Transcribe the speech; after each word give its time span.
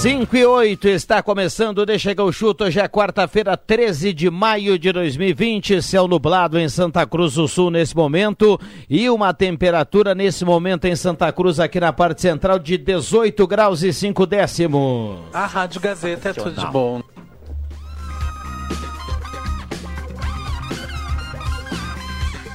5 0.00 0.34
e 0.34 0.46
8 0.46 0.88
está 0.88 1.22
começando, 1.22 1.84
deixa 1.84 2.14
que 2.14 2.20
eu 2.22 2.32
chuto. 2.32 2.64
Hoje 2.64 2.80
é 2.80 2.88
quarta-feira, 2.88 3.54
13 3.54 4.14
de 4.14 4.30
maio 4.30 4.78
de 4.78 4.90
2020. 4.90 5.82
Céu 5.82 6.08
nublado 6.08 6.58
em 6.58 6.70
Santa 6.70 7.06
Cruz 7.06 7.34
do 7.34 7.46
Sul 7.46 7.70
nesse 7.70 7.94
momento 7.94 8.58
e 8.88 9.10
uma 9.10 9.34
temperatura 9.34 10.14
nesse 10.14 10.42
momento 10.42 10.86
em 10.86 10.96
Santa 10.96 11.30
Cruz, 11.30 11.60
aqui 11.60 11.78
na 11.78 11.92
parte 11.92 12.22
central, 12.22 12.58
de 12.58 12.78
18 12.78 13.46
graus 13.46 13.82
e 13.82 13.92
5 13.92 14.24
décimos. 14.24 15.18
A 15.34 15.44
Rádio 15.44 15.82
Gazeta 15.82 16.30
é 16.30 16.32
tudo 16.32 16.58
de 16.58 16.66
bom. 16.68 17.02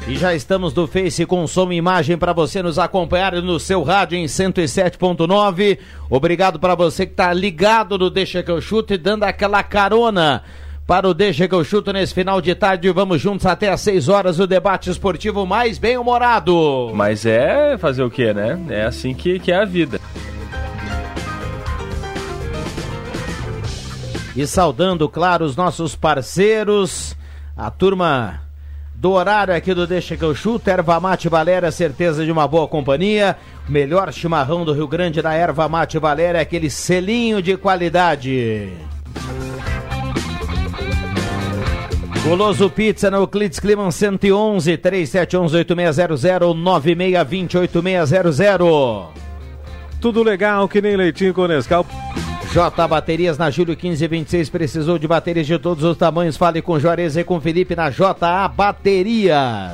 E 0.07 0.17
já 0.17 0.35
estamos 0.35 0.71
do 0.71 0.85
Face 0.85 1.25
com 1.25 1.47
som 1.47 1.71
e 1.71 1.77
imagem 1.77 2.15
para 2.15 2.31
você 2.31 2.61
nos 2.61 2.77
acompanhar 2.77 3.33
no 3.41 3.59
seu 3.59 3.81
rádio 3.81 4.15
em 4.19 4.25
107.9. 4.25 5.79
Obrigado 6.11 6.59
para 6.59 6.75
você 6.75 7.07
que 7.07 7.13
está 7.13 7.33
ligado 7.33 7.97
no 7.97 8.11
Deixa 8.11 8.43
que 8.43 8.51
eu 8.51 8.61
chuto 8.61 8.93
e 8.93 8.99
dando 8.99 9.23
aquela 9.23 9.63
carona 9.63 10.43
para 10.85 11.09
o 11.09 11.13
Deixa 11.13 11.47
que 11.47 11.55
eu 11.55 11.63
chuto 11.63 11.91
nesse 11.91 12.13
final 12.13 12.39
de 12.39 12.53
tarde. 12.53 12.91
Vamos 12.91 13.19
juntos 13.19 13.47
até 13.47 13.71
às 13.71 13.81
6 13.81 14.07
horas 14.07 14.39
o 14.39 14.45
debate 14.45 14.91
esportivo 14.91 15.43
mais 15.43 15.79
bem 15.79 15.97
humorado. 15.97 16.91
Mas 16.93 17.25
é 17.25 17.75
fazer 17.75 18.03
o 18.03 18.11
quê, 18.11 18.31
né? 18.31 18.63
É 18.69 18.83
assim 18.83 19.11
que, 19.11 19.39
que 19.39 19.51
é 19.51 19.55
a 19.55 19.65
vida. 19.65 19.99
E 24.35 24.45
saudando, 24.45 25.09
claro, 25.09 25.45
os 25.45 25.55
nossos 25.55 25.95
parceiros, 25.95 27.17
a 27.57 27.71
turma 27.71 28.44
do 29.05 29.11
horário 29.11 29.53
aqui 29.53 29.71
do 29.71 29.85
Deixa 29.85 30.17
que 30.17 30.23
eu 30.23 30.33
chuto. 30.33 30.67
Erva 30.67 30.99
Mate 30.99 31.29
Valéria, 31.29 31.71
certeza 31.71 32.25
de 32.25 32.31
uma 32.31 32.47
boa 32.47 32.67
companhia. 32.67 33.37
Melhor 33.69 34.11
chimarrão 34.11 34.65
do 34.65 34.73
Rio 34.73 34.87
Grande 34.87 35.21
da 35.21 35.31
Erva 35.31 35.69
Mate 35.69 35.99
Valéria, 35.99 36.41
aquele 36.41 36.71
selinho 36.71 37.39
de 37.39 37.55
qualidade. 37.55 38.73
Goloso 42.23 42.67
Pizza 42.67 43.11
no 43.11 43.17
Euclides 43.17 43.59
Climan 43.59 43.91
111 43.91 44.75
3711 44.75 45.55
8600 45.57 46.55
9620 46.55 47.57
8600. 47.59 49.05
Tudo 50.01 50.23
legal 50.23 50.67
que 50.67 50.81
nem 50.81 50.95
leitinho 50.95 51.31
com 51.31 51.45
Nescau. 51.45 51.85
J 52.55 52.87
Baterias 52.87 53.37
na 53.37 53.51
Júlio 53.51 53.75
1526 53.75 54.49
precisou 54.49 54.97
de 54.97 55.05
baterias 55.05 55.45
de 55.45 55.59
todos 55.59 55.83
os 55.83 55.97
tamanhos. 55.97 56.37
Fale 56.37 56.61
com 56.61 56.79
Juarez 56.79 57.17
e 57.17 57.23
com 57.25 57.41
Felipe 57.41 57.75
na 57.75 57.89
JA 57.89 58.47
Baterias. 58.47 59.73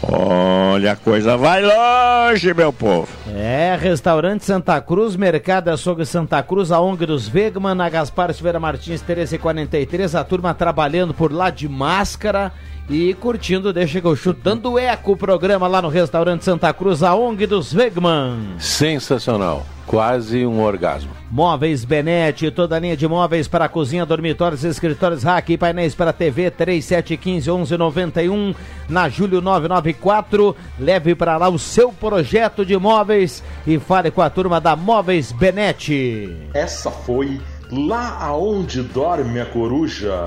Olha, 0.00 0.92
a 0.92 0.96
coisa 0.96 1.36
vai 1.36 1.60
longe, 1.60 2.54
meu 2.54 2.72
povo. 2.72 3.08
É, 3.34 3.76
restaurante 3.80 4.44
Santa 4.44 4.80
Cruz, 4.80 5.16
Mercado 5.16 5.70
Açougue 5.70 6.06
Santa 6.06 6.40
Cruz, 6.40 6.70
a 6.70 6.80
ONG 6.80 7.04
dos 7.04 7.26
Vegman, 7.26 7.74
na 7.74 7.88
Gaspar 7.88 8.32
Silveira 8.32 8.60
Martins, 8.60 9.02
1343, 9.02 10.14
a 10.14 10.22
turma 10.22 10.54
trabalhando 10.54 11.12
por 11.12 11.32
lá 11.32 11.50
de 11.50 11.68
máscara 11.68 12.52
e 12.88 13.12
curtindo, 13.14 13.72
deixa 13.72 14.00
que 14.00 14.06
eu 14.06 14.14
chuto, 14.14 14.40
dando 14.40 14.78
eco 14.78 15.12
o 15.12 15.16
programa 15.16 15.66
lá 15.66 15.82
no 15.82 15.88
restaurante 15.88 16.44
Santa 16.44 16.72
Cruz, 16.72 17.02
a 17.02 17.12
ONG 17.12 17.44
dos 17.48 17.72
Vegman. 17.72 18.54
Sensacional 18.56 19.66
quase 19.90 20.46
um 20.46 20.62
orgasmo. 20.62 21.10
Móveis 21.28 21.84
Benete, 21.84 22.48
toda 22.52 22.76
a 22.76 22.78
linha 22.78 22.96
de 22.96 23.08
móveis 23.08 23.48
para 23.48 23.68
cozinha, 23.68 24.06
dormitórios, 24.06 24.62
escritórios, 24.62 25.24
rack 25.24 25.52
e 25.52 25.58
painéis 25.58 25.96
para 25.96 26.12
TV 26.12 26.48
3715 26.48 27.50
1191 27.50 28.54
na 28.88 29.08
Júlio 29.08 29.40
994. 29.40 30.54
Leve 30.78 31.16
para 31.16 31.36
lá 31.36 31.48
o 31.48 31.58
seu 31.58 31.90
projeto 31.92 32.64
de 32.64 32.78
móveis 32.78 33.42
e 33.66 33.80
fale 33.80 34.12
com 34.12 34.22
a 34.22 34.30
turma 34.30 34.60
da 34.60 34.76
Móveis 34.76 35.32
Benete. 35.32 36.36
Essa 36.54 36.92
foi 36.92 37.40
lá 37.68 38.16
aonde 38.20 38.82
dorme 38.82 39.40
a 39.40 39.46
coruja. 39.46 40.26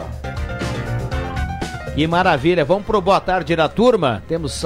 Que 1.95 2.05
maravilha, 2.05 2.65
vamos 2.65 2.85
pro 2.85 2.99
boa 2.99 3.21
tarde 3.21 3.55
da 3.55 3.69
turma. 3.69 4.21
Temos 4.27 4.61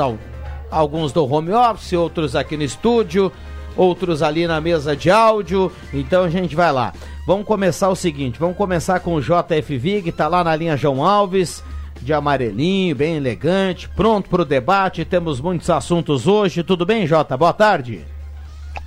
alguns 0.71 1.11
do 1.11 1.23
home 1.31 1.51
office, 1.51 1.93
outros 1.93 2.35
aqui 2.35 2.57
no 2.57 2.63
estúdio 2.63 3.31
outros 3.77 4.21
ali 4.21 4.47
na 4.47 4.59
mesa 4.59 4.95
de 4.95 5.09
áudio. 5.09 5.71
Então 5.93 6.23
a 6.23 6.29
gente 6.29 6.55
vai 6.55 6.71
lá. 6.71 6.93
Vamos 7.25 7.45
começar 7.45 7.89
o 7.89 7.95
seguinte: 7.95 8.39
vamos 8.39 8.57
começar 8.57 8.99
com 8.99 9.13
o 9.13 9.21
JF 9.21 9.77
Vig, 9.77 10.11
tá 10.11 10.27
lá 10.27 10.43
na 10.43 10.55
linha 10.55 10.75
João 10.75 11.05
Alves, 11.05 11.63
de 12.01 12.13
amarelinho, 12.13 12.95
bem 12.95 13.17
elegante, 13.17 13.87
pronto 13.89 14.29
para 14.29 14.41
o 14.41 14.45
debate. 14.45 15.05
Temos 15.05 15.39
muitos 15.39 15.69
assuntos 15.69 16.27
hoje. 16.27 16.63
Tudo 16.63 16.85
bem, 16.85 17.05
Jota? 17.05 17.37
Boa 17.37 17.53
tarde. 17.53 18.05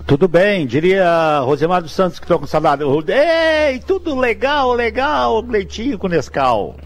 Tudo 0.07 0.27
bem, 0.27 0.67
diria 0.67 1.41
Rosemar 1.41 1.83
dos 1.83 1.93
Santos 1.93 2.19
que 2.19 2.25
estou 2.25 2.39
com 2.39 2.47
saudade. 2.47 2.83
Ei, 2.83 3.79
tudo 3.81 4.19
legal, 4.19 4.73
legal, 4.73 5.41
Leitinho 5.43 5.99
com 5.99 6.09
Nescau. 6.09 6.77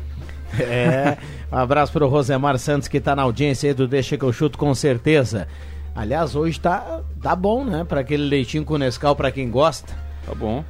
É, 0.58 1.16
um 1.50 1.56
abraço 1.56 1.92
para 1.92 2.04
o 2.04 2.08
Rosemar 2.08 2.58
Santos 2.58 2.86
que 2.86 2.98
está 2.98 3.16
na 3.16 3.22
audiência 3.22 3.70
aí 3.70 3.74
do 3.74 3.88
Deixa 3.88 4.18
que 4.18 4.24
eu 4.24 4.32
chuto 4.32 4.58
com 4.58 4.74
certeza. 4.74 5.48
Aliás, 5.94 6.34
hoje 6.34 6.58
tá, 6.58 7.00
tá 7.22 7.36
bom, 7.36 7.64
né? 7.64 7.84
Para 7.84 8.00
aquele 8.00 8.24
leitinho 8.24 8.64
com 8.64 8.76
Nescau 8.76 9.14
para 9.14 9.30
quem 9.30 9.48
gosta. 9.48 9.92
Tá 10.26 10.34
bom. 10.34 10.64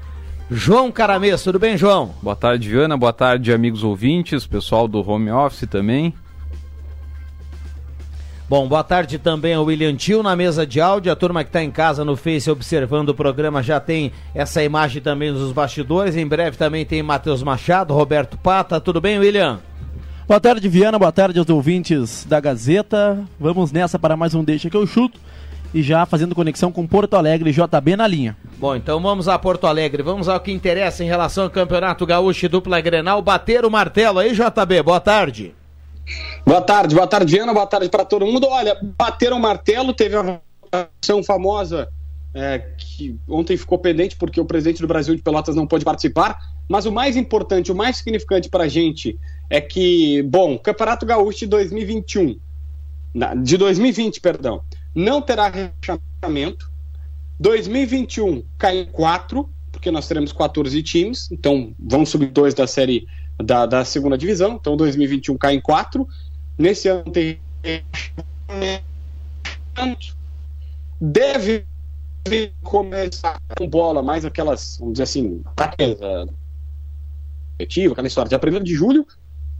João 0.51 0.93
Caramês, 0.93 1.43
tudo 1.43 1.59
bem, 1.59 1.79
João? 1.79 2.15
Boa 2.21 2.37
tarde, 2.37 2.77
Ana. 2.77 2.97
Boa 2.97 3.13
tarde, 3.13 3.53
amigos 3.53 3.83
ouvintes, 3.83 4.47
pessoal 4.47 4.87
do 4.87 5.09
home 5.09 5.31
office 5.31 5.67
também. 5.69 6.13
Bom, 8.47 8.69
boa 8.69 8.85
tarde 8.85 9.19
também 9.19 9.55
ao 9.55 9.65
William 9.65 9.97
Tio 9.97 10.23
na 10.23 10.37
mesa 10.37 10.67
de 10.67 10.79
áudio. 10.79 11.11
A 11.11 11.17
turma 11.17 11.43
que 11.43 11.49
está 11.49 11.65
em 11.65 11.71
casa 11.71 12.05
no 12.05 12.15
Face 12.15 12.51
observando 12.51 13.09
o 13.09 13.15
programa 13.15 13.63
já 13.63 13.81
tem 13.81 14.13
essa 14.35 14.63
imagem 14.63 15.01
também 15.01 15.33
nos 15.33 15.51
bastidores. 15.51 16.15
Em 16.15 16.27
breve 16.27 16.59
também 16.59 16.85
tem 16.85 17.03
Matheus 17.03 17.43
Machado, 17.43 17.95
Roberto 17.95 18.37
Pata. 18.37 18.79
Tudo 18.79 19.01
bem, 19.01 19.19
William? 19.19 19.61
Boa 20.27 20.41
tarde, 20.41 20.67
Viana. 20.71 20.99
Boa 20.99 21.13
tarde 21.13 21.39
aos 21.39 21.51
ouvintes 21.51 22.25
da 22.25 22.41
Gazeta. 22.41 23.23
Vamos 23.39 23.71
nessa 23.71 23.99
para 23.99 24.17
mais 24.17 24.35
um 24.35 24.43
Deixa 24.43 24.71
que 24.71 24.77
eu 24.77 24.87
chuto. 24.87 25.21
E 25.75 25.83
já 25.83 26.07
fazendo 26.07 26.35
conexão 26.35 26.73
com 26.73 26.87
Porto 26.87 27.15
Alegre 27.15 27.53
JB 27.53 27.95
na 27.95 28.07
linha. 28.07 28.35
Bom, 28.57 28.75
então 28.75 29.03
vamos 29.03 29.29
a 29.29 29.39
Porto 29.39 29.67
Alegre. 29.67 30.03
Vamos 30.03 30.27
ao 30.27 30.41
que 30.41 30.51
interessa 30.51 31.05
em 31.05 31.07
relação 31.07 31.45
ao 31.45 31.51
Campeonato 31.51 32.07
Gaúcho 32.07 32.47
e 32.47 32.49
dupla 32.49 32.81
Grenal. 32.81 33.21
Bater 33.21 33.67
o 33.67 33.71
martelo 33.71 34.19
aí, 34.19 34.33
JB. 34.33 34.83
Boa 34.83 34.99
tarde. 34.99 35.55
Boa 36.47 36.63
tarde, 36.63 36.95
boa 36.95 37.07
tarde, 37.07 37.31
Viana. 37.31 37.53
Boa 37.53 37.67
tarde 37.67 37.91
para 37.91 38.05
todo 38.07 38.25
mundo. 38.25 38.47
Olha, 38.49 38.79
bateram 38.97 39.37
o 39.37 39.41
martelo, 39.41 39.93
teve 39.93 40.17
a 40.17 40.23
votação 40.23 41.23
famosa 41.23 41.87
é, 42.33 42.61
que 42.79 43.19
ontem 43.29 43.59
ficou 43.59 43.79
pendente 43.79 44.17
porque 44.17 44.41
o 44.41 44.45
presidente 44.47 44.81
do 44.81 44.89
Brasil 44.89 45.15
de 45.15 45.21
Pelotas 45.21 45.55
não 45.55 45.67
pôde 45.67 45.85
participar. 45.85 46.39
Mas 46.67 46.87
o 46.87 46.93
mais 46.93 47.15
importante, 47.15 47.71
o 47.71 47.75
mais 47.75 47.99
significante 47.99 48.49
para 48.49 48.65
a 48.65 48.69
gente 48.69 49.19
é 49.49 49.61
que, 49.61 50.23
bom, 50.23 50.59
Campeonato 50.59 51.07
Gaúcho 51.07 51.41
de 51.41 51.47
2021, 51.47 52.39
de 53.43 53.57
2020, 53.57 54.21
perdão, 54.21 54.63
não 54.95 55.23
terá 55.23 55.49
rechaçamento. 55.49 56.73
2021 57.39 58.45
cai 58.57 58.79
em 58.79 58.87
4, 58.87 59.49
porque 59.73 59.91
nós 59.91 60.07
teremos 60.07 60.33
14 60.33 60.83
times, 60.83 61.31
então 61.31 61.75
vão 61.79 62.07
subir 62.07 62.29
dois 62.29 62.55
da 62.55 62.67
série 62.67 63.07
da, 63.43 63.67
da 63.67 63.85
segunda 63.85 64.17
divisão, 64.17 64.55
então 64.55 64.77
2021 64.77 65.37
cai 65.37 65.55
em 65.55 65.61
4. 65.61 66.07
Nesse 66.57 66.89
ano 66.89 67.11
tem 67.11 67.41
deve 71.01 71.67
começar 72.63 73.41
com 73.57 73.69
bola, 73.69 74.03
mais 74.03 74.25
aquelas, 74.25 74.79
vamos 74.79 74.95
dizer 74.95 75.03
assim, 75.03 75.43
aquela 77.93 78.07
história. 78.07 78.29
Dia 78.29 78.41
1 78.41 78.63
de 78.63 78.75
julho, 78.75 79.07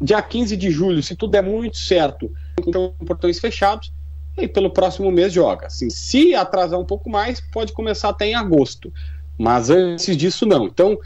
dia 0.01 0.21
15 0.21 0.57
de 0.57 0.71
julho, 0.71 1.03
se 1.03 1.17
tudo 1.17 1.31
der 1.31 1.43
muito 1.43 1.77
certo, 1.77 2.31
com 2.63 2.93
portões 3.07 3.39
fechados, 3.39 3.93
e 4.37 4.49
pelo 4.49 4.71
próximo 4.71 5.11
mês 5.11 5.33
joga. 5.33 5.67
Assim, 5.67 5.89
se 5.91 6.35
atrasar 6.35 6.79
um 6.79 6.85
pouco 6.85 7.09
mais, 7.09 7.41
pode 7.53 7.73
começar 7.73 8.09
até 8.09 8.27
em 8.27 8.35
agosto. 8.35 8.93
Mas 9.39 9.71
antes 9.71 10.17
disso, 10.17 10.47
não. 10.47 10.67
Então, 10.67 10.99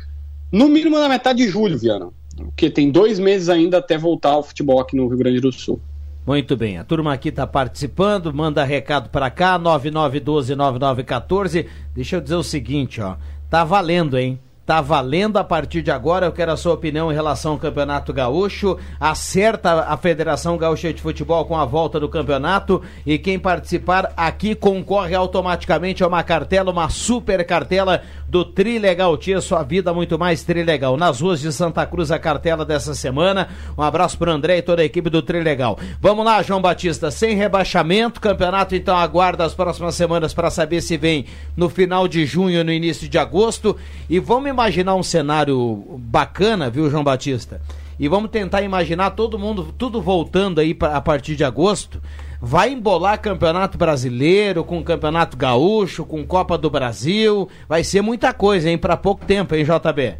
no 0.51 0.69
mínimo 0.69 0.99
na 0.99 1.09
metade 1.09 1.45
de 1.45 1.49
julho, 1.49 1.79
Viana. 1.79 2.09
Porque 2.37 2.71
tem 2.71 2.91
dois 2.91 3.19
meses 3.19 3.49
ainda 3.49 3.79
até 3.79 3.99
voltar 3.99 4.31
ao 4.31 4.43
futebol 4.43 4.81
aqui 4.81 4.97
no 4.97 5.09
Rio 5.09 5.19
Grande 5.19 5.41
do 5.41 5.53
Sul. 5.53 5.81
Muito 6.27 6.57
bem, 6.57 6.79
a 6.79 6.85
turma 6.85 7.15
aqui 7.15 7.31
está 7.31 7.47
participando, 7.47 8.33
manda 8.35 8.63
recado 8.63 9.09
para 9.09 9.31
cá, 9.31 9.59
99129914. 9.59 11.67
Deixa 11.95 12.17
eu 12.17 12.21
dizer 12.21 12.35
o 12.35 12.43
seguinte, 12.43 13.01
ó, 13.01 13.17
tá 13.49 13.65
valendo, 13.65 14.19
hein? 14.19 14.39
Tá 14.69 14.83
valendo 14.83 15.39
a 15.39 15.45
partir 15.45 15.81
de 15.81 15.91
agora. 15.91 16.27
Eu 16.27 16.33
quero 16.33 16.53
a 16.53 16.57
sua 16.59 16.75
opinião 16.75 17.11
em 17.11 17.15
relação 17.15 17.53
ao 17.53 17.59
Campeonato 17.59 18.13
Gaúcho. 18.13 18.77
Acerta 19.01 19.87
a 19.89 19.97
Federação 19.97 20.59
Gaúcha 20.59 20.93
de 20.93 21.01
Futebol 21.01 21.47
com 21.47 21.57
a 21.57 21.65
volta 21.65 21.99
do 21.99 22.07
campeonato. 22.07 22.83
E 23.07 23.17
quem 23.17 23.39
participar 23.39 24.13
aqui 24.15 24.55
concorre 24.55 25.15
automaticamente 25.15 26.05
a 26.05 26.07
uma 26.07 26.23
cartela, 26.23 26.71
uma 26.71 26.91
super 26.91 27.47
cartela 27.47 28.03
do 28.29 28.45
Trilegal. 28.45 29.17
Tia, 29.17 29.41
sua 29.41 29.63
vida 29.63 29.95
muito 29.95 30.19
mais 30.19 30.43
Trilegal. 30.43 30.99
Nas 30.99 31.23
ruas 31.23 31.41
de 31.41 31.51
Santa 31.51 31.87
Cruz, 31.87 32.11
a 32.11 32.19
cartela 32.19 32.63
dessa 32.63 32.95
semana. 32.95 33.49
Um 33.75 33.83
abraço 33.83 34.19
pro 34.19 34.31
André 34.31 34.59
e 34.59 34.63
toda 34.63 34.83
a 34.83 34.85
equipe 34.85 35.09
do 35.09 35.23
Trilegal. 35.23 35.79
Vamos 35.99 36.27
lá, 36.27 36.43
João 36.43 36.61
Batista. 36.61 37.11
Sem 37.11 37.35
rebaixamento. 37.35 38.21
Campeonato 38.21 38.75
então 38.75 38.95
aguarda 38.95 39.47
as 39.47 39.55
próximas 39.55 39.95
semanas 39.95 40.35
para 40.35 40.51
saber 40.51 40.83
se 40.83 40.99
vem 40.99 41.25
no 41.57 41.71
final 41.71 42.07
de 42.07 42.27
junho 42.27 42.63
no 42.63 42.71
início 42.71 43.09
de 43.09 43.17
agosto. 43.17 43.75
E 44.11 44.19
vamos 44.19 44.58
imaginar 44.59 44.97
um 44.97 45.03
cenário 45.03 45.85
bacana, 45.99 46.69
viu, 46.69 46.91
João 46.91 47.05
Batista? 47.05 47.61
E 47.99 48.09
vamos 48.09 48.31
tentar 48.31 48.63
imaginar 48.63 49.11
todo 49.11 49.39
mundo, 49.39 49.73
tudo 49.77 50.03
voltando 50.03 50.61
aí 50.61 50.75
pra, 50.75 50.97
a 50.97 51.01
partir 51.01 51.37
de 51.37 51.45
agosto. 51.45 52.03
Vai 52.41 52.73
embolar 52.73 53.21
campeonato 53.21 53.79
brasileiro, 53.79 54.65
com 54.65 54.83
campeonato 54.83 55.37
gaúcho, 55.37 56.05
com 56.05 56.25
Copa 56.25 56.59
do 56.59 56.71
Brasil. 56.71 57.49
Vai 57.69 57.83
ser 57.83 58.03
muita 58.03 58.33
coisa, 58.33 58.69
hein? 58.69 58.79
Para 58.79 58.97
pouco 58.97 59.25
tempo, 59.25 59.55
hein, 59.55 59.65
JB? 59.65 60.17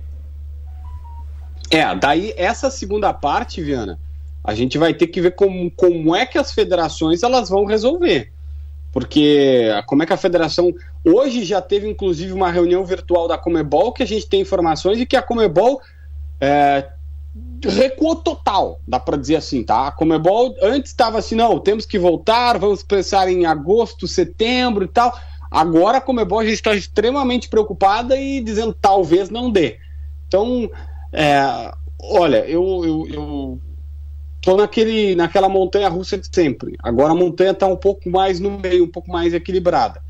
É, 1.71 1.95
daí 1.95 2.33
essa 2.37 2.71
segunda 2.71 3.13
parte, 3.13 3.63
Viana, 3.63 3.99
a 4.43 4.55
gente 4.55 4.79
vai 4.79 4.95
ter 4.95 5.09
que 5.09 5.21
ver 5.21 5.33
como, 5.33 5.71
como 5.73 6.17
é 6.17 6.27
que 6.27 6.39
as 6.39 6.53
federações 6.53 7.23
elas 7.23 7.49
vão 7.49 7.65
resolver. 7.65 8.33
Porque 8.93 9.69
como 9.87 10.03
é 10.03 10.07
que 10.07 10.13
a 10.13 10.17
federação. 10.17 10.73
Hoje 11.11 11.43
já 11.43 11.63
teve 11.63 11.89
inclusive 11.89 12.33
uma 12.33 12.51
reunião 12.51 12.85
virtual 12.85 13.27
da 13.27 13.39
Comebol 13.39 13.93
que 13.93 14.03
a 14.03 14.07
gente 14.07 14.27
tem 14.27 14.43
informações 14.43 14.99
de 14.99 15.07
que 15.07 15.17
a 15.17 15.23
Comebol 15.23 15.81
é, 16.39 16.87
recuou 17.65 18.17
total, 18.17 18.81
dá 18.87 19.01
para 19.01 19.17
dizer 19.17 19.37
assim, 19.37 19.63
tá? 19.63 19.87
A 19.87 19.93
Comebol 19.93 20.55
antes 20.61 20.91
estava 20.91 21.19
assim, 21.19 21.35
não, 21.35 21.59
temos 21.59 21.87
que 21.87 21.99
voltar, 21.99 22.59
vamos 22.59 22.83
pensar 22.83 23.27
em 23.31 23.47
agosto, 23.47 24.07
setembro 24.07 24.85
e 24.85 24.89
tal. 24.89 25.19
Agora 25.51 25.97
a 25.97 26.01
Comebol 26.01 26.45
já 26.45 26.51
está 26.51 26.75
extremamente 26.75 27.49
preocupada 27.49 28.15
e 28.15 28.41
dizendo 28.43 28.77
talvez 28.79 29.31
não 29.31 29.51
dê. 29.51 29.79
Então, 30.27 30.71
é, 31.11 31.73
olha, 32.03 32.45
eu, 32.47 32.85
eu, 32.85 33.09
eu 33.09 33.61
tô 34.43 34.59
naquele, 34.59 35.15
naquela 35.17 35.49
montanha 35.49 35.89
russa 35.89 36.19
de 36.19 36.29
sempre. 36.31 36.77
Agora 36.83 37.13
a 37.13 37.17
montanha 37.17 37.53
está 37.53 37.67
um 37.67 37.77
pouco 37.77 38.11
mais 38.11 38.39
no 38.39 38.59
meio, 38.59 38.85
um 38.85 38.89
pouco 38.89 39.11
mais 39.11 39.33
equilibrada. 39.33 40.07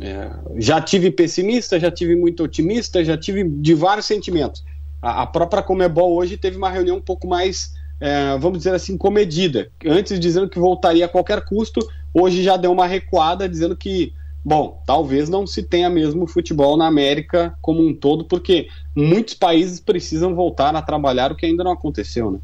É, 0.00 0.30
já 0.56 0.80
tive 0.80 1.10
pessimista, 1.10 1.80
já 1.80 1.90
tive 1.90 2.14
muito 2.14 2.42
otimista, 2.42 3.04
já 3.04 3.16
tive 3.16 3.44
de 3.44 3.74
vários 3.74 4.06
sentimentos. 4.06 4.64
A, 5.00 5.22
a 5.22 5.26
própria 5.26 5.62
Comebol 5.62 6.14
hoje 6.16 6.36
teve 6.36 6.56
uma 6.56 6.70
reunião 6.70 6.96
um 6.96 7.00
pouco 7.02 7.26
mais, 7.26 7.72
é, 8.00 8.36
vamos 8.38 8.58
dizer 8.58 8.74
assim, 8.74 8.96
comedida. 8.96 9.70
Antes 9.86 10.18
dizendo 10.20 10.48
que 10.48 10.58
voltaria 10.58 11.06
a 11.06 11.08
qualquer 11.08 11.44
custo, 11.44 11.80
hoje 12.12 12.42
já 12.42 12.56
deu 12.56 12.72
uma 12.72 12.86
recuada 12.86 13.48
dizendo 13.48 13.76
que, 13.76 14.12
bom, 14.44 14.82
talvez 14.86 15.28
não 15.28 15.46
se 15.46 15.62
tenha 15.62 15.88
mesmo 15.88 16.26
futebol 16.26 16.76
na 16.76 16.86
América 16.86 17.54
como 17.60 17.86
um 17.86 17.94
todo, 17.94 18.24
porque 18.24 18.68
muitos 18.94 19.34
países 19.34 19.80
precisam 19.80 20.34
voltar 20.34 20.74
a 20.76 20.82
trabalhar, 20.82 21.32
o 21.32 21.36
que 21.36 21.46
ainda 21.46 21.64
não 21.64 21.72
aconteceu, 21.72 22.30
né? 22.30 22.38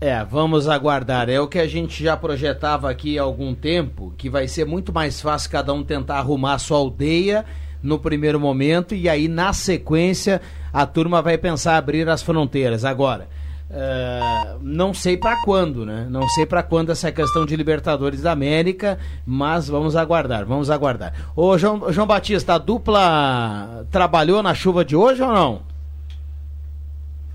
É, 0.00 0.24
vamos 0.24 0.68
aguardar. 0.68 1.30
É 1.30 1.40
o 1.40 1.48
que 1.48 1.58
a 1.58 1.66
gente 1.66 2.02
já 2.02 2.16
projetava 2.16 2.90
aqui 2.90 3.18
há 3.18 3.22
algum 3.22 3.54
tempo, 3.54 4.12
que 4.18 4.28
vai 4.28 4.46
ser 4.48 4.66
muito 4.66 4.92
mais 4.92 5.20
fácil 5.20 5.50
cada 5.50 5.72
um 5.72 5.82
tentar 5.82 6.18
arrumar 6.18 6.54
a 6.54 6.58
sua 6.58 6.78
aldeia 6.78 7.44
no 7.82 7.98
primeiro 7.98 8.40
momento 8.40 8.94
e 8.94 9.08
aí 9.08 9.28
na 9.28 9.52
sequência 9.52 10.40
a 10.72 10.86
turma 10.86 11.20
vai 11.20 11.38
pensar 11.38 11.76
abrir 11.76 12.08
as 12.08 12.22
fronteiras. 12.22 12.84
Agora, 12.84 13.28
uh, 13.70 14.58
não 14.62 14.92
sei 14.94 15.16
para 15.16 15.36
quando, 15.42 15.84
né? 15.84 16.06
Não 16.10 16.26
sei 16.30 16.46
para 16.46 16.62
quando 16.62 16.90
essa 16.90 17.12
questão 17.12 17.46
de 17.46 17.54
Libertadores 17.54 18.22
da 18.22 18.32
América, 18.32 18.98
mas 19.24 19.68
vamos 19.68 19.96
aguardar, 19.96 20.44
vamos 20.44 20.70
aguardar. 20.70 21.12
Ô 21.36 21.56
João, 21.58 21.92
João 21.92 22.06
Batista, 22.06 22.54
a 22.54 22.58
dupla 22.58 23.86
trabalhou 23.90 24.42
na 24.42 24.54
chuva 24.54 24.84
de 24.84 24.96
hoje 24.96 25.22
ou 25.22 25.32
não? 25.32 25.73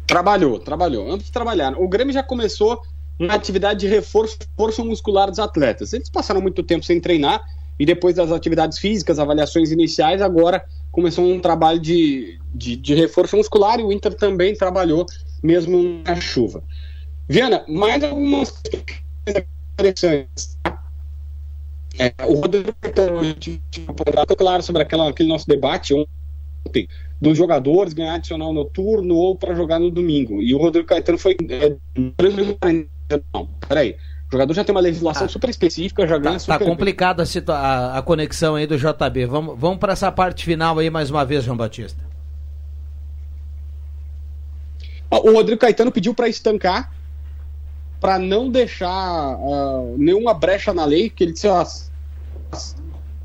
Trabalhou, 0.09 0.57
trabalhou. 0.57 1.11
Ambos 1.11 1.29
trabalharam. 1.29 1.79
O 1.79 1.88
Grêmio 1.88 2.11
já 2.11 2.23
começou 2.23 2.81
uma 3.19 3.35
atividade 3.35 3.81
de 3.81 3.88
reforço, 3.88 4.39
reforço 4.39 4.83
muscular 4.83 5.29
dos 5.29 5.38
atletas. 5.38 5.94
Eles 5.94 6.09
passaram 6.09 6.41
muito 6.41 6.63
tempo 6.63 6.83
sem 6.83 7.00
treinar 7.00 7.39
e 7.77 7.85
depois 7.85 8.15
das 8.15 8.31
atividades 8.31 8.79
físicas, 8.79 9.19
avaliações 9.19 9.71
iniciais, 9.71 10.19
agora 10.19 10.65
começou 10.91 11.31
um 11.31 11.39
trabalho 11.39 11.79
de, 11.79 12.39
de, 12.56 12.75
de 12.75 12.95
reforço 12.95 13.38
muscular 13.38 13.79
e 13.79 13.83
o 13.83 13.91
Inter 13.91 14.15
também 14.15 14.56
trabalhou 14.56 15.06
mesmo 15.44 16.01
na 16.03 16.19
chuva. 16.19 16.63
Viana, 17.27 17.63
mais 17.67 18.03
algumas 18.03 18.63
interessantes. 19.77 20.57
É, 22.00 22.11
o 22.25 22.33
Rodrigo 22.33 22.73
apontado 23.88 24.35
claro 24.35 24.63
sobre 24.63 24.81
aquela, 24.81 25.07
aquele 25.07 25.29
nosso 25.29 25.45
debate 25.47 25.94
ontem 25.94 26.88
dos 27.21 27.38
jogadores 27.38 27.94
ganhar 27.94 28.16
adicional 28.16 28.54
noturno 28.54 29.16
ou 29.16 29.36
para 29.36 29.54
jogar 29.54 29.80
no 29.80 29.92
domingo. 29.92 30.42
E 30.42 30.54
o 30.54 30.57
Rodrigo 30.57 30.88
Caetano 30.88 31.18
foi. 31.18 31.36
É, 31.50 31.75
não, 33.33 33.48
peraí. 33.68 33.95
O 34.30 34.31
jogador 34.31 34.54
já 34.54 34.63
tem 34.63 34.74
uma 34.74 34.81
legislação 34.81 35.25
tá. 35.25 35.33
super 35.33 35.50
específica, 35.50 36.07
já 36.07 36.18
ganha 36.19 36.33
tá, 36.33 36.39
super. 36.39 36.60
Tá 36.60 36.66
complicada 36.66 37.24
a, 37.24 37.51
a, 37.51 37.97
a, 37.97 38.02
conexão 38.04 38.56
aí 38.56 38.68
do 38.68 38.78
JB. 38.78 39.26
Vamos, 39.26 39.59
vamos 39.59 39.80
para 39.80 39.94
essa 39.94 40.11
parte 40.11 40.45
final 40.45 40.78
aí 40.78 40.90
mais 40.90 41.09
uma 41.09 41.26
vez, 41.26 41.44
João 41.44 41.57
Batista. 41.57 42.07
O 45.09 45.31
Rodrigo 45.31 45.59
Caetano 45.59 45.92
pediu 45.92 46.14
para 46.14 46.30
estancar, 46.30 46.92
para 47.99 48.19
não 48.19 48.52
deixar 48.52 49.35
uh, 49.38 49.95
nenhuma 49.97 50.35
brecha 50.35 50.71
na 50.71 50.85
lei, 50.85 51.09
que 51.09 51.23
ele 51.23 51.33
disse: 51.33 51.47
ó, 51.47 51.66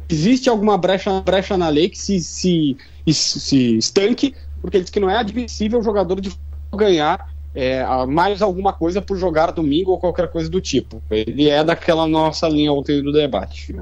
existe 0.09 0.49
alguma 0.49 0.77
brecha, 0.77 1.21
brecha 1.21 1.57
na 1.57 1.69
lei 1.69 1.89
que 1.89 1.99
se, 1.99 2.21
se, 2.21 2.77
se 3.07 3.77
estanque, 3.79 4.35
porque 4.61 4.77
ele 4.77 4.85
diz 4.85 4.91
que 4.91 5.01
não 5.01 5.11
é 5.11 5.17
admissível 5.17 5.81
o 5.81 5.83
jogador 5.83 6.21
de 6.21 6.33
ganhar 6.75 7.33
é, 7.55 7.85
mais 8.07 8.43
alguma 8.43 8.73
coisa 8.73 9.01
por 9.01 9.17
jogar 9.17 9.53
domingo 9.53 9.93
ou 9.93 9.99
qualquer 9.99 10.29
coisa 10.29 10.51
do 10.51 10.61
tipo. 10.61 11.03
Ele 11.11 11.49
é 11.49 11.63
daquela 11.63 12.07
nossa 12.07 12.49
linha 12.49 12.73
ontem 12.73 13.03
do 13.03 13.13
debate. 13.13 13.75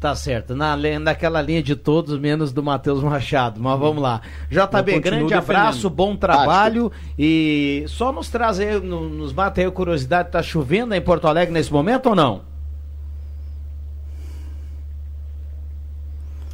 Tá 0.00 0.14
certo, 0.14 0.54
na, 0.54 0.76
naquela 0.98 1.40
linha 1.40 1.62
de 1.62 1.74
todos, 1.74 2.18
menos 2.18 2.52
do 2.52 2.62
Matheus 2.62 3.02
Machado. 3.02 3.60
Mas 3.60 3.78
vamos 3.78 4.02
lá. 4.02 4.20
JB, 4.50 5.00
grande 5.00 5.34
abraço, 5.34 5.88
bom 5.88 6.14
trabalho. 6.14 6.92
E 7.18 7.84
só 7.88 8.12
nos 8.12 8.28
traz 8.28 8.60
aí, 8.60 8.78
nos 8.80 9.32
mata 9.32 9.60
aí 9.60 9.66
a 9.66 9.70
curiosidade, 9.70 10.30
tá 10.30 10.42
chovendo 10.42 10.94
em 10.94 11.00
Porto 11.00 11.26
Alegre 11.26 11.52
nesse 11.52 11.72
momento 11.72 12.10
ou 12.10 12.14
não? 12.14 12.55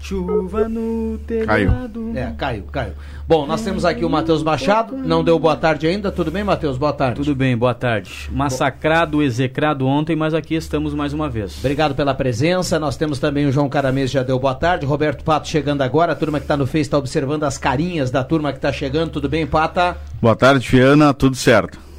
Chuva 0.03 0.69
no 0.69 1.17
telhado. 1.27 1.47
Caiu. 1.47 2.13
É, 2.17 2.33
caiu, 2.37 2.65
caiu. 2.65 2.93
Bom, 3.27 3.47
nós 3.47 3.63
temos 3.63 3.85
aqui 3.85 4.05
o 4.05 4.11
Matheus 4.11 4.43
Machado. 4.43 4.97
Não 4.97 5.23
deu 5.23 5.39
boa 5.39 5.55
tarde 5.55 5.87
ainda. 5.87 6.11
Tudo 6.11 6.29
bem, 6.29 6.43
Matheus? 6.43 6.77
Boa 6.77 6.93
tarde. 6.93 7.17
Tudo 7.17 7.37
bem, 7.37 7.57
boa 7.57 7.73
tarde. 7.73 8.29
Massacrado, 8.33 9.23
execrado 9.23 9.87
ontem, 9.87 10.17
mas 10.17 10.35
aqui 10.35 10.57
estamos 10.57 10.93
mais 10.93 11.13
uma 11.13 11.29
vez. 11.29 11.57
Obrigado 11.61 11.95
pela 11.95 12.15
presença. 12.15 12.81
Nós 12.81 12.97
temos 12.97 13.21
também 13.21 13.47
o 13.47 13.53
João 13.53 13.69
Caramês, 13.69 14.11
já 14.11 14.25
deu 14.25 14.41
boa 14.41 14.57
tarde. 14.57 14.85
Roberto 14.85 15.23
Pato 15.23 15.47
chegando 15.47 15.83
agora. 15.83 16.13
A 16.13 16.17
turma 16.17 16.41
que 16.41 16.45
está 16.45 16.57
no 16.57 16.67
Face 16.67 16.81
está 16.81 16.99
observando 16.99 17.45
as 17.45 17.57
carinhas 17.57 18.11
da 18.11 18.25
turma 18.25 18.51
que 18.51 18.59
está 18.59 18.73
chegando. 18.73 19.13
Tudo 19.13 19.29
bem, 19.29 19.47
Pata? 19.47 19.97
Boa 20.21 20.35
tarde, 20.35 20.69
Fiana. 20.69 21.15
Tudo 21.15 21.37
certo. 21.37 21.92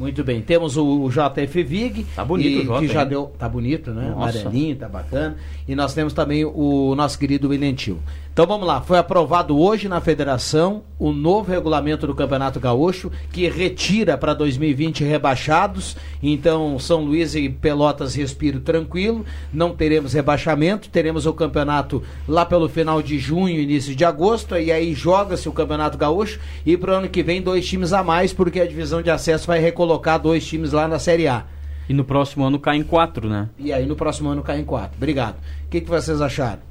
Muito 0.00 0.24
bem. 0.24 0.40
Temos 0.40 0.78
o, 0.78 1.02
o 1.02 1.10
JF 1.10 1.62
Vig. 1.62 2.06
Tá 2.16 2.24
bonito 2.24 2.48
e, 2.48 2.58
o 2.60 2.64
J, 2.64 2.80
que 2.80 2.88
já 2.88 3.04
deu, 3.04 3.30
Tá 3.38 3.46
bonito, 3.46 3.90
né? 3.90 4.08
Nossa. 4.08 4.38
Amarelinho, 4.38 4.74
tá 4.74 4.88
bacana. 4.88 5.36
E 5.68 5.74
nós 5.74 5.92
temos 5.92 6.14
também 6.14 6.42
o 6.42 6.94
nosso 6.96 7.18
querido 7.18 7.50
William 7.50 7.74
Tio. 7.74 7.98
Então 8.40 8.48
vamos 8.48 8.66
lá, 8.66 8.80
foi 8.80 8.96
aprovado 8.96 9.60
hoje 9.60 9.86
na 9.86 10.00
federação 10.00 10.82
o 10.98 11.12
novo 11.12 11.52
regulamento 11.52 12.06
do 12.06 12.14
Campeonato 12.14 12.58
Gaúcho 12.58 13.12
que 13.30 13.46
retira 13.50 14.16
para 14.16 14.32
2020 14.32 15.04
rebaixados. 15.04 15.94
Então 16.22 16.78
São 16.78 17.04
Luís 17.04 17.34
e 17.34 17.50
Pelotas 17.50 18.14
respiro 18.14 18.60
tranquilo, 18.60 19.26
não 19.52 19.76
teremos 19.76 20.14
rebaixamento, 20.14 20.88
teremos 20.88 21.26
o 21.26 21.34
campeonato 21.34 22.02
lá 22.26 22.46
pelo 22.46 22.66
final 22.66 23.02
de 23.02 23.18
junho, 23.18 23.60
início 23.60 23.94
de 23.94 24.06
agosto, 24.06 24.56
e 24.56 24.72
aí 24.72 24.94
joga-se 24.94 25.46
o 25.46 25.52
Campeonato 25.52 25.98
Gaúcho 25.98 26.40
e 26.64 26.78
para 26.78 26.92
o 26.92 26.94
ano 26.94 27.10
que 27.10 27.22
vem 27.22 27.42
dois 27.42 27.68
times 27.68 27.92
a 27.92 28.02
mais 28.02 28.32
porque 28.32 28.58
a 28.58 28.66
divisão 28.66 29.02
de 29.02 29.10
acesso 29.10 29.46
vai 29.46 29.58
recolocar 29.58 30.18
dois 30.18 30.46
times 30.46 30.72
lá 30.72 30.88
na 30.88 30.98
Série 30.98 31.28
A. 31.28 31.44
E 31.86 31.92
no 31.92 32.04
próximo 32.04 32.42
ano 32.42 32.58
cai 32.58 32.78
em 32.78 32.84
quatro, 32.84 33.28
né? 33.28 33.50
E 33.58 33.70
aí 33.70 33.84
no 33.84 33.96
próximo 33.96 34.30
ano 34.30 34.42
cai 34.42 34.60
em 34.60 34.64
quatro. 34.64 34.96
Obrigado. 34.96 35.36
O 35.66 35.68
que, 35.68 35.82
que 35.82 35.90
vocês 35.90 36.22
acharam? 36.22 36.69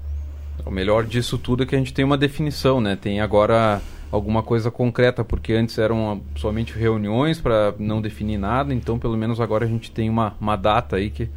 O 0.69 0.71
melhor 0.71 1.03
disso 1.03 1.35
tudo 1.35 1.63
é 1.63 1.65
que 1.65 1.73
a 1.73 1.79
gente 1.79 1.91
tem 1.91 2.05
uma 2.05 2.15
definição, 2.15 2.79
né? 2.79 2.95
Tem 2.95 3.19
agora 3.21 3.81
alguma 4.11 4.43
coisa 4.43 4.69
concreta, 4.69 5.23
porque 5.23 5.53
antes 5.53 5.75
eram 5.79 6.21
somente 6.35 6.77
reuniões 6.77 7.41
para 7.41 7.73
não 7.79 7.99
definir 7.99 8.37
nada, 8.37 8.71
então 8.71 8.99
pelo 8.99 9.17
menos 9.17 9.41
agora 9.41 9.65
a 9.65 9.67
gente 9.67 9.89
tem 9.89 10.07
uma, 10.07 10.35
uma 10.39 10.55
data 10.55 10.97
aí 10.97 11.09
que, 11.09 11.27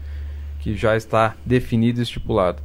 que 0.61 0.77
já 0.77 0.99
está 0.99 1.35
definida 1.47 2.01
e 2.01 2.03
estipulada. 2.03 2.59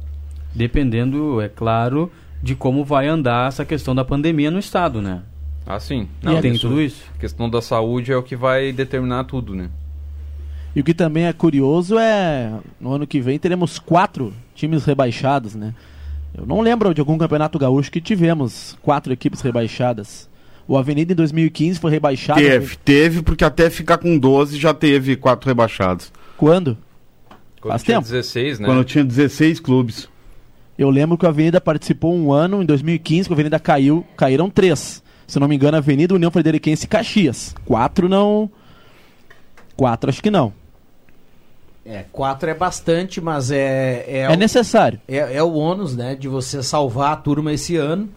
Dependendo, 0.54 1.40
é 1.40 1.48
claro, 1.48 2.12
de 2.42 2.54
como 2.54 2.84
vai 2.84 3.08
andar 3.08 3.48
essa 3.48 3.64
questão 3.64 3.94
da 3.94 4.04
pandemia 4.04 4.50
no 4.50 4.58
estado, 4.58 5.00
né? 5.00 5.22
Ah, 5.66 5.80
sim. 5.80 6.06
Não, 6.22 6.38
tem 6.38 6.52
tudo 6.52 6.82
isso. 6.82 7.02
A 7.16 7.18
questão 7.18 7.48
da 7.48 7.62
saúde 7.62 8.12
é 8.12 8.16
o 8.18 8.22
que 8.22 8.36
vai 8.36 8.72
determinar 8.72 9.24
tudo, 9.24 9.54
né? 9.54 9.70
E 10.76 10.80
o 10.80 10.84
que 10.84 10.92
também 10.92 11.24
é 11.24 11.32
curioso 11.32 11.98
é, 11.98 12.52
no 12.78 12.92
ano 12.92 13.06
que 13.06 13.22
vem 13.22 13.38
teremos 13.38 13.78
quatro 13.78 14.34
times 14.54 14.84
rebaixados, 14.84 15.54
né? 15.54 15.72
Eu 16.38 16.46
não 16.46 16.60
lembro 16.60 16.94
de 16.94 17.00
algum 17.00 17.18
campeonato 17.18 17.58
gaúcho 17.58 17.90
que 17.90 18.00
tivemos 18.00 18.78
quatro 18.80 19.12
equipes 19.12 19.40
rebaixadas. 19.40 20.30
O 20.68 20.78
Avenida 20.78 21.12
em 21.12 21.16
2015 21.16 21.80
foi 21.80 21.90
rebaixado. 21.90 22.40
Teve, 22.40 22.76
teve, 22.76 23.22
porque 23.22 23.44
até 23.44 23.68
ficar 23.68 23.98
com 23.98 24.16
12 24.16 24.56
já 24.56 24.72
teve 24.72 25.16
quatro 25.16 25.48
rebaixados. 25.48 26.12
Quando? 26.36 26.78
Quando 27.60 27.72
Faz 27.72 27.82
tinha 27.82 27.96
tempo. 27.96 28.08
16, 28.08 28.60
né? 28.60 28.66
Quando 28.66 28.84
tinha 28.84 29.04
16 29.04 29.58
clubes. 29.58 30.08
Eu 30.78 30.90
lembro 30.90 31.18
que 31.18 31.26
a 31.26 31.30
Avenida 31.30 31.60
participou 31.60 32.14
um 32.14 32.32
ano, 32.32 32.62
em 32.62 32.66
2015, 32.66 33.28
que 33.28 33.32
a 33.32 33.34
Avenida 33.34 33.58
caiu, 33.58 34.06
caíram 34.16 34.48
três. 34.48 35.02
Se 35.26 35.38
eu 35.38 35.40
não 35.40 35.48
me 35.48 35.56
engano, 35.56 35.76
a 35.76 35.78
Avenida 35.78 36.14
União 36.14 36.30
Frederiquense 36.30 36.84
e 36.84 36.88
Caxias. 36.88 37.52
Quatro 37.64 38.08
não. 38.08 38.48
Quatro 39.76 40.08
acho 40.08 40.22
que 40.22 40.30
não. 40.30 40.52
É, 41.86 42.04
quatro 42.12 42.50
é 42.50 42.54
bastante, 42.54 43.20
mas 43.20 43.50
é. 43.50 44.04
É, 44.06 44.18
É 44.20 44.30
o- 44.30 44.36
necessário. 44.36 45.00
É, 45.08 45.36
é 45.36 45.42
o 45.42 45.54
ônus, 45.54 45.96
né, 45.96 46.14
de 46.14 46.28
você 46.28 46.62
salvar 46.62 47.12
a 47.12 47.16
turma 47.16 47.52
esse 47.52 47.76
ano. 47.76 48.08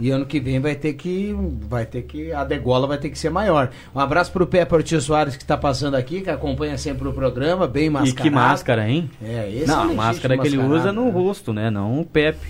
E 0.00 0.10
ano 0.12 0.24
que 0.24 0.38
vem 0.38 0.60
vai 0.60 0.76
ter 0.76 0.92
que. 0.92 1.34
Vai 1.68 1.84
ter 1.84 2.02
que. 2.02 2.30
A 2.32 2.44
degola 2.44 2.86
vai 2.86 2.98
ter 2.98 3.10
que 3.10 3.18
ser 3.18 3.30
maior. 3.30 3.70
Um 3.92 3.98
abraço 3.98 4.30
pro 4.30 4.46
Pepe 4.46 4.72
Ortiz 4.72 5.02
Soares 5.02 5.36
que 5.36 5.42
está 5.42 5.56
passando 5.56 5.96
aqui, 5.96 6.20
que 6.20 6.30
acompanha 6.30 6.78
sempre 6.78 7.08
o 7.08 7.12
programa, 7.12 7.66
bem 7.66 7.86
E 7.86 7.90
mascarado. 7.90 8.22
que 8.22 8.30
máscara, 8.30 8.88
hein? 8.88 9.10
É, 9.20 9.50
esse 9.52 9.66
Não, 9.66 9.88
é 9.88 9.92
a 9.92 9.96
máscara 9.96 10.38
que 10.38 10.46
ele 10.46 10.58
usa 10.58 10.92
no 10.92 11.06
né? 11.06 11.10
rosto, 11.10 11.52
né? 11.52 11.68
Não 11.68 12.00
o 12.00 12.04
Pepe. 12.04 12.46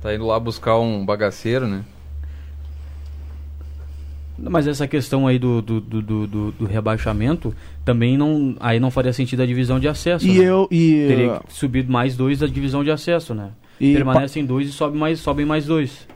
Tá 0.00 0.14
indo 0.14 0.24
lá 0.24 0.38
buscar 0.38 0.78
um 0.78 1.04
bagaceiro, 1.04 1.66
né? 1.66 1.82
Mas 4.50 4.66
essa 4.66 4.88
questão 4.88 5.26
aí 5.26 5.38
do, 5.38 5.62
do, 5.62 5.80
do, 5.80 6.02
do, 6.02 6.52
do- 6.52 6.64
rebaixamento 6.66 7.54
também 7.84 8.16
não. 8.16 8.56
Aí 8.58 8.80
não 8.80 8.90
faria 8.90 9.12
sentido 9.12 9.42
a 9.42 9.46
divisão 9.46 9.78
de 9.78 9.86
acesso. 9.86 10.26
E 10.26 10.38
né? 10.38 10.44
eu. 10.44 10.68
E, 10.70 11.04
Teria 11.08 11.40
que 11.46 11.52
subir 11.52 11.86
mais 11.88 12.16
dois 12.16 12.40
da 12.40 12.46
divisão 12.46 12.82
de 12.82 12.90
acesso, 12.90 13.34
né? 13.34 13.50
E 13.80 13.92
Permanecem 13.94 14.44
dois 14.44 14.68
e 14.68 14.72
sobe 14.72 14.98
mais, 14.98 15.20
sobem 15.20 15.46
mais 15.46 15.66
dois. 15.66 16.06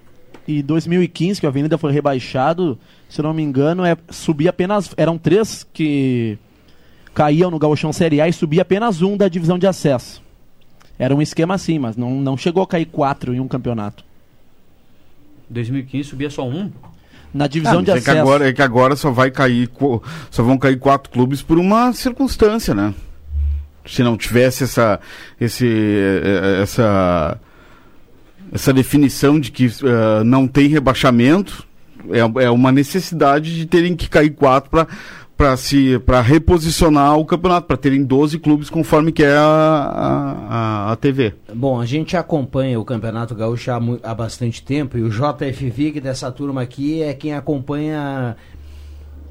E 0.46 0.62
2015, 0.62 1.40
que 1.40 1.46
a 1.46 1.48
Avenida 1.48 1.76
foi 1.76 1.92
rebaixado, 1.92 2.78
se 3.08 3.20
não 3.20 3.34
me 3.34 3.42
engano, 3.42 3.84
é 3.84 3.96
subir 4.10 4.48
apenas. 4.48 4.92
Eram 4.96 5.18
três 5.18 5.66
que 5.72 6.38
caíam 7.14 7.50
no 7.50 7.58
Gauchão 7.58 7.92
Série 7.92 8.20
A 8.20 8.28
e 8.28 8.32
subia 8.32 8.62
apenas 8.62 9.02
um 9.02 9.16
da 9.16 9.28
divisão 9.28 9.58
de 9.58 9.66
acesso. 9.66 10.22
Era 10.98 11.14
um 11.14 11.22
esquema 11.22 11.54
assim, 11.54 11.78
mas 11.78 11.96
não, 11.96 12.20
não 12.20 12.36
chegou 12.36 12.62
a 12.62 12.66
cair 12.66 12.86
quatro 12.86 13.34
em 13.34 13.40
um 13.40 13.48
campeonato. 13.48 14.04
2015 15.48 16.08
subia 16.08 16.30
só 16.30 16.46
um. 16.46 16.70
Na 17.34 17.46
divisão 17.46 17.80
Ah, 17.80 17.82
de 17.82 17.90
é 17.90 17.94
que 17.94 17.98
acesso. 18.00 18.18
agora 18.18 18.48
é 18.48 18.52
que 18.52 18.62
agora 18.62 18.96
só 18.96 19.10
vai 19.10 19.30
cair 19.30 19.68
só 20.30 20.42
vão 20.42 20.56
cair 20.58 20.78
quatro 20.78 21.10
clubes 21.10 21.42
por 21.42 21.58
uma 21.58 21.92
circunstância, 21.92 22.74
né? 22.74 22.94
Se 23.84 24.02
não 24.02 24.16
tivesse 24.16 24.64
essa 24.64 24.98
esse 25.40 25.66
eh, 25.66 26.60
essa 26.62 27.38
essa 28.52 28.72
definição 28.72 29.38
de 29.38 29.50
que 29.50 29.66
eh, 29.66 30.24
não 30.24 30.46
tem 30.48 30.68
rebaixamento 30.68 31.66
é, 32.10 32.44
é 32.44 32.50
uma 32.50 32.70
necessidade 32.72 33.54
de 33.54 33.66
terem 33.66 33.94
que 33.96 34.08
cair 34.08 34.30
quatro 34.30 34.70
para 34.70 34.86
para 35.36 35.56
se 35.56 35.98
para 36.00 36.20
reposicionar 36.20 37.18
o 37.18 37.24
campeonato 37.24 37.66
para 37.66 37.76
terem 37.76 38.02
12 38.02 38.38
clubes 38.38 38.70
conforme 38.70 39.12
que 39.12 39.22
é 39.22 39.36
a, 39.36 39.42
a, 40.48 40.92
a, 40.92 40.96
TV. 40.96 41.34
Bom, 41.54 41.80
a 41.80 41.84
gente 41.84 42.16
acompanha 42.16 42.80
o 42.80 42.84
Campeonato 42.84 43.34
Gaúcho 43.34 43.70
há, 43.70 43.80
há 44.02 44.14
bastante 44.14 44.62
tempo 44.62 44.96
e 44.96 45.02
o 45.02 45.10
JF 45.10 45.70
Vig 45.70 46.00
dessa 46.00 46.32
turma 46.32 46.62
aqui 46.62 47.02
é 47.02 47.12
quem 47.12 47.34
acompanha 47.34 48.36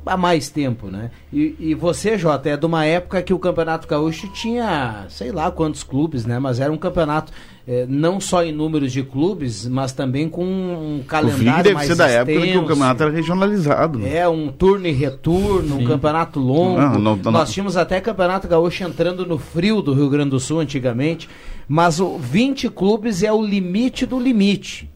há 0.05 0.15
mais 0.17 0.49
tempo, 0.49 0.87
né? 0.87 1.11
E, 1.31 1.55
e 1.59 1.73
você, 1.75 2.17
Jota, 2.17 2.49
é 2.49 2.57
de 2.57 2.65
uma 2.65 2.85
época 2.85 3.21
que 3.21 3.33
o 3.33 3.39
Campeonato 3.39 3.87
Gaúcho 3.87 4.27
tinha, 4.33 5.05
sei 5.09 5.31
lá 5.31 5.49
quantos 5.51 5.83
clubes, 5.83 6.25
né? 6.25 6.39
Mas 6.39 6.59
era 6.59 6.71
um 6.71 6.77
campeonato 6.77 7.31
eh, 7.67 7.85
não 7.89 8.19
só 8.19 8.43
em 8.43 8.51
números 8.51 8.91
de 8.91 9.01
clubes, 9.03 9.67
mas 9.67 9.91
também 9.91 10.29
com 10.29 10.45
um 10.45 10.99
O 10.99 11.03
calendário 11.03 11.63
deve 11.63 11.75
mais 11.75 11.87
ser 11.87 11.95
da 11.95 12.07
época 12.07 12.31
em 12.31 12.35
que 12.35 12.41
o 12.41 12.45
extenso. 12.45 12.67
campeonato 12.67 13.03
era 13.03 13.11
regionalizado. 13.11 13.99
né? 13.99 14.17
É, 14.17 14.29
um 14.29 14.49
turno 14.49 14.87
e 14.87 14.91
retorno, 14.91 15.75
um 15.75 15.79
Sim. 15.79 15.85
campeonato 15.85 16.39
longo. 16.39 16.79
Não, 16.79 16.99
não, 16.99 17.15
não. 17.15 17.31
Nós 17.31 17.51
tínhamos 17.51 17.75
até 17.75 17.99
campeonato 17.99 18.47
gaúcho 18.47 18.83
entrando 18.83 19.25
no 19.25 19.37
frio 19.37 19.81
do 19.81 19.93
Rio 19.93 20.09
Grande 20.09 20.29
do 20.29 20.39
Sul 20.39 20.59
antigamente. 20.59 21.27
Mas 21.67 21.99
o 21.99 22.17
20 22.19 22.69
clubes 22.69 23.23
é 23.23 23.33
o 23.33 23.43
limite 23.43 24.05
do 24.05 24.19
limite 24.19 24.87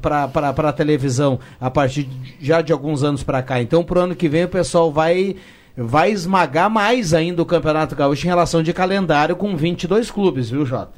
para 0.00 0.68
a 0.68 0.72
televisão 0.72 1.38
a 1.60 1.70
partir 1.70 2.04
de- 2.04 2.36
já 2.40 2.60
de 2.60 2.72
alguns 2.72 3.02
anos 3.02 3.22
para 3.22 3.42
cá. 3.42 3.60
Então, 3.60 3.82
pro 3.82 4.00
ano 4.00 4.14
que 4.16 4.28
vem, 4.28 4.44
o 4.44 4.48
pessoal 4.48 4.92
vai. 4.92 5.36
Vai 5.78 6.10
esmagar 6.10 6.70
mais 6.70 7.12
ainda 7.12 7.42
o 7.42 7.44
Campeonato 7.44 7.94
Gaúcho 7.94 8.24
em 8.24 8.30
relação 8.30 8.62
de 8.62 8.72
calendário 8.72 9.36
com 9.36 9.54
22 9.54 10.10
clubes, 10.10 10.48
viu, 10.48 10.64
Jota? 10.64 10.94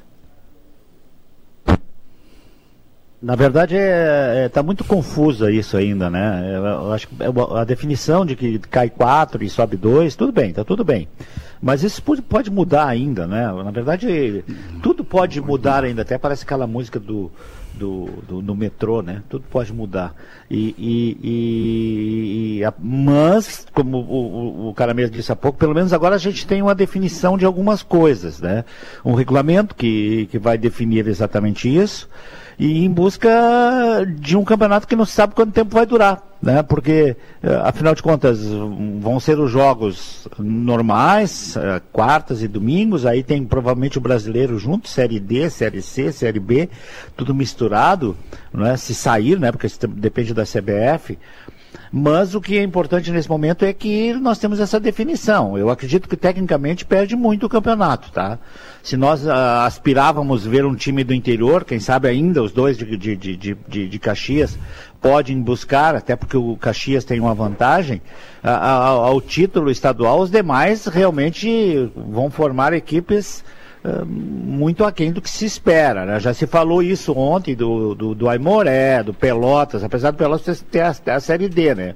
Na 3.21 3.35
verdade, 3.35 3.75
é, 3.77 4.45
é, 4.45 4.49
tá 4.49 4.63
muito 4.63 4.85
confusa 4.85 5.51
isso 5.51 5.77
ainda, 5.77 6.09
né? 6.09 6.55
Eu, 6.57 6.93
acho 6.93 7.09
que 7.09 7.15
é 7.21 7.27
a 7.61 7.65
definição 7.65 8.25
de 8.25 8.37
que 8.37 8.61
cai 8.61 8.89
quatro 8.89 9.43
e 9.43 9.51
sobe 9.51 9.77
dois, 9.77 10.15
tudo 10.15 10.31
bem, 10.31 10.53
tá 10.53 10.63
tudo 10.63 10.85
bem. 10.85 11.09
Mas 11.61 11.83
isso 11.83 12.01
pode 12.29 12.49
mudar 12.49 12.87
ainda, 12.87 13.27
né? 13.27 13.51
Na 13.65 13.73
verdade, 13.73 14.45
tudo 14.81 15.03
pode 15.03 15.41
mudar 15.41 15.83
ainda. 15.83 16.03
Até 16.03 16.17
parece 16.17 16.45
aquela 16.45 16.69
música 16.69 17.01
do, 17.01 17.33
do, 17.79 18.07
do, 18.29 18.43
do 18.43 18.55
metrô, 18.55 19.01
né? 19.01 19.23
Tudo 19.29 19.45
pode 19.51 19.73
mudar. 19.73 20.15
E, 20.51 20.75
e, 20.79 22.59
e- 22.59 22.65
a- 22.65 22.75
mas, 22.79 23.67
como 23.73 23.99
o, 23.99 24.67
o, 24.67 24.69
o 24.71 24.75
cara 24.75 24.93
mesmo 24.93 25.15
disse 25.17 25.31
há 25.33 25.37
pouco, 25.37 25.59
pelo 25.59 25.75
menos 25.75 25.93
agora 25.93 26.17
a 26.17 26.19
gente 26.19 26.47
tem 26.47 26.61
uma 26.61 26.75
definição 26.75 27.39
de 27.39 27.45
algumas 27.45 27.83
coisas, 27.83 28.41
né? 28.41 28.65
Um 29.05 29.15
regulamento 29.15 29.75
que, 29.75 30.27
que 30.31 30.39
vai 30.39 30.59
definir 30.59 31.07
exatamente 31.07 31.69
isso 31.75 32.09
e 32.59 32.85
em 32.85 32.91
busca 32.91 33.31
de 34.19 34.37
um 34.37 34.45
campeonato 34.45 34.87
que 34.87 34.97
não 34.97 35.05
se 35.05 35.13
sabe 35.13 35.35
quanto 35.35 35.53
tempo 35.53 35.75
vai 35.75 35.87
durar, 35.87 36.21
né? 36.43 36.61
Porque, 36.63 37.17
eh, 37.41 37.61
afinal 37.63 37.95
de 37.95 38.03
contas, 38.03 38.41
vão 39.01 39.21
ser 39.21 39.39
os 39.39 39.51
jogos 39.51 40.27
normais, 40.39 41.57
eh, 41.57 41.81
quartas 41.93 42.43
e 42.43 42.49
domingos, 42.49 43.07
aí 43.07 43.23
tem 43.23 43.45
provavelmente 43.45 43.99
o 43.99 44.01
brasileiro 44.01 44.59
junto, 44.59 44.89
Série 44.89 45.21
D, 45.21 45.49
Série 45.51 45.81
C, 45.81 46.11
Série 46.11 46.41
B, 46.41 46.69
tudo 47.17 47.33
misturado, 47.33 48.17
né? 48.53 48.77
Se 48.77 48.93
sair, 48.93 49.39
né? 49.39 49.53
Porque 49.53 49.69
depende 49.89 50.35
da 50.35 50.45
CBF. 50.45 51.17
Mas 51.91 52.35
o 52.35 52.41
que 52.41 52.59
é 52.59 52.63
importante 52.63 53.11
nesse 53.11 53.29
momento 53.29 53.65
é 53.65 53.73
que 53.73 54.13
nós 54.15 54.39
temos 54.39 54.61
essa 54.61 54.79
definição. 54.79 55.57
Eu 55.57 55.71
acredito 55.71 56.09
que 56.09 56.17
tecnicamente 56.17 56.85
perde 56.85 57.17
muito 57.17 57.47
o 57.47 57.49
campeonato, 57.49 58.11
tá? 58.13 58.39
Se 58.83 58.97
nós 58.97 59.27
ah, 59.27 59.65
aspirávamos 59.65 60.45
ver 60.47 60.65
um 60.67 60.75
time 60.75 61.03
do 61.03 61.15
interior, 61.15 61.65
quem 61.65 61.81
sabe 61.81 62.09
ainda 62.09 62.43
os 62.43 62.53
dois 62.53 62.77
de, 62.77 62.97
de, 62.97 63.17
de, 63.17 63.37
de, 63.37 63.89
de- 63.89 63.99
Caxias 63.99 64.59
podem 65.01 65.41
buscar, 65.41 65.95
até 65.95 66.15
porque 66.15 66.37
o 66.37 66.57
Caxias 66.57 67.05
tem 67.05 67.21
uma 67.21 67.35
vantagem, 67.35 68.01
ao 68.43 69.21
título 69.21 69.71
estadual, 69.71 70.21
os 70.21 70.31
demais 70.31 70.87
realmente 70.87 71.91
vão 71.95 72.31
formar 72.31 72.73
equipes 72.73 73.45
muito 74.05 74.85
aquém 74.85 75.13
do 75.13 75.21
que 75.23 75.31
se 75.31 75.45
espera. 75.45 76.05
né? 76.05 76.21
Já 76.21 76.35
se 76.35 76.47
falou 76.47 76.83
isso 76.83 77.13
ontem 77.13 77.55
do, 77.55 77.95
do, 77.95 78.15
do 78.15 78.29
Aimoré, 78.29 79.03
do 79.03 79.15
Pelotas, 79.15 79.85
apesar 79.85 80.11
do 80.11 80.17
Pelotas 80.17 80.61
ter 80.63 80.81
a, 80.81 80.95
ter 80.95 81.13
a 81.13 81.21
Série 81.21 81.49
D, 81.49 81.75
né? 81.75 81.95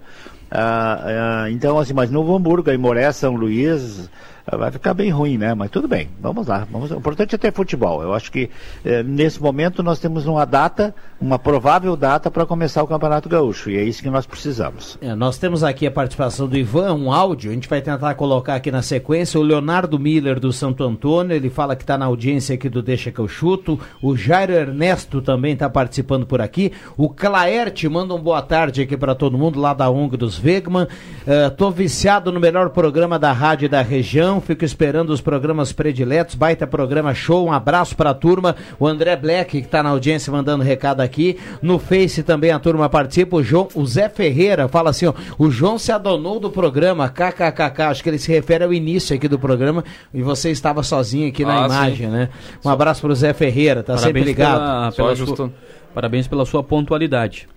Ah, 0.50 1.44
ah, 1.44 1.50
então, 1.50 1.78
assim, 1.78 1.94
mas 1.94 2.10
Novo 2.10 2.36
Hamburgo, 2.36 2.70
Aimoré, 2.70 3.10
São 3.10 3.34
Luís, 3.34 4.10
vai 4.50 4.70
ficar 4.70 4.94
bem 4.94 5.10
ruim, 5.10 5.38
né? 5.38 5.54
Mas 5.54 5.70
tudo 5.70 5.86
bem, 5.86 6.08
vamos 6.20 6.46
lá. 6.46 6.66
Vamos, 6.70 6.90
o 6.90 6.96
importante 6.96 7.34
é 7.34 7.38
ter 7.38 7.52
futebol. 7.52 8.02
Eu 8.02 8.12
acho 8.12 8.30
que 8.30 8.50
eh, 8.84 9.02
nesse 9.02 9.40
momento 9.40 9.82
nós 9.82 9.98
temos 9.98 10.26
uma 10.26 10.44
data, 10.44 10.94
uma 11.20 11.38
provável 11.38 11.96
data 11.96 12.30
para 12.30 12.44
começar 12.44 12.82
o 12.82 12.86
Campeonato 12.86 13.28
Gaúcho. 13.28 13.70
E 13.70 13.76
é 13.76 13.84
isso 13.84 14.02
que 14.02 14.10
nós 14.10 14.26
precisamos. 14.26 14.98
É, 15.00 15.14
nós 15.14 15.38
temos 15.38 15.62
aqui 15.62 15.86
a 15.86 15.90
participação 15.90 16.48
do 16.48 16.56
Ivan, 16.56 16.94
um 16.94 17.12
áudio, 17.12 17.50
a 17.50 17.54
gente 17.54 17.68
vai 17.68 17.80
tentar 17.80 18.14
colocar 18.14 18.54
aqui 18.54 18.70
na 18.70 18.82
sequência. 18.82 19.38
O 19.38 19.42
Leonardo 19.42 19.98
Miller 19.98 20.40
do 20.40 20.52
Santo 20.52 20.84
Antônio, 20.84 21.34
ele 21.34 21.50
fala 21.50 21.76
que 21.76 21.82
está 21.82 21.96
na 21.96 22.06
audiência 22.06 22.54
aqui 22.54 22.68
do 22.68 22.82
Deixa 22.82 23.10
que 23.10 23.18
eu 23.18 23.28
chuto. 23.28 23.78
O 24.00 24.16
Jairo 24.16 24.52
Ernesto 24.52 25.20
também 25.22 25.52
está 25.54 25.68
participando 25.68 26.26
por 26.26 26.40
aqui. 26.40 26.72
O 26.96 27.08
Claerte 27.08 27.88
manda 27.88 28.14
um 28.14 28.20
boa 28.20 28.42
tarde 28.42 28.82
aqui 28.82 28.96
para 28.96 29.14
todo 29.14 29.38
mundo 29.38 29.60
lá 29.60 29.74
da 29.74 29.90
ONG 29.90 30.16
dos 30.16 30.42
Wegman. 30.42 30.84
Uh, 30.84 31.50
tô 31.56 31.70
viciado 31.70 32.32
no 32.32 32.40
melhor 32.40 32.70
programa 32.70 33.18
da 33.18 33.32
rádio 33.32 33.68
da 33.68 33.82
região, 33.82 34.31
fico 34.40 34.64
esperando 34.64 35.10
os 35.10 35.20
programas 35.20 35.72
prediletos. 35.72 36.34
Baita 36.34 36.66
programa 36.66 37.14
show, 37.14 37.46
um 37.46 37.52
abraço 37.52 37.96
para 37.96 38.10
a 38.10 38.14
turma. 38.14 38.56
O 38.78 38.86
André 38.86 39.14
Black, 39.16 39.50
que 39.60 39.66
está 39.66 39.82
na 39.82 39.90
audiência, 39.90 40.32
mandando 40.32 40.62
recado 40.64 41.00
aqui. 41.00 41.38
No 41.60 41.78
Face 41.78 42.22
também 42.22 42.50
a 42.50 42.58
turma 42.58 42.88
participa. 42.88 43.36
O, 43.36 43.42
João, 43.42 43.68
o 43.74 43.86
Zé 43.86 44.08
Ferreira 44.08 44.68
fala 44.68 44.90
assim: 44.90 45.06
ó, 45.06 45.14
o 45.38 45.50
João 45.50 45.78
se 45.78 45.90
adonou 45.92 46.38
do 46.40 46.50
programa, 46.50 47.08
kkkk. 47.08 47.82
Acho 47.82 48.02
que 48.02 48.08
ele 48.08 48.18
se 48.18 48.30
refere 48.32 48.64
ao 48.64 48.72
início 48.72 49.14
aqui 49.16 49.28
do 49.28 49.38
programa 49.38 49.84
e 50.12 50.22
você 50.22 50.50
estava 50.50 50.82
sozinho 50.82 51.28
aqui 51.28 51.44
na 51.44 51.62
Ah, 51.62 51.66
imagem, 51.66 52.06
sim. 52.06 52.12
né? 52.12 52.28
Um 52.64 52.68
abraço 52.68 53.00
para 53.00 53.12
o 53.12 53.14
Zé 53.14 53.32
Ferreira, 53.32 53.82
tá 53.82 53.96
sempre 53.98 54.22
ligado. 54.22 54.92
Pela, 54.94 55.14
pela 55.14 55.26
sua, 55.36 55.52
parabéns 55.94 56.26
pela 56.28 56.44
sua 56.46 56.62
pontualidade. 56.62 57.48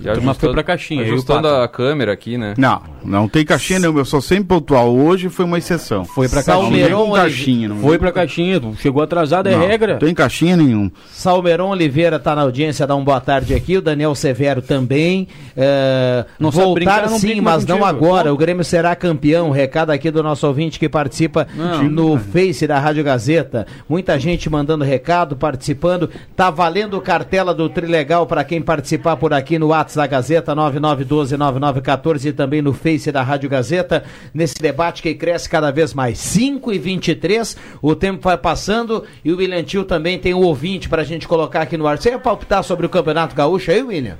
E 0.00 0.08
A 0.08 0.14
turma 0.14 0.34
foi 0.34 0.52
pra 0.52 0.62
caixinha. 0.62 1.02
Ajustando 1.02 1.48
a 1.48 1.68
câmera 1.68 2.12
aqui, 2.12 2.38
né? 2.38 2.54
Não, 2.56 2.82
não 3.04 3.28
tem 3.28 3.44
caixinha 3.44 3.78
não, 3.78 3.96
eu 3.96 4.04
sou 4.04 4.20
sempre 4.20 4.44
pontual. 4.44 4.94
Hoje 4.94 5.28
foi 5.28 5.44
uma 5.44 5.58
exceção. 5.58 6.04
Foi 6.04 6.28
pra 6.28 6.42
Salmeron, 6.42 6.98
Não 6.98 7.04
tem 7.12 7.22
caixinha. 7.22 7.68
Não. 7.68 7.76
Foi 7.76 7.98
pra 7.98 8.10
caixinha, 8.10 8.60
chegou 8.78 9.02
atrasado, 9.02 9.48
é 9.48 9.52
Não, 9.52 9.66
regra. 9.66 9.98
Tem 9.98 10.14
caixinha 10.14 10.56
nenhum. 10.56 10.90
Salmeron 11.10 11.70
Oliveira 11.70 12.16
está 12.16 12.34
na 12.34 12.42
audiência, 12.42 12.86
dá 12.86 12.94
um 12.96 13.04
boa 13.04 13.20
tarde 13.20 13.54
aqui. 13.54 13.76
O 13.76 13.82
Daniel 13.82 14.14
Severo 14.14 14.62
também. 14.62 15.28
É, 15.56 16.24
Não 16.38 16.50
voltar 16.50 16.74
brincar, 16.74 17.10
não 17.10 17.18
sim, 17.18 17.40
mas 17.40 17.66
não 17.66 17.84
agora. 17.84 18.32
O 18.32 18.36
Grêmio 18.36 18.64
será 18.64 18.96
campeão. 18.96 19.50
Recado 19.50 19.90
aqui 19.90 20.10
do 20.10 20.22
nosso 20.22 20.46
ouvinte 20.46 20.78
que 20.78 20.88
participa 20.88 21.46
Não. 21.54 21.84
no 21.84 22.18
Face 22.18 22.66
da 22.66 22.78
Rádio 22.78 23.04
Gazeta. 23.04 23.66
Muita 23.88 24.18
gente 24.18 24.48
mandando 24.48 24.84
recado, 24.84 25.36
participando. 25.36 26.08
Tá 26.34 26.50
valendo 26.50 27.00
cartela 27.00 27.54
do 27.54 27.68
Trilegal 27.68 28.26
para 28.26 28.42
quem 28.44 28.60
participar 28.62 29.16
por 29.16 29.32
aqui 29.32 29.58
no 29.58 29.72
Da 29.94 30.06
Gazeta 30.06 30.54
99129914 30.54 32.26
e 32.26 32.32
também 32.32 32.62
no 32.62 32.72
Face 32.72 33.10
da 33.10 33.22
Rádio 33.22 33.50
Gazeta. 33.50 34.04
Nesse 34.32 34.54
debate 34.60 35.02
que 35.02 35.14
cresce 35.14 35.48
cada 35.48 35.70
vez 35.70 35.92
mais. 35.92 36.18
5 36.18 36.72
e 36.72 36.78
23 36.78 37.56
o 37.80 37.94
tempo 37.94 38.22
vai 38.22 38.38
passando 38.38 39.04
e 39.24 39.32
o 39.32 39.36
William 39.36 39.62
Tio 39.62 39.84
também 39.84 40.18
tem 40.18 40.32
um 40.34 40.42
ouvinte 40.42 40.88
para 40.88 41.02
a 41.02 41.04
gente 41.04 41.26
colocar 41.28 41.62
aqui 41.62 41.76
no 41.76 41.86
ar. 41.86 41.98
Você 41.98 42.10
ia 42.10 42.18
palpitar 42.18 42.62
sobre 42.64 42.86
o 42.86 42.88
Campeonato 42.88 43.34
Gaúcho 43.34 43.70
aí, 43.70 43.82
William? 43.82 44.18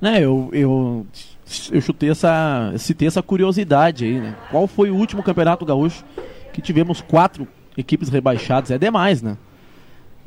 Né, 0.00 0.18
eu, 0.20 0.50
eu, 0.52 1.06
eu 1.72 1.80
chutei 1.80 2.10
essa. 2.10 2.72
citei 2.76 3.08
essa 3.08 3.22
curiosidade 3.22 4.04
aí, 4.04 4.20
né? 4.20 4.36
Qual 4.50 4.66
foi 4.66 4.90
o 4.90 4.94
último 4.94 5.22
campeonato 5.22 5.64
gaúcho 5.64 6.04
que 6.52 6.60
tivemos 6.60 7.00
quatro 7.00 7.48
equipes 7.76 8.08
rebaixadas? 8.08 8.70
É 8.70 8.78
demais, 8.78 9.22
né? 9.22 9.38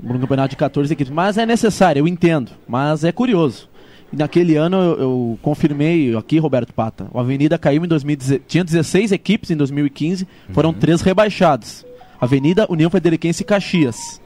No 0.02 0.18
campeonato 0.18 0.50
de 0.50 0.56
14 0.56 0.92
equipes. 0.92 1.14
Mas 1.14 1.38
é 1.38 1.46
necessário, 1.46 2.00
eu 2.00 2.08
entendo. 2.08 2.52
Mas 2.68 3.04
é 3.04 3.12
curioso. 3.12 3.69
E 4.12 4.16
naquele 4.16 4.56
ano 4.56 4.78
eu, 4.78 5.00
eu 5.00 5.40
confirmei 5.42 6.16
aqui, 6.16 6.40
Roberto 6.40 6.74
Pata. 6.74 7.08
A 7.14 7.20
Avenida 7.20 7.58
caiu 7.58 7.86
em 7.86 7.88
2016. 7.88 8.42
Tinha 8.48 8.64
16 8.64 9.12
equipes 9.12 9.52
em 9.52 9.56
2015, 9.56 10.28
foram 10.52 10.74
três 10.74 11.02
rebaixados. 11.02 11.86
Avenida, 12.20 12.66
União 12.70 12.90
Frederiquense 12.90 13.44
e 13.44 13.46
Caxias. 13.46 14.20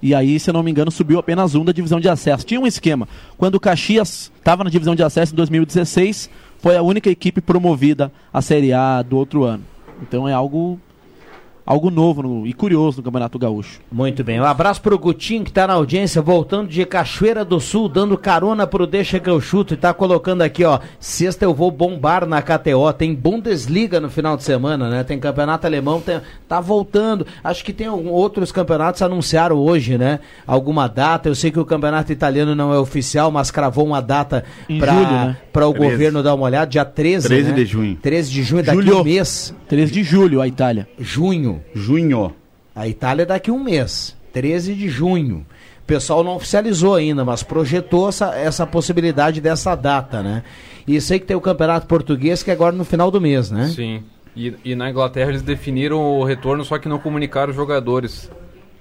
E 0.00 0.14
aí, 0.14 0.38
se 0.38 0.48
eu 0.48 0.54
não 0.54 0.62
me 0.62 0.70
engano, 0.70 0.90
subiu 0.90 1.18
apenas 1.18 1.54
um 1.54 1.64
da 1.64 1.72
divisão 1.72 2.00
de 2.00 2.08
acesso. 2.08 2.46
Tinha 2.46 2.60
um 2.60 2.66
esquema. 2.66 3.08
Quando 3.36 3.56
o 3.56 3.60
Caxias 3.60 4.30
estava 4.38 4.62
na 4.62 4.70
divisão 4.70 4.94
de 4.94 5.02
acesso 5.02 5.32
em 5.32 5.36
2016, 5.36 6.30
foi 6.58 6.76
a 6.76 6.82
única 6.82 7.10
equipe 7.10 7.40
promovida 7.40 8.12
à 8.32 8.40
Série 8.40 8.72
A 8.72 9.02
do 9.02 9.16
outro 9.16 9.42
ano. 9.42 9.64
Então 10.00 10.28
é 10.28 10.32
algo 10.32 10.78
algo 11.70 11.90
novo 11.90 12.22
no- 12.22 12.46
e 12.46 12.52
curioso 12.54 12.96
no 12.98 13.02
Campeonato 13.02 13.38
Gaúcho. 13.38 13.80
Muito 13.92 14.24
bem. 14.24 14.40
Um 14.40 14.44
abraço 14.44 14.80
pro 14.80 14.98
Gutinho 14.98 15.44
que 15.44 15.52
tá 15.52 15.66
na 15.66 15.74
audiência, 15.74 16.22
voltando 16.22 16.66
de 16.70 16.82
Cachoeira 16.86 17.44
do 17.44 17.60
Sul, 17.60 17.90
dando 17.90 18.16
carona 18.16 18.66
pro 18.66 18.86
Deixa 18.86 19.20
que 19.20 19.28
eu 19.28 19.38
chuto 19.38 19.74
e 19.74 19.76
tá 19.76 19.92
colocando 19.92 20.40
aqui, 20.40 20.64
ó. 20.64 20.78
Sexta 20.98 21.44
eu 21.44 21.52
vou 21.52 21.70
bombar 21.70 22.24
na 22.26 22.40
KTO. 22.40 22.90
Tem 22.94 23.14
Bundesliga 23.14 24.00
no 24.00 24.08
final 24.08 24.34
de 24.34 24.44
semana, 24.44 24.88
né? 24.88 25.04
Tem 25.04 25.18
campeonato 25.18 25.66
alemão, 25.66 26.00
tem- 26.00 26.20
tá 26.48 26.58
voltando. 26.58 27.26
Acho 27.44 27.62
que 27.62 27.72
tem 27.74 27.86
outros 27.88 28.50
campeonatos 28.50 29.02
anunciaram 29.02 29.56
hoje, 29.56 29.98
né? 29.98 30.20
Alguma 30.46 30.88
data. 30.88 31.28
Eu 31.28 31.34
sei 31.34 31.50
que 31.50 31.60
o 31.60 31.66
campeonato 31.66 32.10
italiano 32.10 32.54
não 32.54 32.72
é 32.72 32.78
oficial, 32.78 33.30
mas 33.30 33.50
cravou 33.50 33.84
uma 33.84 34.00
data 34.00 34.42
julho, 34.68 34.86
né? 34.86 35.36
o 35.68 35.72
13. 35.74 35.90
governo 35.90 36.22
dar 36.22 36.34
uma 36.34 36.44
olhada, 36.46 36.70
dia 36.70 36.84
13, 36.84 37.26
13 37.28 37.50
né? 37.50 37.56
de 37.56 37.64
junho. 37.66 37.96
13 38.00 38.30
de 38.30 38.42
junho, 38.42 38.62
daqui 38.62 38.80
Julho. 38.80 39.00
um 39.00 39.04
mês. 39.04 39.54
13 39.68 39.92
de 39.92 40.02
julho, 40.02 40.40
a 40.40 40.46
Itália. 40.48 40.88
Junho. 40.98 41.57
Junho. 41.74 42.34
A 42.74 42.86
Itália 42.86 43.24
é 43.24 43.26
daqui 43.26 43.50
a 43.50 43.52
um 43.52 43.62
mês, 43.62 44.16
13 44.32 44.74
de 44.74 44.88
junho. 44.88 45.44
O 45.82 45.86
pessoal 45.86 46.22
não 46.22 46.36
oficializou 46.36 46.94
ainda, 46.94 47.24
mas 47.24 47.42
projetou 47.42 48.08
essa, 48.08 48.34
essa 48.36 48.66
possibilidade 48.66 49.40
dessa 49.40 49.74
data, 49.74 50.22
né? 50.22 50.44
E 50.86 51.00
sei 51.00 51.18
que 51.18 51.26
tem 51.26 51.36
o 51.36 51.40
Campeonato 51.40 51.86
Português 51.86 52.42
que 52.42 52.50
é 52.50 52.54
agora 52.54 52.76
no 52.76 52.84
final 52.84 53.10
do 53.10 53.20
mês, 53.20 53.50
né? 53.50 53.68
Sim. 53.68 54.04
E, 54.36 54.54
e 54.64 54.74
na 54.76 54.88
Inglaterra 54.90 55.30
eles 55.30 55.42
definiram 55.42 56.00
o 56.00 56.24
retorno, 56.24 56.64
só 56.64 56.78
que 56.78 56.88
não 56.88 56.98
comunicaram 56.98 57.50
os 57.50 57.56
jogadores. 57.56 58.30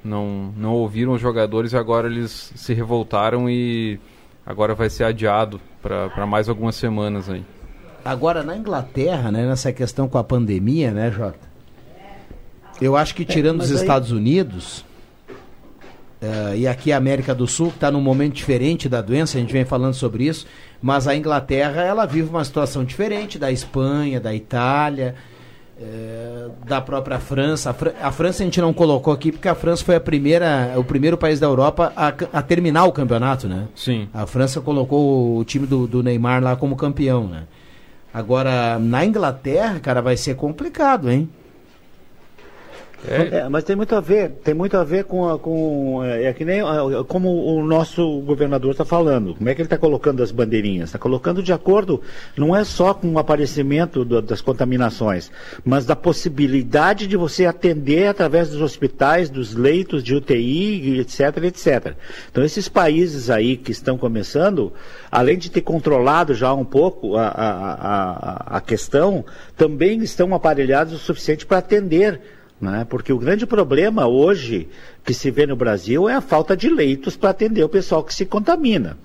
Não, 0.03 0.53
não 0.55 0.73
ouviram 0.73 1.13
os 1.13 1.21
jogadores 1.21 1.73
e 1.73 1.77
agora 1.77 2.07
eles 2.07 2.53
se 2.55 2.73
revoltaram 2.73 3.49
e 3.49 3.99
agora 4.45 4.75
vai 4.75 4.89
ser 4.89 5.05
adiado 5.05 5.59
para 5.81 6.25
mais 6.27 6.47
algumas 6.47 6.75
semanas 6.75 7.29
aí. 7.29 7.43
Agora 8.05 8.43
na 8.43 8.55
Inglaterra, 8.55 9.31
né, 9.31 9.47
nessa 9.47 9.73
questão 9.73 10.07
com 10.07 10.17
a 10.17 10.23
pandemia, 10.23 10.91
né, 10.91 11.09
Jota? 11.09 11.46
Eu 12.81 12.95
acho 12.95 13.15
que 13.15 13.25
tirando 13.25 13.57
mas 13.57 13.67
os 13.71 13.77
aí- 13.77 13.81
Estados 13.81 14.11
Unidos 14.11 14.85
eh, 16.21 16.53
e 16.57 16.67
aqui 16.67 16.91
a 16.91 16.97
América 16.97 17.33
do 17.35 17.47
Sul, 17.47 17.69
que 17.69 17.75
está 17.75 17.91
num 17.91 18.01
momento 18.01 18.33
diferente 18.33 18.89
da 18.89 19.01
doença, 19.01 19.37
a 19.37 19.41
gente 19.41 19.53
vem 19.53 19.65
falando 19.65 19.93
sobre 19.93 20.25
isso, 20.25 20.45
mas 20.81 21.07
a 21.07 21.15
Inglaterra 21.15 21.81
ela 21.83 22.05
vive 22.05 22.29
uma 22.29 22.43
situação 22.43 22.83
diferente 22.83 23.37
da 23.37 23.51
Espanha, 23.51 24.19
da 24.19 24.33
Itália, 24.33 25.15
eh, 25.79 26.47
da 26.65 26.81
própria 26.81 27.19
França. 27.19 27.69
A, 27.69 27.73
Fran- 27.73 27.93
a 28.01 28.11
França 28.11 28.41
a 28.41 28.45
gente 28.45 28.59
não 28.61 28.73
colocou 28.73 29.13
aqui 29.13 29.31
porque 29.31 29.47
a 29.47 29.55
França 29.55 29.83
foi 29.83 29.95
a 29.95 29.99
primeira, 29.99 30.73
o 30.75 30.83
primeiro 30.83 31.17
país 31.17 31.39
da 31.39 31.45
Europa 31.47 31.93
a, 31.95 32.07
a 32.33 32.41
terminar 32.41 32.85
o 32.85 32.91
campeonato, 32.91 33.47
né? 33.47 33.67
Sim. 33.75 34.07
A 34.13 34.25
França 34.25 34.59
colocou 34.61 35.37
o 35.37 35.43
time 35.45 35.67
do, 35.67 35.85
do 35.87 36.01
Neymar 36.01 36.41
lá 36.43 36.55
como 36.55 36.75
campeão, 36.75 37.27
né? 37.27 37.43
Agora, 38.13 38.79
na 38.79 39.05
Inglaterra, 39.05 39.79
cara, 39.79 40.01
vai 40.01 40.17
ser 40.17 40.35
complicado, 40.35 41.11
hein? 41.11 41.29
É, 43.07 43.47
mas 43.47 43.63
tem 43.63 43.75
muito 43.75 43.93
a 43.95 44.01
ver, 44.01 44.31
tem 44.43 44.53
muito 44.55 44.75
a 44.75 44.83
ver 44.83 45.03
com, 45.03 45.37
com 45.37 46.03
é, 46.03 46.23
é 46.25 46.33
que 46.33 46.43
nem 46.43 46.59
é, 46.61 46.63
como 47.07 47.29
o 47.29 47.63
nosso 47.65 48.21
governador 48.21 48.71
está 48.71 48.83
falando. 48.83 49.35
Como 49.35 49.47
é 49.47 49.53
que 49.53 49.61
ele 49.61 49.67
está 49.67 49.77
colocando 49.77 50.23
as 50.23 50.31
bandeirinhas? 50.31 50.89
Está 50.89 50.97
colocando 50.97 51.43
de 51.43 51.53
acordo, 51.53 52.01
não 52.35 52.55
é 52.55 52.63
só 52.63 52.93
com 52.95 53.07
o 53.13 53.19
aparecimento 53.19 54.03
do- 54.03 54.21
das 54.21 54.41
contaminações, 54.41 55.31
mas 55.63 55.85
da 55.85 55.95
possibilidade 55.95 57.05
de 57.07 57.15
você 57.15 57.45
atender 57.45 58.07
através 58.07 58.49
dos 58.49 58.61
hospitais, 58.61 59.29
dos 59.29 59.53
leitos 59.53 60.03
de 60.03 60.15
UTI, 60.15 60.99
etc, 60.99 61.37
etc. 61.43 61.93
Então 62.31 62.43
esses 62.43 62.67
países 62.67 63.29
aí 63.29 63.57
que 63.57 63.71
estão 63.71 63.97
começando, 63.97 64.73
além 65.11 65.37
de 65.37 65.51
ter 65.51 65.61
controlado 65.61 66.33
já 66.33 66.51
um 66.53 66.65
pouco 66.65 67.15
a, 67.15 67.27
a, 67.27 67.73
a, 68.53 68.57
a 68.57 68.61
questão, 68.61 69.23
também 69.55 69.99
estão 70.01 70.33
aparelhados 70.33 70.93
o 70.93 70.97
suficiente 70.97 71.45
para 71.45 71.59
atender 71.59 72.19
né? 72.59 72.85
Porque 72.89 73.13
o 73.13 73.17
grande 73.17 73.45
problema 73.45 74.07
hoje 74.07 74.67
que 75.07 75.13
se 75.13 75.31
vê 75.31 75.47
no 75.47 75.55
Brasil 75.55 76.09
é 76.09 76.15
a 76.15 76.19
falta 76.21 76.55
de 76.55 76.67
leitos 76.69 77.15
para 77.15 77.29
atender 77.29 77.63
o 77.63 77.69
pessoal 77.69 78.03
que 78.03 78.13
se 78.13 78.25
contamina, 78.25 78.97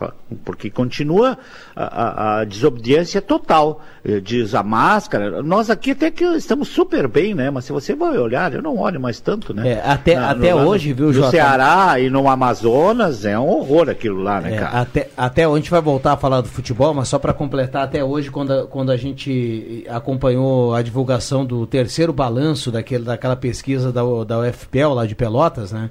porque 0.45 0.69
continua 0.69 1.38
a, 1.77 1.85
a- 1.85 2.41
a 2.41 2.45
desobediência 2.45 3.23
total 3.23 3.81
eh, 4.05 4.19
de 4.19 4.43
usar 4.43 4.65
máscara. 4.65 5.41
Nós 5.45 5.71
aqui 5.71 5.93
até 5.93 6.11
que 6.11 6.25
estamos 6.25 6.67
super 6.67 7.07
bem, 7.07 7.37
né? 7.37 7.51
Mas 7.53 7.67
se 7.67 7.73
você 7.73 7.95
vai 7.95 8.19
olhar, 8.19 8.53
eu 8.53 8.61
não 8.61 8.79
olho 8.79 9.01
mais 9.01 9.21
tanto, 9.21 9.55
né? 9.55 9.75
É, 9.75 9.83
até- 9.88 10.17
até 10.17 10.53
lá 10.53 10.65
hoje, 10.67 10.93
viu, 10.93 11.07
no 11.07 11.12
Jota? 11.12 11.31
Ceará 11.31 12.01
e 12.01 12.11
no 12.11 12.29
Amazonas 12.29 13.25
é 13.25 13.38
um 13.38 13.47
horror 13.49 13.88
aquilo 13.88 14.21
lá, 14.25 14.41
né, 14.41 14.55
É, 14.57 14.59
cara? 14.59 14.81
até, 14.81 15.09
até 15.17 15.47
hoje 15.47 15.55
a 15.59 15.61
gente 15.62 15.71
vai 15.71 15.81
voltar 15.81 16.15
a 16.15 16.17
falar 16.17 16.41
do 16.41 16.49
futebol, 16.49 16.93
mas 16.93 17.07
só 17.07 17.19
para 17.21 17.33
completar, 17.33 17.85
até 17.85 18.03
hoje, 18.03 18.29
quando 18.29 18.53
a, 18.53 18.67
quando 18.67 18.91
a 18.91 18.97
gente 18.97 19.87
acompanhou 19.88 20.75
a 20.75 20.83
divulgação 20.83 21.45
do 21.45 21.65
terceiro 21.65 22.12
balanço 22.12 22.73
daquele, 22.73 23.05
daquela 23.05 23.37
pesquisa 23.37 23.93
da, 23.93 24.03
da 24.27 24.41
UFPEL 24.41 24.95
lá 24.95 25.07
de 25.07 25.15
Pelotas, 25.15 25.71
né? 25.71 25.91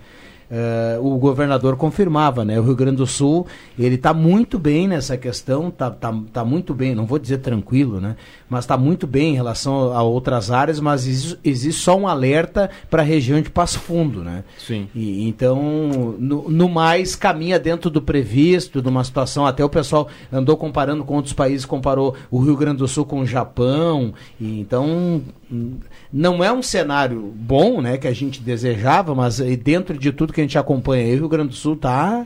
Eh, 0.54 1.00
o 1.00 1.18
governador 1.18 1.78
confirmava, 1.78 2.44
né? 2.44 2.60
O 2.60 2.64
Rio 2.64 2.76
Grande 2.76 2.98
do 2.98 3.08
Sul, 3.08 3.48
ele 3.80 3.96
está 3.96 4.14
muito 4.14 4.60
bem 4.60 4.86
nessa 4.86 5.16
questão, 5.16 5.72
tá, 5.72 5.90
tá, 5.90 6.14
tá 6.34 6.44
muito 6.44 6.74
bem, 6.74 6.94
não 6.94 7.06
vou 7.06 7.18
dizer 7.18 7.38
tranquilo, 7.38 8.02
né? 8.02 8.18
Mas 8.50 8.66
está 8.66 8.76
muito 8.76 9.08
bem 9.08 9.32
em 9.32 9.36
relação 9.36 9.94
a 9.94 10.04
outras 10.04 10.52
áreas, 10.52 10.82
mas 10.82 11.08
existe, 11.08 11.40
existe 11.42 11.82
só 11.82 11.98
um 11.98 12.06
alerta 12.06 12.70
para 12.90 13.02
a 13.02 13.06
região 13.06 13.42
de 13.42 13.50
Passo 13.50 13.80
Fundo, 13.80 14.26
né? 14.26 14.44
Sim. 14.58 14.90
E, 14.94 15.26
então, 15.26 16.16
no, 16.20 16.50
no 16.50 16.68
mais, 16.68 17.16
caminha 17.16 17.58
dentro 17.58 17.90
do 17.90 18.02
previsto, 18.02 18.82
de 18.82 18.90
uma 18.90 19.06
situação, 19.06 19.46
até 19.46 19.64
o 19.64 19.70
pessoal 19.70 20.10
andou 20.30 20.58
comparando 20.58 21.06
com 21.06 21.16
outros 21.16 21.34
países, 21.34 21.66
comparou 21.66 22.14
o 22.30 22.40
Rio 22.40 22.58
Grande 22.58 22.80
do 22.80 22.90
Sul 22.90 23.06
com 23.06 23.22
o 23.22 23.26
Japão, 23.26 24.14
e 24.38 24.60
então 24.60 25.22
não 26.12 26.44
é 26.44 26.52
um 26.52 26.64
cenário 26.64 27.20
bom, 27.36 27.82
né, 27.82 27.98
que 27.98 28.08
a 28.08 28.14
gente 28.14 28.42
desejava, 28.42 29.14
mas 29.14 29.40
dentro 29.62 29.98
de 29.98 30.12
tudo 30.12 30.32
que 30.34 30.42
a 30.42 30.44
gente 30.44 30.58
acompanha 30.58 31.06
aí, 31.06 31.14
o 31.16 31.20
Rio 31.20 31.30
Grande 31.30 31.50
do 31.50 31.56
Sul 31.56 31.76
tá, 31.76 32.26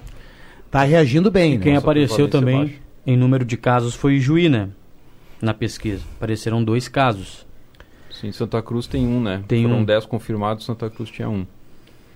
tá 0.70 0.84
reagindo 0.84 1.32
bem. 1.32 1.54
E 1.54 1.58
né? 1.58 1.64
quem 1.64 1.76
apareceu 1.76 2.28
prevalência 2.28 2.40
também 2.40 2.60
baixa. 2.60 2.82
em 3.08 3.18
número 3.18 3.44
de 3.44 3.58
casos 3.58 3.96
foi 3.96 4.20
Juí, 4.20 4.50
né? 4.50 4.70
Na 5.42 5.54
pesquisa. 5.54 6.04
Apareceram 6.16 6.64
dois 6.64 6.88
casos. 6.88 7.46
Sim, 8.10 8.32
Santa 8.32 8.62
Cruz 8.62 8.88
tem 8.88 9.06
um, 9.06 9.22
né? 9.22 9.44
Tem 9.48 9.64
Foram 9.64 9.80
um. 9.80 9.86
10 9.86 10.06
confirmados, 10.06 10.66
Santa 10.66 10.90
Cruz 10.90 11.10
tinha 11.10 11.30
um. 11.30 11.46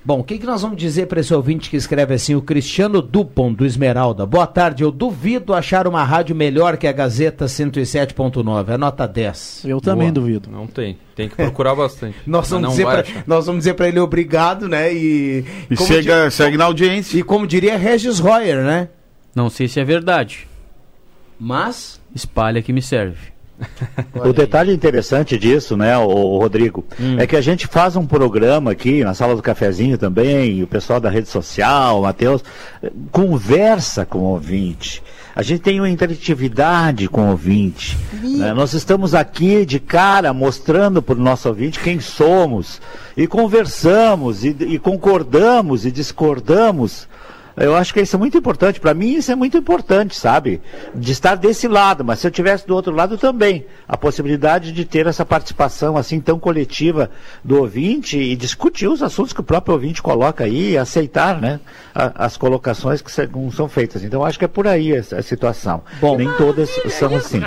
Bom, 0.04 0.22
o 0.22 0.24
que, 0.24 0.40
que 0.40 0.46
nós 0.46 0.62
vamos 0.62 0.78
dizer 0.78 1.08
para 1.08 1.20
esse 1.20 1.34
ouvinte 1.34 1.70
que 1.70 1.76
escreve 1.76 2.14
assim, 2.14 2.34
o 2.34 2.42
Cristiano 2.42 3.02
Dupont, 3.02 3.56
do 3.56 3.66
Esmeralda? 3.66 4.26
Boa 4.26 4.48
tarde, 4.48 4.82
eu 4.82 4.92
duvido 4.92 5.54
achar 5.54 5.86
uma 5.88 6.04
rádio 6.04 6.34
melhor 6.36 6.78
que 6.78 6.88
a 6.88 6.92
Gazeta 6.92 7.46
107.9, 7.46 8.70
é 8.70 8.78
nota 8.78 9.06
10. 9.06 9.66
Eu 9.66 9.82
também 9.82 10.08
Boa. 10.08 10.14
duvido. 10.14 10.50
Não 10.50 10.66
tem. 10.66 10.98
Tem 11.16 11.28
que 11.28 11.36
procurar 11.36 11.76
bastante. 11.76 12.16
Nós 12.26 12.50
vamos, 12.50 12.64
não 12.64 12.70
dizer 12.72 12.86
pra, 12.86 13.24
nós 13.28 13.46
vamos 13.46 13.60
dizer 13.60 13.74
para 13.74 13.90
ele 13.90 14.00
obrigado, 14.00 14.70
né? 14.70 14.92
E, 14.94 15.44
E 15.70 15.76
como 15.76 15.88
chega, 15.88 16.32
segue 16.32 16.56
na 16.58 16.64
audiência. 16.66 17.18
e 17.18 17.22
como 17.22 17.46
diria 17.46 17.78
Regis 17.78 18.20
Royer, 18.20 18.64
né? 18.64 18.88
Não 19.36 19.50
sei 19.50 19.68
se 19.68 19.80
é 19.82 19.84
verdade. 19.84 20.48
Mas 21.38 22.00
Espalha 22.16 22.62
que 22.62 22.74
me 22.74 22.82
serve. 22.82 23.34
O 24.14 24.34
detalhe 24.34 24.74
interessante 24.74 25.38
disso, 25.38 25.76
né, 25.76 25.98
o, 25.98 26.38
Rodrigo, 26.38 26.86
é 27.18 27.28
que 27.28 27.36
a 27.36 27.42
gente 27.42 27.68
faz 27.68 27.96
um 27.96 28.06
programa 28.06 28.72
aqui 28.72 29.04
na 29.04 29.14
sala 29.14 29.36
do 29.36 29.42
cafezinho 29.42 29.98
também, 29.98 30.64
o 30.64 30.68
pessoal 30.68 31.00
da 31.00 31.10
rede 31.10 31.28
social, 31.30 32.00
o 32.00 32.04
Matheus, 32.04 32.44
conversa 33.12 34.06
com 34.06 34.20
o 34.20 34.24
ouvinte. 34.24 35.02
A 35.36 35.42
gente 35.42 35.62
tem 35.62 35.80
uma 35.80 35.90
interatividade 35.90 37.08
com 37.08 37.28
o 37.28 37.32
ouvinte. 37.32 37.98
né? 38.40 38.54
Nós 38.54 38.74
estamos 38.74 39.16
aqui 39.16 39.66
de 39.66 39.80
cara 39.80 40.34
mostrando 40.34 41.02
para 41.02 41.16
o 41.16 41.22
nosso 41.22 41.48
ouvinte 41.48 41.80
quem 41.80 42.00
somos. 42.00 42.82
E 43.16 43.26
conversamos, 43.28 44.44
e, 44.44 44.50
e 44.50 44.80
concordamos, 44.80 45.86
e 45.86 45.92
discordamos. 45.92 47.08
Eu 47.60 47.76
acho 47.76 47.94
que 47.94 48.02
isso 48.02 48.16
é 48.16 48.20
muito 48.20 48.38
importante. 48.38 48.80
Para 48.80 48.94
mim, 48.94 49.14
isso 49.16 49.32
é 49.32 49.36
muito 49.36 49.58
importante, 49.58 50.16
sabe? 50.16 50.62
De 50.96 51.12
estar 51.12 51.36
desse 51.36 51.68
lado, 51.68 52.04
mas 52.06 52.20
se 52.20 52.28
eu 52.28 52.32
tivesse 52.32 52.66
do 52.66 52.74
outro 52.74 52.94
lado 52.96 53.18
também, 53.18 53.66
a 53.88 53.98
possibilidade 53.98 54.72
de 54.72 54.86
ter 54.86 55.06
essa 55.08 55.26
participação 55.26 55.98
assim 55.98 56.20
tão 56.20 56.40
coletiva 56.40 57.10
do 57.44 57.58
ouvinte 57.60 58.18
e 58.18 58.36
discutir 58.36 58.88
os 58.88 59.04
assuntos 59.04 59.34
que 59.34 59.42
o 59.42 59.44
próprio 59.44 59.74
ouvinte 59.74 60.02
coloca 60.02 60.44
aí, 60.46 60.72
e 60.72 60.78
aceitar, 60.78 61.40
né, 61.42 61.60
a- 61.94 62.26
as 62.26 62.38
colocações 62.38 63.02
que 63.02 63.12
são- 63.12 63.52
são 63.52 63.68
feitas. 63.68 64.04
Então, 64.04 64.24
acho 64.24 64.40
que 64.40 64.46
é 64.46 64.48
por 64.48 64.66
aí 64.68 64.94
essa 64.94 65.18
a 65.18 65.22
situação. 65.22 65.82
Bom. 66.00 66.16
Nem 66.18 66.32
todas 66.34 66.70
são 66.90 67.14
assim. 67.16 67.40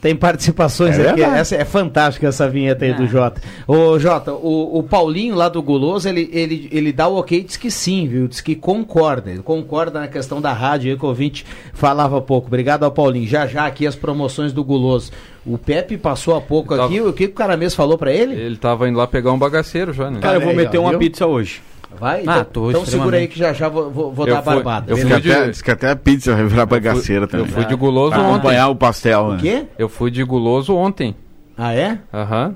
tem 0.00 0.16
participações 0.16 0.98
É 0.98 1.10
aqui. 1.10 1.22
Essa 1.22 1.54
é 1.56 1.64
fantástica 1.64 2.26
essa 2.26 2.48
vinheta 2.48 2.84
aí 2.84 2.94
do 2.94 3.06
Jota. 3.06 3.40
Ô, 3.66 3.98
Jota, 3.98 4.32
o, 4.32 4.78
o 4.78 4.82
Paulinho 4.82 5.34
lá 5.34 5.48
do 5.48 5.62
Guloso, 5.62 6.08
ele, 6.08 6.28
ele, 6.32 6.68
ele 6.72 6.92
dá 6.92 7.06
o 7.08 7.16
ok, 7.18 7.42
diz 7.44 7.56
que 7.56 7.70
sim, 7.70 8.08
viu? 8.08 8.26
Diz 8.26 8.40
que 8.40 8.54
concorda. 8.54 9.35
Concorda 9.42 10.00
na 10.00 10.08
questão 10.08 10.40
da 10.40 10.52
rádio 10.52 10.90
aí 10.92 10.98
que 10.98 11.04
o 11.04 11.08
ouvinte 11.08 11.44
falava 11.72 12.18
há 12.18 12.20
pouco. 12.20 12.46
Obrigado 12.46 12.84
ao 12.84 12.90
Paulinho. 12.90 13.26
Já 13.26 13.46
já 13.46 13.66
aqui 13.66 13.86
as 13.86 13.94
promoções 13.96 14.52
do 14.52 14.62
Guloso. 14.64 15.10
O 15.44 15.56
Pepe 15.56 15.96
passou 15.96 16.34
há 16.36 16.40
pouco 16.40 16.74
Tava- 16.74 16.86
aqui. 16.88 17.00
O 17.00 17.12
que 17.12 17.26
que 17.28 17.32
o 17.32 17.36
cara 17.36 17.56
mesmo 17.56 17.76
falou 17.76 17.96
pra 17.96 18.12
ele? 18.12 18.34
Ele 18.34 18.56
tava 18.56 18.88
indo 18.88 18.98
lá 18.98 19.06
pegar 19.06 19.32
um 19.32 19.38
bagaceiro 19.38 19.92
já, 19.92 20.10
né? 20.10 20.18
Cara, 20.20 20.36
eu 20.36 20.40
vou 20.40 20.50
aí, 20.50 20.56
meter 20.56 20.78
ó, 20.78 20.82
uma 20.82 20.90
viu? 20.90 20.98
pizza 20.98 21.26
hoje. 21.26 21.62
Vai? 21.98 22.24
Ah, 22.26 22.44
então 22.50 22.68
então 22.68 22.84
segura 22.84 23.16
aí 23.16 23.26
que 23.26 23.38
já 23.38 23.54
já 23.54 23.68
vou, 23.70 23.90
vou, 23.90 24.12
vou 24.12 24.26
Eu 24.26 24.34
dar 24.34 24.42
fui- 24.42 24.54
barbada. 24.54 24.92
eu 24.92 24.96
fui 24.98 25.06
de- 25.20 25.32
até, 25.32 25.48
diz 25.48 25.62
que 25.62 25.70
até 25.70 25.90
a 25.90 25.96
pizza 25.96 26.34
vai 26.34 26.44
virar 26.44 26.66
bagaceira 26.66 27.24
Eu 27.24 27.28
também. 27.28 27.46
fui 27.46 27.64
de 27.64 27.74
guloso 27.74 28.10
Pra 28.10 28.20
ontem. 28.22 28.32
acompanhar 28.34 28.68
o 28.68 28.76
pastel. 28.76 29.20
O 29.24 29.32
né? 29.34 29.38
quê? 29.40 29.64
Eu 29.78 29.88
fui 29.88 30.10
de 30.10 30.22
guloso 30.22 30.74
ontem. 30.74 31.14
Ah, 31.56 31.72
é? 31.72 31.98
Aham. 32.12 32.54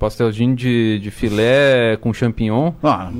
Pastelzinho 0.00 0.56
de, 0.56 0.98
de 0.98 1.10
filé 1.10 1.98
com 2.00 2.12
champignon. 2.12 2.72
Ah. 2.82 3.10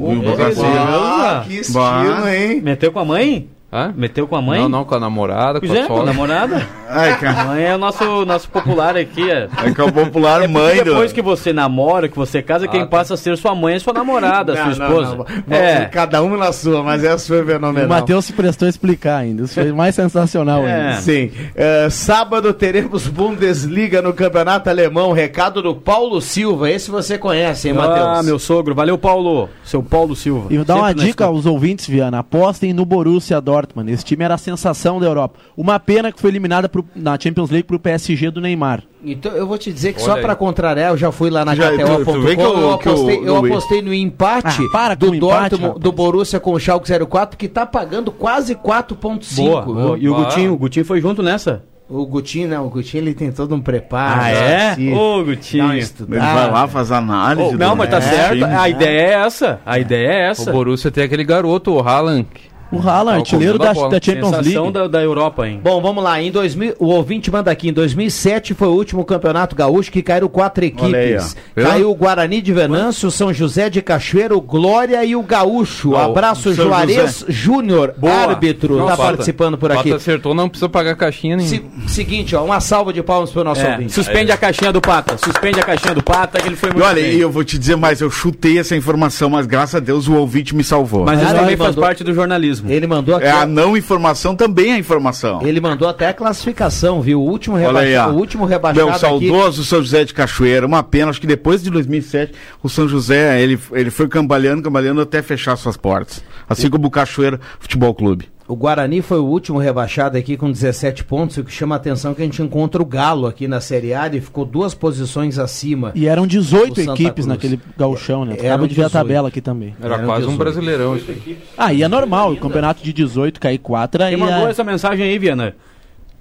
Ah, 0.64 1.45
que 1.47 1.57
estilo, 1.59 2.29
hein? 2.29 2.61
Meteu 2.62 2.90
com 2.90 2.99
a 3.01 3.05
mãe? 3.05 3.49
Hã? 3.72 3.92
Meteu 3.96 4.26
com 4.26 4.35
a 4.35 4.42
mãe? 4.42 4.61
Não, 4.61 4.68
não, 4.68 4.85
com 4.85 4.94
a 4.96 5.00
namorada, 5.00 5.61
Pois 5.61 5.70
com 5.70 5.78
a 5.78 5.80
é, 5.80 5.87
com 5.87 5.92
a 5.94 5.96
sogra. 5.98 6.12
namorada. 6.12 6.66
Ai, 6.90 7.12
A 7.12 7.16
cara. 7.18 7.44
mãe 7.44 7.62
é 7.62 7.74
o 7.74 7.78
nosso, 7.78 8.24
nosso 8.26 8.48
popular 8.50 8.96
aqui. 8.96 9.30
É. 9.30 9.48
É 9.64 9.70
que 9.72 9.80
é 9.80 9.85
o 9.85 9.92
popular 9.92 10.42
É 10.42 10.48
mãe 10.48 10.78
do... 10.78 10.85
depois 10.87 11.12
que 11.12 11.22
você 11.22 11.52
namora, 11.52 12.09
que 12.09 12.16
você 12.16 12.42
casa, 12.42 12.66
quem 12.66 12.80
tá. 12.80 12.87
passa 12.88 13.14
a 13.14 13.16
ser 13.16 13.37
sua 13.37 13.54
mãe 13.54 13.76
é 13.76 13.78
sua 13.78 13.92
namorada, 13.92 14.56
sua 14.56 14.64
Não, 14.66 14.76
não, 14.76 14.87
esposa. 14.88 15.16
não. 15.46 15.56
É. 15.56 15.85
Cada 15.85 16.20
um 16.20 16.37
na 16.37 16.52
sua, 16.52 16.83
mas 16.83 17.04
essa 17.04 17.28
foi 17.28 17.42
E 17.42 17.46
fenomenal. 17.46 17.87
o 17.87 17.88
Matheus 17.88 18.24
se 18.24 18.33
prestou 18.33 18.66
a 18.66 18.68
explicar 18.68 19.18
ainda. 19.18 19.44
Isso 19.44 19.54
foi 19.54 19.70
mais 19.72 19.94
sensacional 19.94 20.66
É. 20.66 20.88
ainda. 20.88 21.00
Sim. 21.02 21.30
É, 21.54 21.88
sábado 21.90 22.52
teremos 22.52 23.06
Bundesliga 23.06 24.02
no 24.02 24.12
Campeonato 24.12 24.68
Alemão. 24.68 25.12
Recado 25.12 25.62
do 25.62 25.76
Paulo 25.76 26.20
Silva. 26.20 26.68
Esse 26.68 26.90
você 26.90 27.16
conhece, 27.16 27.68
hein, 27.68 27.74
Matheus? 27.74 28.18
Ah, 28.18 28.22
meu 28.24 28.38
sogro. 28.40 28.74
Valeu, 28.74 28.98
Paulo. 28.98 29.48
Seu 29.62 29.80
Paulo 29.80 30.16
Silva. 30.16 30.48
E 30.50 30.56
vou 30.56 30.64
dar 30.64 30.74
uma 30.74 30.88
Sempre 30.88 31.02
na 31.02 31.06
dica 31.09 31.24
aos 31.26 31.46
ouvintes, 31.46 31.87
Viana. 31.87 32.18
Apostem 32.18 32.72
no 32.72 32.85
Borussia 32.85 33.40
Dortmund. 33.40 33.60
Esse 33.88 34.05
time 34.05 34.25
era 34.25 34.35
a 34.35 34.38
sensação 34.38 34.99
da 35.01 35.07
Europa. 35.07 35.38
Uma 35.57 35.79
pena 35.79 36.11
que 36.12 36.20
foi 36.20 36.31
eliminada 36.31 36.68
pro- 36.68 36.85
na 36.94 37.18
Champions 37.18 37.51
League 37.51 37.66
pro 37.66 37.79
PSG 37.79 38.31
do 38.31 38.40
Neymar. 38.40 38.83
Então 39.05 39.33
eu 39.33 39.46
vou 39.46 39.57
te 39.57 39.73
dizer 39.73 39.94
que 39.94 40.03
Olha 40.03 40.14
só 40.14 40.20
pra 40.20 40.35
contrariar, 40.37 40.90
eu 40.90 40.96
já 40.96 41.11
fui 41.11 41.31
lá 41.31 41.44
na 41.44 41.55
KTO.com, 41.57 42.12
o- 42.12 42.29
eu, 42.29 42.68
o- 42.68 42.73
apostei, 42.75 43.18
eu 43.25 43.35
o- 43.35 43.46
apostei 43.46 43.83
no 43.83 43.94
empate 43.94 44.62
Ah, 44.62 44.73
para 44.73 44.94
do 44.94 45.11
o 45.11 45.14
empate, 45.14 45.40
Dortmund, 45.51 45.62
rapaz. 45.66 45.83
do 45.83 45.92
Borussia 45.92 46.40
com 46.40 46.53
o 46.53 46.59
Schalke 46.61 46.87
04, 47.07 47.38
que 47.38 47.49
tá 47.49 47.64
pagando 47.64 48.11
quase 48.12 48.55
4.5. 48.55 49.42
Boa, 49.51 49.62
boa. 49.62 49.99
E 49.99 50.09
o. 50.09 50.14
Gutinho, 50.14 50.53
o 50.53 50.57
Gutinho 50.59 50.85
foi 50.85 51.01
junto 51.01 51.23
nessa? 51.23 51.62
O 51.88 52.07
Gutinho, 52.07 52.49
não, 52.49 52.66
o 52.66 52.70
Gutinho 52.70 53.03
ele 53.03 53.14
tem 53.14 53.33
todo 53.33 53.53
um 53.53 53.61
preparo. 53.61 54.20
Ah, 54.23 54.29
é? 54.31 54.70
assim, 54.70 54.94
Ô, 54.94 55.25
Gutinho. 55.25 55.73
Ele 55.73 55.85
vai 56.09 56.49
lá, 56.51 56.68
faz 56.68 56.92
análise. 56.92 57.55
Oh, 57.55 57.59
não, 57.59 57.70
do- 57.70 57.77
mas 57.79 57.90
tá 57.90 57.96
É, 57.96 58.01
certo. 58.01 58.33
time. 58.35 58.44
A 58.44 58.68
ideia 58.68 59.01
é 59.01 59.12
essa. 59.27 59.61
A 59.66 59.79
ideia 59.79 60.07
é 60.09 60.29
O 60.29 60.31
essa. 60.31 60.53
Borussia 60.53 60.90
tem 60.92 61.03
aquele 61.03 61.25
garoto, 61.25 61.73
o 61.73 61.81
Haaland. 61.81 62.29
O 62.72 62.78
Haaland, 62.78 63.11
Tá, 63.16 63.20
artilheiro 63.37 63.59
da, 63.59 63.72
da 63.72 63.74
Champions 64.00 64.28
Sensação 64.30 64.62
League. 64.62 64.72
da, 64.72 64.87
da 64.87 65.02
Europa, 65.02 65.48
hein? 65.48 65.61
Bom, 65.62 65.80
vamos 65.83 66.02
lá. 66.04 66.20
Em 66.22 66.30
2000, 66.30 66.74
o 66.78 66.87
ouvinte 66.87 67.30
manda 67.30 67.50
aqui. 67.50 67.68
Em 67.68 67.72
2007 67.72 68.54
foi 68.54 68.68
o 68.68 68.72
último 68.72 69.04
campeonato 69.04 69.56
gaúcho 69.56 69.90
que 69.90 70.02
caíram 70.02 70.28
quatro 70.28 70.62
aí, 70.62 70.68
equipes. 70.70 71.37
Caiu 71.54 71.90
o 71.90 71.94
Guarani 71.94 72.40
de 72.40 72.52
Venâncio, 72.52 73.09
o 73.09 73.11
São 73.11 73.33
José 73.33 73.68
de 73.68 73.83
Cachoeiro, 73.83 74.37
o 74.37 74.40
Glória 74.40 75.04
e 75.04 75.16
o 75.16 75.22
Gaúcho. 75.22 75.96
Ah, 75.96 76.04
Abraço, 76.04 76.54
São 76.54 76.66
Juarez 76.66 77.24
Júnior, 77.28 77.94
árbitro, 78.02 78.76
Não, 78.76 78.87
tá 78.87 78.96
participando 78.96 79.59
por 79.59 79.68
Pata 79.70 79.80
aqui. 79.80 79.92
acertou, 79.92 80.35
não 80.35 80.48
precisa 80.48 80.68
pagar 80.68 80.94
caixinha 80.96 81.37
nenhuma. 81.37 81.56
Se- 81.87 81.92
seguinte, 81.94 82.37
ó, 82.37 82.44
uma 82.44 82.61
salva 82.61 82.92
de 82.92 83.02
palmas 83.02 83.30
pro 83.30 83.42
nosso 83.42 83.61
É, 83.62 83.72
ouvinte. 83.72 83.92
suspende 83.92 84.30
a 84.33 84.37
caixinha 84.37 84.72
do 84.72 84.80
Pata. 84.80 85.16
Suspende 85.18 85.59
a 85.61 85.62
caixinha 85.64 85.94
do 85.94 86.02
Pata, 86.02 86.40
que 86.40 86.46
ele 86.48 86.56
foi 86.56 86.70
E 86.70 86.72
muito 86.74 86.85
olha, 86.87 87.02
bem. 87.02 87.14
e 87.14 87.20
eu 87.20 87.30
vou 87.30 87.42
te 87.44 87.59
dizer 87.59 87.76
mais, 87.76 88.00
eu 88.00 88.11
chutei 88.11 88.59
essa 88.59 88.76
informação, 88.76 89.28
mas 89.30 89.46
graças 89.46 89.74
a 89.74 89.80
Deus 89.80 90.06
o 90.09 90.14
ouvinte 90.14 90.54
me 90.54 90.62
salvou. 90.62 91.04
Mas 91.04 91.20
isso 91.20 91.35
também 91.35 91.56
faz 91.56 91.74
parte 91.74 92.04
do 92.04 92.12
jornalismo. 92.14 92.60
Ele 92.66 92.87
mandou 92.87 93.16
aqui. 93.16 93.27
É 93.27 93.31
a 93.31 93.46
não 93.46 93.77
informação 93.77 94.35
também 94.37 94.73
é 94.73 94.79
informação. 94.79 95.40
Ele 95.42 95.61
mandou 95.61 95.88
até 95.88 96.09
a 96.09 96.14
classificação, 96.14 97.01
viu? 97.01 97.20
O 97.20 97.25
último, 97.25 97.57
Olha 97.57 97.81
aí, 97.81 97.88
rebaixa- 97.90 98.09
ó. 98.09 98.12
o 98.12 98.16
último 98.16 98.44
rebaixado 98.44 98.79
Meu 98.87 98.88
aqui. 98.90 99.01
saudoso 99.01 99.64
São 99.64 99.81
José 99.83 100.05
de 100.05 100.14
Cachoeira, 100.14 100.66
uma 100.66 100.83
pena, 100.83 101.11
acho 101.11 101.20
que 101.20 101.27
depois 101.27 101.62
de 101.62 101.70
2007, 101.70 102.33
o 102.62 102.68
São 102.68 102.88
José, 102.88 103.40
ele, 103.40 103.59
ele 103.73 103.90
foi 103.90 104.09
cambaleando, 104.09 104.62
cambaleando 104.62 105.01
até 105.01 105.23
fechar 105.23 105.57
suas 105.57 105.77
portas. 105.77 106.23
Assim 106.49 106.68
como 106.68 106.87
o 106.87 106.90
Cachoeira 106.90 107.40
Futebol 107.59 107.94
Clube. 107.94 108.29
O 108.50 108.56
Guarani 108.56 109.00
foi 109.00 109.18
o 109.18 109.24
último 109.24 109.58
rebaixado 109.58 110.18
aqui 110.18 110.36
com 110.36 110.50
17 110.50 111.04
pontos. 111.04 111.36
E 111.36 111.40
o 111.40 111.44
que 111.44 111.52
chama 111.52 111.74
a 111.74 111.78
atenção 111.78 112.10
é 112.10 112.14
que 112.16 112.22
a 112.22 112.24
gente 112.24 112.42
encontra 112.42 112.82
o 112.82 112.84
Galo 112.84 113.26
aqui 113.28 113.46
na 113.46 113.60
Série 113.60 113.94
A. 113.94 114.06
Ele 114.06 114.20
ficou 114.20 114.44
duas 114.44 114.74
posições 114.74 115.38
acima. 115.38 115.92
E 115.94 116.06
eram 116.08 116.26
18 116.26 116.72
O 116.72 116.74
Santa 116.74 116.92
equipes 116.94 117.12
Cruz. 117.12 117.26
naquele 117.26 117.60
gauchão, 117.78 118.24
né? 118.24 118.34
Acaba 118.34 118.66
de 118.66 118.74
ver 118.74 118.82
a 118.82 118.86
18. 118.86 118.92
tabela 118.92 119.28
aqui 119.28 119.40
também. 119.40 119.74
Era 119.80 119.94
Eram 119.94 120.04
quase 120.04 120.22
um 120.26 120.30
18. 120.30 120.38
brasileirão 120.38 120.96
isso 120.96 121.10
aqui. 121.12 121.38
Ah, 121.56 121.72
e 121.72 121.82
é 121.84 121.86
normal, 121.88 122.32
o 122.32 122.36
campeonato 122.36 122.82
de 122.82 122.92
18 122.92 123.38
cair 123.38 123.58
4 123.58 124.02
aí. 124.02 124.10
Quem 124.16 124.18
mandou 124.18 124.48
é- 124.48 124.50
essa 124.50 124.64
mensagem 124.64 125.04
aí, 125.06 125.16
Viana? 125.16 125.54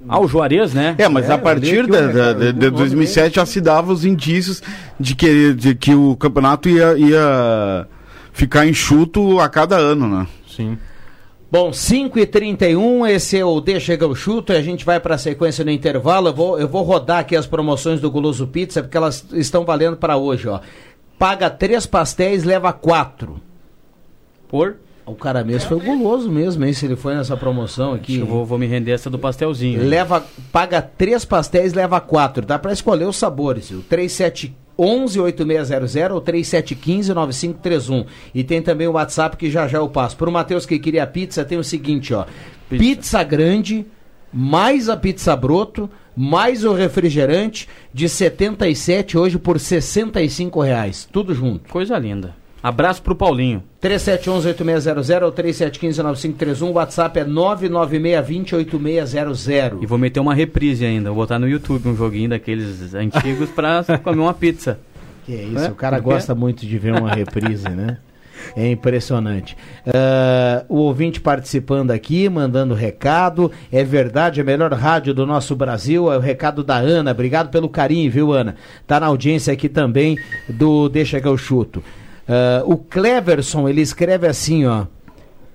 Ah, 0.08 0.20
o 0.20 0.28
Juarez, 0.28 0.72
né? 0.74 0.94
É, 1.00 1.10
mas 1.10 1.28
É, 1.30 1.34
a 1.34 1.38
partir 1.40 1.88
da, 1.88 2.02
da- 2.08 2.34
de, 2.34 2.54
de 2.54 2.68
o 2.68 2.72
nome 2.72 2.78
2007 2.78 3.38
já 3.38 3.46
se 3.46 3.60
dava 3.60 3.92
os 3.92 4.06
indícios 4.06 4.62
de 5.00 5.16
que, 5.16 5.54
de 5.56 5.74
que 5.74 5.96
o 5.96 6.16
campeonato 6.16 6.70
ia, 6.70 6.96
ia 6.96 7.88
ficar 8.32 8.68
enxuto 8.68 9.40
a 9.40 9.50
cada 9.50 9.76
ano, 9.78 10.08
né? 10.08 10.28
Sim. 10.48 10.78
Bom, 11.52 11.74
5 11.74 12.20
e 12.20 12.28
31 12.28 13.08
esse 13.08 13.36
é 13.36 13.44
o 13.44 13.60
Deixa 13.60 13.98
que 13.98 14.04
eu 14.04 14.14
chuto 14.14 14.54
e 14.54 14.56
a 14.56 14.62
gente 14.62 14.86
vai 14.86 15.00
para 15.00 15.16
a 15.16 15.18
sequência 15.18 15.66
no 15.66 15.72
intervalo. 15.72 16.28
Eu 16.28 16.34
vou, 16.34 16.60
eu 16.60 16.68
vou 16.68 16.84
rodar 16.84 17.20
aqui 17.20 17.36
as 17.36 17.48
promoções 17.48 18.00
do 18.00 18.12
Guloso 18.12 18.46
Pizza, 18.46 18.84
porque 18.84 18.96
elas 18.96 19.26
estão 19.34 19.66
valendo 19.66 19.98
para 19.98 20.16
hoje, 20.16 20.48
ó. 20.48 20.60
Paga 21.18 21.50
três 21.50 21.88
pastéis, 21.88 22.44
leva 22.44 22.72
quatro. 22.72 23.42
Por? 24.48 24.78
O 25.08 25.16
cara 25.16 25.44
mesmo 25.44 25.68
foi 25.70 25.80
guloso 25.80 26.30
mesmo, 26.30 26.64
hein? 26.64 26.72
Se 26.72 26.86
ele 26.86 26.96
foi 26.96 27.16
nessa 27.16 27.36
promoção 27.36 27.94
aqui. 27.94 28.20
Eu 28.20 28.28
vou, 28.28 28.46
vou 28.46 28.60
me 28.60 28.68
render 28.68 28.92
essa 28.92 29.10
do 29.10 29.18
pastelzinho. 29.18 29.84
Leva, 29.84 30.24
paga 30.52 30.84
três 30.84 31.26
pastéis, 31.26 31.74
leva 31.74 32.00
quatro. 32.00 32.46
Dá 32.46 32.60
pra 32.60 32.72
escolher 32.72 33.06
os 33.06 33.18
sabores. 33.18 33.72
O 33.72 33.82
3711 34.80 35.20
8600 35.20 36.12
ou 36.16 36.22
3715 36.22 37.14
9531. 37.14 38.06
E 38.34 38.44
tem 38.44 38.62
também 38.62 38.88
o 38.88 38.94
WhatsApp 38.94 39.36
que 39.36 39.52
já 39.52 39.68
já 39.68 39.80
eu 39.80 39.90
passo. 39.90 40.16
Pro 40.16 40.32
Matheus 40.32 40.66
que 40.66 40.80
queria 40.80 41.06
pizza, 41.06 41.44
tem 41.44 41.58
o 41.58 41.64
seguinte, 41.64 42.14
ó. 42.14 42.26
Pizza, 42.70 42.84
pizza 42.84 43.24
grande, 43.24 43.86
mais 44.32 44.88
a 44.88 44.96
pizza 44.96 45.36
broto, 45.36 45.90
mais 46.16 46.64
o 46.64 46.74
refrigerante 46.74 47.68
de 47.94 48.08
77 48.08 49.18
hoje 49.18 49.38
por 49.38 49.60
65 49.60 50.62
reais. 50.62 51.08
Tudo 51.12 51.36
junto. 51.36 51.70
Coisa 51.70 51.98
linda. 51.98 52.39
Abraço 52.62 53.02
pro 53.02 53.16
Paulinho. 53.16 53.64
3711-8600 53.82 55.24
ou 55.24 55.32
3715-9531. 55.32 56.70
O 56.70 56.74
WhatsApp 56.74 57.20
é 57.20 57.26
99620-8600. 57.26 59.82
E 59.82 59.86
vou 59.86 59.98
meter 59.98 60.20
uma 60.20 60.34
reprise 60.34 60.86
ainda. 60.86 61.10
Vou 61.10 61.20
botar 61.20 61.40
no 61.40 61.48
YouTube 61.48 61.88
um 61.88 61.96
joguinho 61.96 62.32
daqueles 62.32 62.94
antigos 62.94 63.50
pra 63.50 63.86
comer 64.04 64.22
uma 64.22 64.34
pizza. 64.34 64.78
Que 65.26 65.36
é 65.36 65.44
isso, 65.44 65.66
é? 65.66 65.70
o 65.70 65.76
cara 65.76 65.98
gosta 66.00 66.36
muito 66.36 66.66
de 66.66 66.78
ver 66.78 66.94
uma 66.94 67.14
reprise, 67.14 67.70
né? 67.70 68.00
É 68.56 68.70
impressionante. 68.70 69.56
Uh, 69.86 70.66
o 70.68 70.78
ouvinte 70.78 71.22
participando 71.22 71.92
aqui, 71.92 72.28
mandando 72.30 72.74
recado. 72.74 73.52
É 73.72 73.84
verdade, 73.84 74.42
a 74.42 74.44
melhor 74.44 74.74
rádio 74.74 75.14
do 75.14 75.24
nosso 75.26 75.56
Brasil. 75.56 76.12
É 76.12 76.18
o 76.18 76.22
recado 76.22 76.64
da 76.64 76.78
Ana. 76.78 77.12
Obrigado 77.12 77.50
pelo 77.50 77.70
carinho, 77.70 78.10
viu, 78.10 78.34
Ana? 78.34 78.56
Tá 78.88 79.00
na 79.00 79.06
audiência 79.08 79.54
aqui 79.54 79.70
também 79.70 80.18
do 80.48 80.90
Deixa 80.90 81.22
que 81.22 81.28
eu 81.28 81.38
chuto. 81.38 81.84
Uh, 82.30 82.74
o 82.74 82.78
Cleverson, 82.78 83.68
ele 83.68 83.82
escreve 83.82 84.28
assim, 84.28 84.68
ó. 84.68 84.86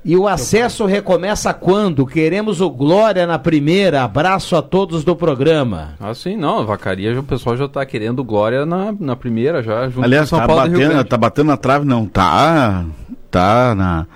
E 0.04 0.16
o 0.16 0.28
acesso 0.28 0.84
recomeça 0.84 1.54
quando? 1.54 2.04
Queremos 2.04 2.60
o 2.60 2.68
Glória 2.68 3.26
na 3.26 3.38
primeira. 3.38 4.02
Abraço 4.02 4.54
a 4.54 4.60
todos 4.60 5.02
do 5.02 5.16
programa. 5.16 5.94
Assim, 5.98 6.36
não, 6.36 6.58
a 6.58 6.62
vacaria 6.62 7.18
o 7.18 7.22
pessoal 7.22 7.56
já 7.56 7.64
está 7.64 7.86
querendo 7.86 8.22
Glória 8.22 8.66
na, 8.66 8.94
na 9.00 9.16
primeira, 9.16 9.62
já 9.62 9.88
junto 9.88 10.04
Aliás, 10.04 10.28
com 10.28 10.36
São 10.36 10.40
tá 10.40 10.46
Paulo 10.46 10.70
batendo, 10.70 11.04
tá 11.04 11.16
batendo 11.16 11.46
na 11.46 11.56
trave, 11.56 11.86
não, 11.86 12.04
tá, 12.06 12.84
tá 13.30 13.74
na, 13.74 14.06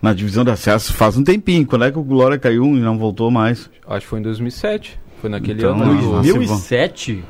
na 0.00 0.14
divisão 0.14 0.42
de 0.42 0.52
acesso 0.52 0.94
faz 0.94 1.18
um 1.18 1.24
tempinho. 1.24 1.66
Quando 1.66 1.84
é 1.84 1.92
que 1.92 1.98
o 1.98 2.04
Glória 2.04 2.38
caiu 2.38 2.64
e 2.64 2.80
não 2.80 2.96
voltou 2.96 3.30
mais? 3.30 3.68
Acho 3.86 4.00
que 4.00 4.06
foi 4.06 4.20
em 4.20 4.22
2007. 4.22 4.98
Foi 5.20 5.28
naquele 5.28 5.58
então, 5.58 5.82
ano. 5.82 6.22
2007? 6.22 7.22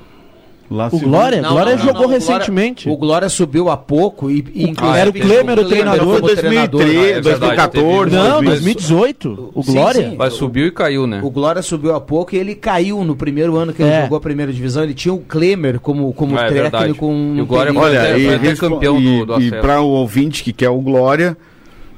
Lá 0.70 0.88
o 0.90 0.98
Glória? 0.98 1.40
Não, 1.40 1.50
Glória 1.50 1.76
não, 1.76 1.84
não, 1.84 1.92
jogou 1.92 2.06
recentemente. 2.08 2.88
O 2.88 2.96
Glória 2.96 3.28
subiu 3.28 3.70
há 3.70 3.76
pouco 3.76 4.30
e, 4.30 4.44
e 4.52 4.74
ah, 4.78 4.98
era 4.98 5.10
o 5.10 5.12
Klemer 5.12 5.58
o 5.60 5.64
treinador. 5.64 6.18
Foi 6.18 6.34
2013, 6.34 7.20
2014. 7.20 8.14
Não, 8.14 8.42
2018. 8.42 9.52
O 9.54 9.62
Glória. 9.62 10.02
Sim, 10.02 10.10
sim. 10.10 10.16
Mas 10.16 10.32
subiu 10.34 10.66
e 10.66 10.72
caiu, 10.72 11.06
né? 11.06 11.20
O 11.22 11.30
Glória 11.30 11.62
subiu 11.62 11.94
há 11.94 12.00
pouco 12.00 12.34
e 12.34 12.38
ele 12.38 12.54
caiu 12.54 13.04
no 13.04 13.14
primeiro 13.14 13.56
ano 13.56 13.72
que 13.72 13.82
ele 13.82 13.92
é. 13.92 14.02
jogou 14.02 14.18
a 14.18 14.20
primeira 14.20 14.52
divisão. 14.52 14.82
Ele 14.82 14.94
tinha 14.94 15.14
o 15.14 15.20
Klemer 15.20 15.78
como, 15.78 16.12
como 16.12 16.36
é, 16.38 16.70
técnico. 16.70 17.06
Um, 17.06 17.36
e 17.36 17.40
o 17.40 17.46
Glória 17.46 17.72
olha, 17.78 18.00
até, 18.00 18.18
e, 18.18 18.34
até 18.34 18.56
campeão 18.56 19.00
e, 19.00 19.24
do, 19.24 19.26
do 19.26 19.42
E 19.42 19.50
para 19.50 19.80
o 19.80 19.88
ouvinte 19.88 20.42
que 20.42 20.52
quer 20.52 20.70
o 20.70 20.80
Glória, 20.80 21.36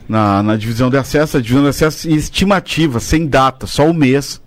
na, 0.07 0.43
na 0.43 0.57
divisão 0.57 0.91
de 0.91 0.99
acesso, 0.99 1.39
a 1.39 1.41
divisão 1.41 1.63
de 1.63 1.71
acesso 1.71 2.09
estimativa, 2.11 3.01
sem 3.01 3.27
data, 3.27 3.67
só 3.67 3.89
o 3.89 3.95
mês, 3.95 4.43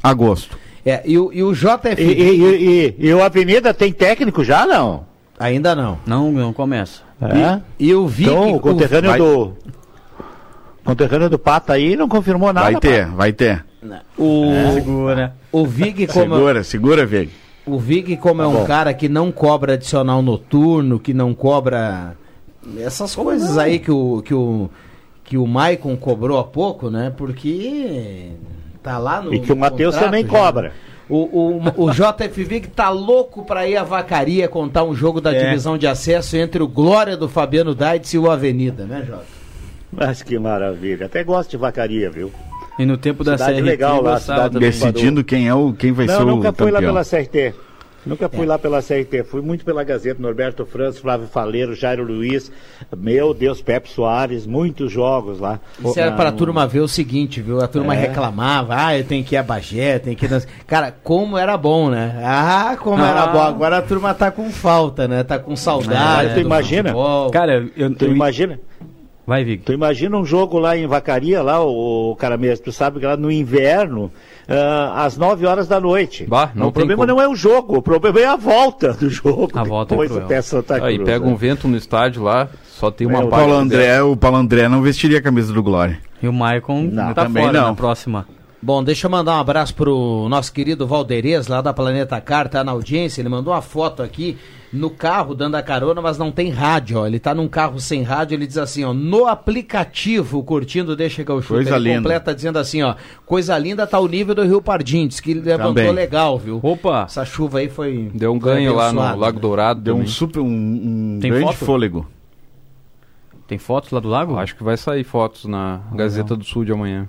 agosto. 0.00 0.63
É, 0.84 1.02
e, 1.04 1.18
o, 1.18 1.32
e 1.32 1.42
o 1.42 1.52
JF. 1.52 1.94
E, 1.98 2.02
e, 2.02 2.94
e, 2.98 3.06
e, 3.08 3.14
o 3.14 3.22
Avenida 3.22 3.72
tem 3.72 3.92
técnico 3.92 4.44
já, 4.44 4.66
não? 4.66 5.06
Ainda 5.38 5.74
não. 5.74 5.98
Não, 6.06 6.30
não 6.30 6.52
começa. 6.52 7.00
É? 7.20 7.60
E, 7.78 7.88
e 7.88 7.94
o 7.94 8.06
Vic. 8.06 8.30
Então, 8.30 8.54
o 8.54 8.60
conterrâneo 8.60 9.10
vai... 9.10 9.18
do. 9.18 9.52
Conterrâneo 10.84 11.30
do 11.30 11.38
Pata 11.38 11.72
aí 11.72 11.96
não 11.96 12.08
confirmou 12.08 12.52
nada. 12.52 12.70
Vai 12.70 12.80
ter, 12.80 13.06
vai 13.06 13.32
ter. 13.32 13.64
O, 14.18 14.44
é. 14.46 14.72
Segura. 14.72 15.34
O 15.50 15.66
Vig 15.66 16.06
como. 16.06 16.34
Segura, 16.34 16.64
segura, 16.64 17.06
Vig. 17.06 17.30
O 17.66 17.78
Vig, 17.78 18.16
como 18.18 18.42
tá 18.42 18.44
é 18.44 18.46
um 18.46 18.52
bom. 18.52 18.64
cara 18.64 18.92
que 18.92 19.08
não 19.08 19.32
cobra 19.32 19.74
adicional 19.74 20.20
noturno, 20.20 21.00
que 21.00 21.14
não 21.14 21.32
cobra 21.32 22.14
essas 22.78 23.14
coisas 23.14 23.56
aí 23.56 23.78
que 23.78 23.90
o, 23.90 24.22
que 24.22 24.34
o, 24.34 24.70
que 25.22 25.38
o 25.38 25.46
Maicon 25.46 25.96
cobrou 25.96 26.38
há 26.38 26.44
pouco, 26.44 26.90
né? 26.90 27.12
Porque 27.16 28.32
Tá 28.84 28.98
lá 28.98 29.22
no. 29.22 29.32
E 29.32 29.40
que 29.40 29.50
o 29.50 29.56
Matheus 29.56 29.96
também 29.96 30.26
cobra. 30.26 30.72
O, 31.08 31.16
o, 31.16 31.86
o 31.86 31.90
JFV 31.90 32.60
que 32.60 32.68
tá 32.68 32.90
louco 32.90 33.44
para 33.44 33.66
ir 33.66 33.76
à 33.76 33.82
vacaria 33.82 34.46
contar 34.46 34.84
um 34.84 34.94
jogo 34.94 35.22
da 35.22 35.34
é. 35.34 35.42
divisão 35.42 35.76
de 35.78 35.86
acesso 35.86 36.36
entre 36.36 36.62
o 36.62 36.68
Glória 36.68 37.16
do 37.16 37.28
Fabiano 37.28 37.74
Daitz 37.74 38.12
e 38.12 38.18
o 38.18 38.30
Avenida, 38.30 38.84
né, 38.84 39.04
Jota? 39.06 39.24
Mas 39.90 40.22
que 40.22 40.38
maravilha. 40.38 41.06
Até 41.06 41.24
gosto 41.24 41.50
de 41.50 41.56
vacaria, 41.56 42.10
viu? 42.10 42.30
E 42.78 42.84
no 42.84 42.98
tempo 42.98 43.24
da 43.24 43.38
cidade 43.38 43.58
CRT, 43.58 43.66
legal 43.66 44.02
lá, 44.02 44.20
cidade 44.20 44.58
decidindo 44.58 45.24
quem 45.24 45.48
é 45.48 45.54
o 45.54 45.72
quem 45.72 45.92
vai 45.92 46.06
Não, 46.06 46.16
ser 46.16 46.22
o 46.22 46.26
nunca 46.26 46.52
fui 46.52 46.70
lá 46.70 46.80
pela 46.80 47.04
CRT. 47.04 47.54
Nunca 48.06 48.28
fui 48.28 48.44
é. 48.44 48.48
lá 48.48 48.58
pela 48.58 48.82
CRT, 48.82 49.24
fui 49.24 49.40
muito 49.40 49.64
pela 49.64 49.82
Gazeta, 49.82 50.20
Norberto 50.20 50.66
França, 50.66 51.00
Flávio 51.00 51.26
Faleiro, 51.26 51.74
Jairo 51.74 52.04
Luiz, 52.04 52.50
meu 52.96 53.32
Deus, 53.32 53.62
Pepe 53.62 53.88
Soares, 53.88 54.46
muitos 54.46 54.92
jogos 54.92 55.40
lá. 55.40 55.60
Isso 55.82 55.98
era 55.98 56.12
para 56.12 56.28
a 56.28 56.32
turma 56.32 56.66
ver 56.66 56.80
o 56.80 56.88
seguinte, 56.88 57.40
viu? 57.40 57.60
A 57.60 57.68
turma 57.68 57.94
é. 57.94 58.00
reclamava, 58.00 58.74
ah, 58.76 58.98
eu 58.98 59.04
tenho 59.04 59.24
que 59.24 59.34
ir 59.34 59.38
a 59.38 59.42
Bagé, 59.42 59.98
tenho 59.98 60.16
que 60.16 60.26
ir... 60.26 60.46
Cara, 60.66 60.94
como 61.02 61.38
era 61.38 61.56
bom, 61.56 61.88
né? 61.88 62.20
Ah, 62.24 62.76
como 62.80 63.02
ah. 63.02 63.08
era 63.08 63.26
bom. 63.26 63.40
Agora 63.40 63.78
a 63.78 63.82
turma 63.82 64.12
tá 64.12 64.30
com 64.30 64.50
falta, 64.50 65.08
né? 65.08 65.22
Tá 65.22 65.38
com 65.38 65.56
saudade. 65.56 66.30
É, 66.30 66.34
tu 66.34 66.40
imagina? 66.40 66.90
Futebol. 66.90 67.30
Cara, 67.30 67.68
eu, 67.76 67.94
tu 67.94 68.04
eu... 68.04 68.12
imagina? 68.12 68.60
Vai, 69.26 69.42
Vic. 69.42 69.64
Tu 69.64 69.72
imagina 69.72 70.16
um 70.18 70.24
jogo 70.24 70.58
lá 70.58 70.76
em 70.76 70.86
Vacaria, 70.86 71.42
lá, 71.42 71.64
o, 71.64 72.12
o 72.12 72.16
cara 72.16 72.36
mesmo, 72.36 72.64
tu 72.64 72.72
sabe 72.72 73.00
que 73.00 73.06
lá 73.06 73.16
no 73.16 73.32
inverno, 73.32 74.10
uh, 74.48 74.92
às 74.96 75.16
9 75.16 75.46
horas 75.46 75.66
da 75.66 75.80
noite. 75.80 76.26
Bah, 76.26 76.52
o 76.54 76.70
problema 76.70 77.06
não 77.06 77.20
é 77.20 77.26
o 77.26 77.34
jogo, 77.34 77.78
o 77.78 77.82
problema 77.82 78.20
é 78.20 78.26
a 78.26 78.36
volta 78.36 78.92
do 78.92 79.08
jogo. 79.08 79.50
A 79.54 79.64
volta 79.64 79.96
depois 79.96 80.30
é 80.30 80.42
Santa 80.42 80.78
Cruz, 80.78 80.90
Aí 80.90 80.98
pega 81.02 81.24
né? 81.24 81.32
um 81.32 81.36
vento 81.36 81.66
no 81.66 81.76
estádio 81.76 82.22
lá, 82.22 82.48
só 82.64 82.90
tem 82.90 83.06
uma 83.06 83.20
é, 83.20 83.24
o 83.24 83.28
Paulo 83.28 83.54
André, 83.54 84.02
O 84.02 84.16
Paulo 84.16 84.36
André 84.36 84.68
não 84.68 84.82
vestiria 84.82 85.18
a 85.18 85.22
camisa 85.22 85.52
do 85.52 85.62
Glória. 85.62 85.98
E 86.22 86.28
o 86.28 86.32
Maicon 86.32 86.82
não, 86.82 87.14
tá 87.14 87.24
também 87.24 87.44
fora 87.44 87.60
não. 87.60 87.68
na 87.68 87.74
próxima. 87.74 88.26
Bom, 88.64 88.82
deixa 88.82 89.06
eu 89.06 89.10
mandar 89.10 89.36
um 89.36 89.40
abraço 89.40 89.74
pro 89.74 90.26
nosso 90.30 90.50
querido 90.50 90.86
Valderez, 90.86 91.48
lá 91.48 91.60
da 91.60 91.70
Planeta 91.74 92.18
Car, 92.18 92.48
tá 92.48 92.64
na 92.64 92.72
audiência. 92.72 93.20
Ele 93.20 93.28
mandou 93.28 93.52
uma 93.52 93.60
foto 93.60 94.02
aqui 94.02 94.38
no 94.72 94.88
carro 94.88 95.34
dando 95.34 95.56
a 95.56 95.62
carona, 95.62 96.00
mas 96.00 96.16
não 96.16 96.32
tem 96.32 96.48
rádio, 96.48 97.00
ó. 97.00 97.06
Ele 97.06 97.18
tá 97.20 97.34
num 97.34 97.46
carro 97.46 97.78
sem 97.78 98.02
rádio, 98.02 98.36
ele 98.36 98.46
diz 98.46 98.56
assim, 98.56 98.82
ó, 98.82 98.94
no 98.94 99.26
aplicativo 99.26 100.42
curtindo 100.42 100.96
Deixa 100.96 101.22
que 101.22 101.30
eu 101.30 101.42
chuto. 101.42 101.56
Coisa 101.56 101.76
ele 101.76 101.90
linda. 101.90 101.98
completa 101.98 102.34
dizendo 102.34 102.58
assim, 102.58 102.82
ó, 102.82 102.94
coisa 103.26 103.58
linda 103.58 103.86
tá 103.86 104.00
o 104.00 104.08
nível 104.08 104.34
do 104.34 104.42
Rio 104.44 104.62
Pardinho, 104.62 105.08
diz 105.08 105.20
que 105.20 105.34
levantou 105.34 105.74
Também. 105.74 105.92
legal, 105.92 106.38
viu? 106.38 106.58
Opa! 106.62 107.02
Essa 107.02 107.26
chuva 107.26 107.58
aí 107.58 107.68
foi 107.68 108.10
Deu 108.14 108.32
um 108.32 108.38
ganho 108.38 108.74
lá 108.74 108.90
no 108.90 109.18
Lago 109.18 109.38
Dourado. 109.38 109.82
Deu 109.82 109.92
também. 109.92 110.08
um 110.08 110.10
super 110.10 110.40
um, 110.40 110.46
um 110.46 111.18
tem 111.20 111.30
grande 111.30 111.48
foto? 111.48 111.66
fôlego. 111.66 112.06
Tem 113.46 113.58
fotos 113.58 113.90
lá 113.90 114.00
do 114.00 114.08
lago? 114.08 114.38
Acho 114.38 114.56
que 114.56 114.64
vai 114.64 114.78
sair 114.78 115.04
fotos 115.04 115.44
na 115.44 115.82
Gazeta 115.92 116.34
do 116.34 116.44
Sul 116.44 116.64
de 116.64 116.72
amanhã. 116.72 117.06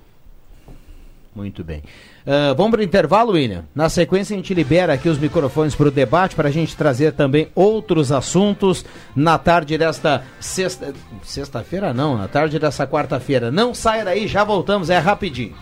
Muito 1.35 1.63
bem. 1.65 1.83
Uh, 2.25 2.55
vamos 2.55 2.71
para 2.71 2.79
o 2.79 2.83
intervalo, 2.83 3.33
William? 3.33 3.65
Na 3.75 3.89
sequência, 3.89 4.33
a 4.33 4.37
gente 4.37 4.53
libera 4.53 4.93
aqui 4.93 5.09
os 5.09 5.19
microfones 5.19 5.75
para 5.75 5.89
o 5.89 5.91
debate, 5.91 6.33
para 6.33 6.47
a 6.47 6.51
gente 6.51 6.75
trazer 6.77 7.11
também 7.11 7.49
outros 7.53 8.09
assuntos 8.11 8.85
na 9.13 9.37
tarde 9.37 9.77
desta 9.77 10.23
sexta. 10.39 10.93
Sexta-feira, 11.21 11.93
não, 11.93 12.17
na 12.17 12.29
tarde 12.29 12.57
dessa 12.57 12.87
quarta-feira. 12.87 13.51
Não 13.51 13.73
saia 13.73 14.05
daí, 14.05 14.27
já 14.27 14.45
voltamos, 14.45 14.89
é 14.89 14.97
rapidinho. 14.97 15.53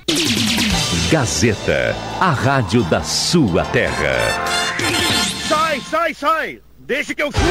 Gazeta, 1.09 1.95
a 2.19 2.29
rádio 2.29 2.83
da 2.83 3.01
sua 3.01 3.65
terra. 3.65 4.13
Sai, 5.47 5.79
sai, 5.81 6.13
sai! 6.13 6.59
Deixa 6.79 7.15
que 7.15 7.23
eu 7.23 7.31
chuto! 7.31 7.43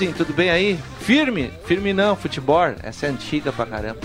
Ô 0.00 0.02
vizinho, 0.02 0.16
tudo 0.16 0.32
bem 0.32 0.48
aí? 0.48 0.78
Firme? 1.00 1.52
Firme 1.66 1.92
não, 1.92 2.16
futebol. 2.16 2.74
Essa 2.82 3.04
é 3.04 3.10
antiga 3.10 3.52
pra 3.52 3.66
caramba. 3.66 4.00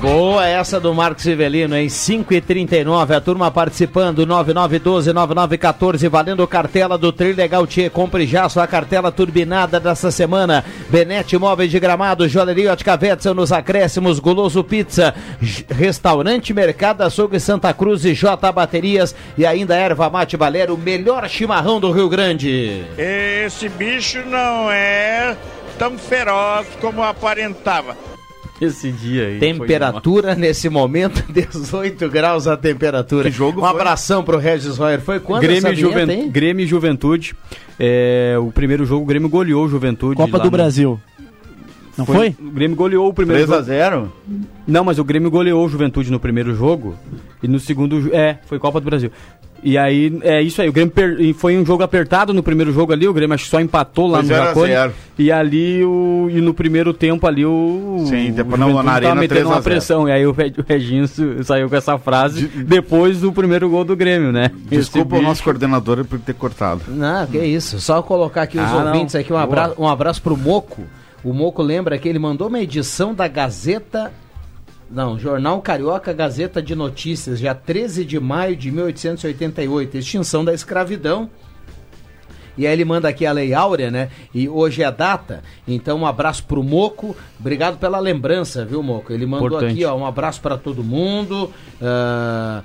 Boa 0.00 0.46
essa 0.46 0.78
do 0.78 0.94
Marcos 0.94 1.24
Rivelino, 1.24 1.76
em 1.76 1.88
5 1.88 2.32
e 2.32 2.40
39 2.40 3.14
a 3.14 3.20
turma 3.20 3.50
participando, 3.50 4.26
9912-9914, 4.26 6.08
valendo 6.08 6.46
cartela 6.46 6.96
do 6.96 7.10
Trilegal 7.10 7.66
Tchê. 7.66 7.90
Compre 7.90 8.26
já 8.26 8.48
sua 8.48 8.66
cartela 8.66 9.10
turbinada 9.10 9.80
dessa 9.80 10.10
semana. 10.10 10.64
Benete 10.90 11.36
Móveis 11.36 11.70
de 11.70 11.80
Gramado, 11.80 12.28
Joalheria 12.28 12.72
Ótica 12.72 12.96
Vetzel 12.96 13.34
nos 13.34 13.50
acréscimos, 13.50 14.20
Guloso 14.20 14.62
Pizza, 14.62 15.14
Restaurante 15.70 16.54
Mercado 16.54 17.02
Açougue 17.02 17.40
Santa 17.40 17.72
Cruz 17.72 18.04
e 18.04 18.14
J 18.14 18.52
Baterias 18.52 19.14
e 19.36 19.44
ainda 19.44 19.74
Erva 19.74 20.08
Mate 20.08 20.36
Balero, 20.36 20.74
o 20.74 20.78
melhor 20.78 21.28
chimarrão 21.28 21.80
do 21.80 21.90
Rio 21.90 22.08
Grande. 22.08 22.84
Esse 22.96 23.68
bicho 23.68 24.24
não 24.26 24.70
é 24.70 25.36
tão 25.78 25.98
feroz 25.98 26.66
como 26.80 27.02
aparentava. 27.02 27.96
Esse 28.60 28.90
dia 28.90 29.26
aí. 29.26 29.38
Temperatura 29.38 30.34
nesse 30.34 30.68
momento, 30.68 31.22
18 31.30 32.08
graus 32.08 32.46
a 32.46 32.56
temperatura. 32.56 33.30
jogo 33.30 33.60
um 33.60 33.64
foi? 33.64 33.70
abração 33.70 34.22
pro 34.24 34.38
Regis 34.38 34.78
Royer. 34.78 35.00
Foi 35.00 35.20
quando 35.20 35.42
Grêmio, 35.42 35.58
essa 35.58 35.72
vinheta, 35.74 36.00
Juven-? 36.00 36.30
Grêmio 36.30 36.64
e 36.64 36.66
Juventude. 36.66 37.34
É, 37.78 38.36
o 38.40 38.50
primeiro 38.50 38.86
jogo, 38.86 39.02
o 39.02 39.06
Grêmio 39.06 39.28
goleou 39.28 39.64
o 39.64 39.68
Juventude. 39.68 40.16
Copa 40.16 40.38
do 40.38 40.44
no- 40.46 40.50
Brasil. 40.50 40.98
Não 41.98 42.04
foi? 42.04 42.36
O 42.38 42.50
Grêmio 42.50 42.76
goleou 42.76 43.08
o 43.08 43.12
primeiro 43.14 43.46
3 43.46 43.50
a 43.50 43.54
jogo. 43.56 43.66
0 43.66 44.12
Não, 44.66 44.84
mas 44.84 44.98
o 44.98 45.04
Grêmio 45.04 45.30
goleou 45.30 45.64
o 45.64 45.68
Juventude 45.68 46.10
no 46.10 46.20
primeiro 46.20 46.54
jogo. 46.54 46.94
E 47.42 47.48
no 47.48 47.58
segundo. 47.58 48.14
É, 48.14 48.38
foi 48.46 48.58
Copa 48.58 48.80
do 48.80 48.84
Brasil. 48.84 49.10
E 49.62 49.76
aí, 49.76 50.16
é 50.22 50.40
isso 50.42 50.62
aí. 50.62 50.68
O 50.68 50.72
Grêmio 50.72 50.92
per- 50.92 51.34
foi 51.34 51.56
um 51.58 51.64
jogo 51.66 51.82
apertado 51.82 52.32
no 52.32 52.42
primeiro 52.42 52.72
jogo 52.72 52.92
ali. 52.92 53.08
O 53.08 53.12
Grêmio 53.12 53.34
acho 53.34 53.44
que 53.44 53.50
só 53.50 53.60
empatou 53.60 54.06
lá 54.06 54.18
Foi 54.18 54.22
no 54.22 54.28
0 54.28 54.42
a 54.42 54.46
Jacone. 54.46 54.68
0. 54.68 54.92
E 55.18 55.32
ali, 55.32 55.84
o, 55.84 56.28
e 56.30 56.40
no 56.40 56.52
primeiro 56.54 56.92
tempo 56.92 57.26
ali, 57.26 57.44
o. 57.44 58.04
Sim, 58.06 58.30
o 58.30 58.32
depois 58.34 58.60
na- 58.60 58.66
Juventude 58.66 58.86
na 58.86 58.92
arena, 58.92 59.08
tava 59.10 59.20
metendo 59.20 59.28
3 59.40 59.44
a 59.44 59.48
uma 59.48 59.54
0. 59.54 59.64
pressão. 59.64 60.08
E 60.08 60.12
aí 60.12 60.26
o, 60.26 60.32
Re- 60.32 60.52
o 60.58 60.64
Reginho 60.66 61.08
su- 61.08 61.42
saiu 61.42 61.68
com 61.68 61.74
essa 61.76 61.98
frase 61.98 62.46
depois 62.46 63.20
do 63.20 63.32
primeiro 63.32 63.68
gol 63.68 63.84
do 63.84 63.96
Grêmio, 63.96 64.30
né? 64.30 64.50
Desculpa 64.70 65.16
o 65.16 65.22
nosso 65.22 65.42
coordenador 65.42 66.04
por 66.04 66.18
ter 66.20 66.34
cortado. 66.34 66.82
Não, 66.88 67.26
que 67.26 67.38
isso. 67.38 67.80
Só 67.80 68.02
colocar 68.02 68.42
aqui 68.42 68.58
os 68.58 68.64
Ah, 68.64 68.84
não. 68.84 68.92
ouvintes 68.92 69.14
aqui. 69.14 69.32
Um 69.32 69.36
Boa. 69.36 69.42
abraço, 69.44 69.74
um 69.78 69.88
abraço 69.88 70.22
pro 70.22 70.36
Moco. 70.36 70.82
O 71.24 71.32
Moco 71.32 71.62
lembra 71.62 71.98
que 71.98 72.08
ele 72.08 72.18
mandou 72.18 72.46
uma 72.48 72.60
edição 72.60 73.12
da 73.14 73.26
Gazeta. 73.26 74.12
Não, 74.90 75.18
Jornal 75.18 75.60
Carioca 75.60 76.12
Gazeta 76.12 76.62
de 76.62 76.74
Notícias, 76.74 77.40
dia 77.40 77.54
13 77.54 78.04
de 78.04 78.20
maio 78.20 78.54
de 78.54 78.70
1888, 78.70 79.98
extinção 79.98 80.44
da 80.44 80.54
escravidão. 80.54 81.28
E 82.56 82.66
aí 82.66 82.72
ele 82.72 82.84
manda 82.84 83.08
aqui 83.08 83.26
a 83.26 83.32
Lei 83.32 83.52
Áurea, 83.52 83.90
né? 83.90 84.08
E 84.32 84.48
hoje 84.48 84.82
é 84.82 84.86
a 84.86 84.90
data. 84.90 85.42
Então 85.68 85.98
um 85.98 86.06
abraço 86.06 86.44
pro 86.44 86.62
Moco. 86.62 87.14
Obrigado 87.38 87.76
pela 87.78 87.98
lembrança, 87.98 88.64
viu, 88.64 88.82
Moco? 88.82 89.12
Ele 89.12 89.26
mandou 89.26 89.48
Importante. 89.48 89.72
aqui, 89.72 89.84
ó, 89.84 89.94
um 89.94 90.06
abraço 90.06 90.40
para 90.40 90.56
todo 90.56 90.82
mundo. 90.82 91.52
ah, 91.82 92.62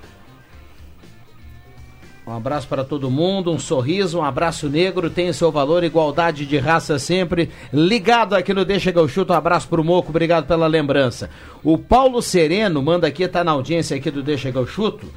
um 2.32 2.38
abraço 2.38 2.66
para 2.66 2.86
todo 2.86 3.12
mundo, 3.12 3.52
um 3.52 3.60
sorriso, 3.60 4.20
um 4.20 4.24
abraço 4.24 4.70
negro, 4.70 5.10
tem 5.10 5.34
seu 5.34 5.52
valor, 5.52 5.84
igualdade 5.84 6.46
de 6.46 6.58
raça 6.58 6.98
sempre. 6.98 7.50
Ligado 7.74 8.36
aqui 8.36 8.54
no 8.54 8.64
Deixa 8.64 8.90
que 8.90 8.98
eu 8.98 9.06
chuto, 9.06 9.34
um 9.34 9.36
abraço 9.36 9.68
pro 9.68 9.84
Moco, 9.84 10.12
obrigado 10.12 10.48
pela 10.48 10.66
lembrança. 10.66 11.30
O 11.62 11.78
Paulo 11.78 12.22
Sereno 12.22 12.82
manda 12.82 13.06
aqui, 13.06 13.28
tá 13.28 13.44
na 13.44 13.52
audiência 13.52 13.98
aqui 13.98 14.10
do 14.10 14.24
Deixa 14.24 14.50
que 14.50 14.58
eu 14.58 14.66
chuto. 14.66 15.08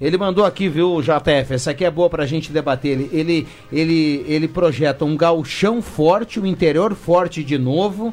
Ele 0.00 0.18
mandou 0.18 0.44
aqui, 0.44 0.68
viu, 0.68 1.00
JF, 1.00 1.54
essa 1.54 1.70
aqui 1.70 1.84
é 1.84 1.90
boa 1.92 2.10
pra 2.10 2.26
gente 2.26 2.50
debater. 2.50 2.90
Ele, 2.90 3.10
ele, 3.12 3.48
ele, 3.72 4.24
ele 4.26 4.48
projeta 4.48 5.04
um 5.04 5.16
galchão 5.16 5.80
forte, 5.80 6.40
um 6.40 6.46
interior 6.46 6.96
forte 6.96 7.44
de 7.44 7.56
novo. 7.56 8.12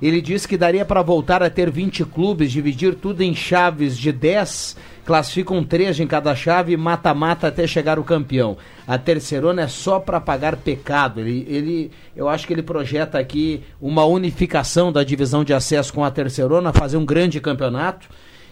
Ele 0.00 0.20
diz 0.20 0.46
que 0.46 0.56
daria 0.56 0.84
para 0.84 1.02
voltar 1.02 1.42
a 1.42 1.50
ter 1.50 1.70
20 1.70 2.04
clubes, 2.04 2.52
dividir 2.52 2.94
tudo 2.94 3.22
em 3.22 3.34
chaves 3.34 3.98
de 3.98 4.12
10, 4.12 4.76
classificam 5.04 5.64
3 5.64 5.98
em 6.00 6.06
cada 6.06 6.34
chave, 6.36 6.76
mata-mata 6.76 7.48
até 7.48 7.66
chegar 7.66 7.98
o 7.98 8.04
campeão. 8.04 8.56
A 8.86 8.96
terceirona 8.96 9.62
é 9.62 9.66
só 9.66 9.98
para 9.98 10.20
pagar 10.20 10.56
pecado. 10.56 11.20
Ele, 11.20 11.44
ele, 11.48 11.90
eu 12.14 12.28
acho 12.28 12.46
que 12.46 12.52
ele 12.52 12.62
projeta 12.62 13.18
aqui 13.18 13.62
uma 13.80 14.04
unificação 14.04 14.92
da 14.92 15.02
divisão 15.02 15.42
de 15.42 15.52
acesso 15.52 15.92
com 15.92 16.04
a 16.04 16.10
terceirona, 16.10 16.72
fazer 16.72 16.96
um 16.96 17.04
grande 17.04 17.40
campeonato 17.40 18.08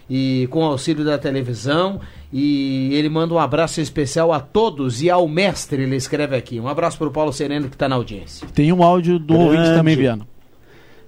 e 0.09 0.47
com 0.51 0.59
o 0.59 0.65
auxílio 0.65 1.05
da 1.05 1.17
televisão. 1.17 2.01
E 2.31 2.89
ele 2.93 3.07
manda 3.07 3.33
um 3.33 3.39
abraço 3.39 3.79
especial 3.79 4.33
a 4.33 4.41
todos 4.41 5.01
e 5.01 5.09
ao 5.09 5.27
mestre, 5.29 5.83
ele 5.83 5.95
escreve 5.95 6.35
aqui. 6.35 6.59
Um 6.59 6.67
abraço 6.67 6.97
para 6.97 7.07
o 7.07 7.11
Paulo 7.11 7.31
Sereno 7.31 7.69
que 7.69 7.75
está 7.75 7.87
na 7.87 7.95
audiência. 7.95 8.45
Tem 8.53 8.73
um 8.73 8.83
áudio 8.83 9.17
do 9.17 9.33
Grande. 9.33 9.43
ouvinte 9.45 9.69
também, 9.69 9.95
Viana. 9.95 10.27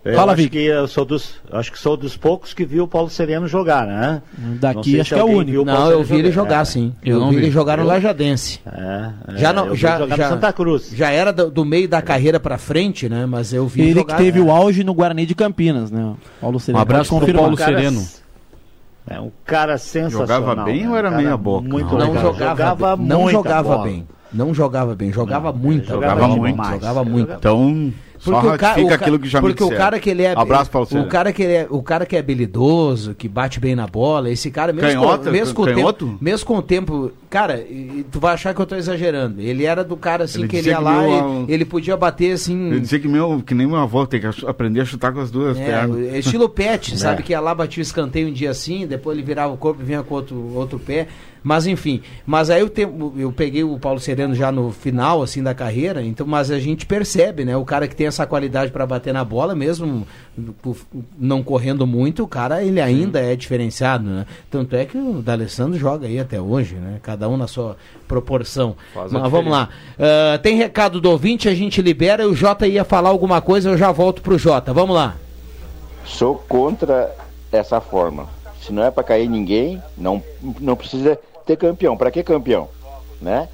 Eu 0.05 0.15
Fala, 0.15 0.31
acho 0.31 0.41
Vic. 0.43 0.51
que 0.57 0.63
eu 0.63 0.88
sou 0.88 1.03
dos, 1.03 1.35
acho 1.51 1.71
que 1.73 1.77
sou 1.77 1.97
dos 1.97 2.15
poucos 2.15 2.53
que 2.53 2.63
viu 2.65 2.85
o 2.85 2.88
Paulo 2.88 3.09
Sereno 3.09 3.47
jogar, 3.49 3.85
né? 3.85 4.21
Daqui 4.59 4.97
acho 4.97 5.13
que 5.13 5.19
é 5.19 5.23
o 5.23 5.27
único. 5.27 5.51
viu 5.51 5.62
o 5.63 5.65
Paulo 5.65 5.81
Não, 5.81 5.91
eu 5.91 6.03
vi 6.03 6.15
ele 6.19 6.31
jogar 6.31 6.62
É. 6.62 6.65
sim. 6.65 6.93
Eu 7.03 7.15
Eu, 7.15 7.19
não 7.19 7.29
vi 7.31 7.35
vi. 7.35 7.41
ele 7.43 7.51
jogar 7.51 7.75
no 7.77 7.83
Eu- 7.83 7.88
Lajadense. 7.88 8.62
É, 8.65 9.09
é, 9.33 9.38
Já 9.38 9.51
não, 9.51 9.75
já, 9.75 9.97
já, 9.99 10.05
no 10.07 10.15
Santa 10.35 10.53
Cruz. 10.53 10.89
já 10.95 11.09
era 11.12 11.33
do, 11.33 11.51
do 11.51 11.65
meio 11.65 11.88
da 11.89 12.01
carreira 12.01 12.39
pra 12.39 12.57
frente, 12.57 13.09
né? 13.09 13.25
Mas 13.25 13.51
eu 13.53 13.67
vi 13.67 13.81
Ele 13.81 13.93
jogar. 13.99 14.15
que 14.15 14.23
teve 14.23 14.39
o 14.39 14.49
auge 14.49 14.85
no 14.85 14.93
Guarani 14.93 15.25
de 15.25 15.35
Campinas, 15.35 15.91
né? 15.91 16.13
Paulo 16.39 16.59
Sereno. 16.62 16.79
Um 16.79 16.81
abraço 16.81 17.09
confirmar. 17.09 17.41
Paulo 17.43 17.57
cara- 17.57 17.75
Sereno. 17.77 18.07
É 19.05 19.19
um 19.19 19.31
cara 19.43 19.77
sensacional. 19.77 20.27
Jogava 20.27 20.63
bem 20.63 20.83
né? 20.83 20.89
ou 20.89 20.95
era 20.95 21.09
Um 21.12 21.17
meia 21.17 21.35
boca? 21.35 21.67
Muito 21.67 21.97
não 21.97 22.07
legal. 22.13 22.21
jogava, 22.33 22.95
bem. 22.95 23.05
não 23.07 23.29
jogava 23.29 23.69
bola. 23.75 23.83
bem. 23.83 24.07
Não 24.31 24.53
jogava 24.53 24.95
bem, 24.95 25.12
jogava 25.12 25.51
muito. 25.51 25.88
jogava 25.89 26.27
muito. 26.27 26.63
Jogava 26.71 27.03
muito. 27.03 27.33
Então, 27.33 27.91
só 28.19 28.32
Porque, 28.34 28.47
o, 28.47 28.58
ca- 28.58 28.67
ratifica 28.69 28.91
o 28.91 28.95
aquilo 28.95 29.19
que 29.19 29.27
já 29.29 29.41
me 29.41 29.47
porque 29.47 29.63
o 29.63 29.67
disseram. 29.67 29.84
cara 29.86 29.99
que 29.99 30.10
ele 30.10 30.23
é 30.23 30.34
Abraço, 30.38 30.69
Paulo 30.69 30.88
o 30.91 31.08
cara 31.08 31.32
que 31.34 31.41
ele 31.41 31.53
é 31.53 31.67
o 31.69 31.82
cara 31.82 32.05
que 32.05 32.15
é 32.15 32.19
habilidoso, 32.19 33.15
que 33.15 33.27
bate 33.27 33.60
bem 33.60 33.75
na 33.75 33.88
bola, 33.88 34.29
esse 34.29 34.51
cara 34.51 34.73
mesmo 34.73 34.89
Canhota? 35.01 35.23
com, 35.25 35.32
mesmo 35.32 35.55
com 35.55 35.62
o 35.62 35.65
Canhoto? 35.65 36.05
tempo, 36.08 36.17
mesmo 36.21 36.45
com 36.45 36.58
o 36.58 36.62
tempo, 36.62 37.12
cara, 37.29 37.60
e- 37.62 38.05
tu 38.12 38.19
vai 38.19 38.34
achar 38.34 38.53
que 38.53 38.60
eu 38.62 38.65
tô 38.65 38.75
exagerando. 38.75 39.39
Ele 39.41 39.63
era 39.65 39.84
do 39.84 39.95
cara 39.95 40.25
assim 40.25 40.39
Ele 40.39 40.47
que 40.47 40.58
ele 40.58 40.69
ia 40.69 40.77
que 40.77 40.84
lá 40.84 41.01
meu- 41.01 41.45
e 41.47 41.53
ele 41.53 41.63
podia 41.65 41.95
bater 41.95 42.34
assim 42.34 42.71
Eu 42.73 42.79
dizia 42.79 42.99
que, 42.99 43.08
meu, 43.08 43.41
que 43.45 43.53
nem 43.55 43.65
meu 43.67 43.77
avô 43.77 44.05
tem 44.05 44.19
que 44.19 44.27
aprender 44.45 44.82
a 44.82 44.86
chutar 44.86 45.13
com 45.13 45.19
as 45.21 45.32
duas 45.32 45.58
É, 45.58 45.65
pernas. 45.65 46.13
estilo 46.15 46.47
pet, 46.49 46.93
É. 46.93 46.97
sabe? 46.97 47.23
Que 47.23 47.32
ia 47.32 47.39
lá, 47.39 47.55
batia 47.55 47.82
o 47.82 47.84
escanteio 47.84 48.27
um 48.27 48.34
dia 48.34 48.49
assim, 48.51 48.86
depois 48.86 49.17
ele 49.17 49.25
virava 49.25 49.53
o 49.53 49.58
corpo 49.58 49.82
e 49.82 49.86
vinha 49.86 50.03
com 50.03 50.13
outro, 50.15 50.51
outro 50.55 50.77
pé. 50.77 51.08
Mas 51.43 51.65
enfim, 51.67 52.02
mas 52.25 52.49
aí 52.49 52.62
eu, 52.62 52.69
te, 52.69 52.82
eu 53.17 53.32
peguei 53.32 53.63
o 53.63 53.80
Paulo 53.80 53.99
Sereno 53.99 54.36
já 54.36 54.52
no 54.52 54.71
final, 54.71 55.21
assim, 55.21 55.41
da 55.41 55.54
carreira, 55.54 56.04
então, 56.04 56.28
mas 56.28 56.52
a 56.52 56.60
gente 56.60 56.86
percebe, 56.86 57.45
né? 57.45 57.56
O 57.56 57.65
cara 57.65 57.88
que 57.88 57.95
tem 57.95 58.08
essa 58.08 58.25
qualidade 58.25 58.71
para 58.71 58.86
bater 58.86 59.13
na 59.13 59.23
bola, 59.23 59.56
mesmo 59.56 60.06
não 61.17 61.41
correndo 61.41 61.88
muito, 61.88 62.23
o 62.23 62.28
cara, 62.28 62.63
ele 62.63 62.82
ainda 62.82 63.19
é 63.19 63.36
diferenciado, 63.36 64.10
né? 64.10 64.25
Tanto 64.49 64.75
é 64.75 64.86
que 64.86 64.97
o 64.97 65.21
D'Alessandro 65.21 65.80
joga 65.80 66.08
aí 66.08 66.19
até 66.19 66.39
hoje, 66.41 66.75
né? 66.75 66.99
Cada 67.02 67.30
um 67.30 67.38
na 67.38 67.47
sua 67.47 67.78
proporção. 68.08 68.75
Faz 68.93 69.12
Mas 69.12 69.32
vamos 69.32 69.52
lá. 69.52 69.69
Ah, 69.97 70.38
tem 70.39 70.56
recado 70.56 70.99
do 70.99 71.10
ouvinte, 71.10 71.47
a 71.47 71.56
gente 71.56 71.82
libera, 71.82 72.23
e 72.23 72.25
o 72.25 72.36
Jota 72.36 72.67
ia 72.67 72.84
falar 72.84 73.10
alguma 73.10 73.41
coisa, 73.41 73.69
eu 73.69 73.78
já 73.78 73.91
volto 73.91 74.21
pro 74.21 74.38
Jota. 74.38 74.73
Vamos 74.73 74.95
lá. 74.95 75.15
Sou 76.06 76.36
contra 76.36 77.15
essa 77.52 77.80
forma. 77.80 78.28
Se 78.62 78.73
não 78.73 78.84
é 78.84 78.91
para 78.91 79.04
cair 79.04 79.30
ninguém, 79.30 79.82
não, 79.97 80.21
não 80.60 80.75
precisa 80.75 81.17
ter 81.49 81.57
campeão. 81.57 81.97
Para 81.97 82.12
que 82.12 82.21
campeão? 82.23 82.69
Né? 83.21 83.47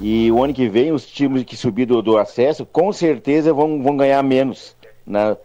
E 0.00 0.30
o 0.32 0.42
ano 0.42 0.52
que 0.54 0.68
vem, 0.68 0.92
os 0.92 1.04
times 1.06 1.44
que 1.44 1.56
subir 1.56 1.86
do, 1.86 2.00
do 2.02 2.16
acesso, 2.18 2.64
com 2.66 2.92
certeza 2.92 3.52
vão, 3.52 3.82
vão 3.82 3.96
ganhar 3.96 4.22
menos 4.22 4.74
na, 5.06 5.36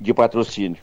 de 0.00 0.12
patrocínio. 0.14 0.78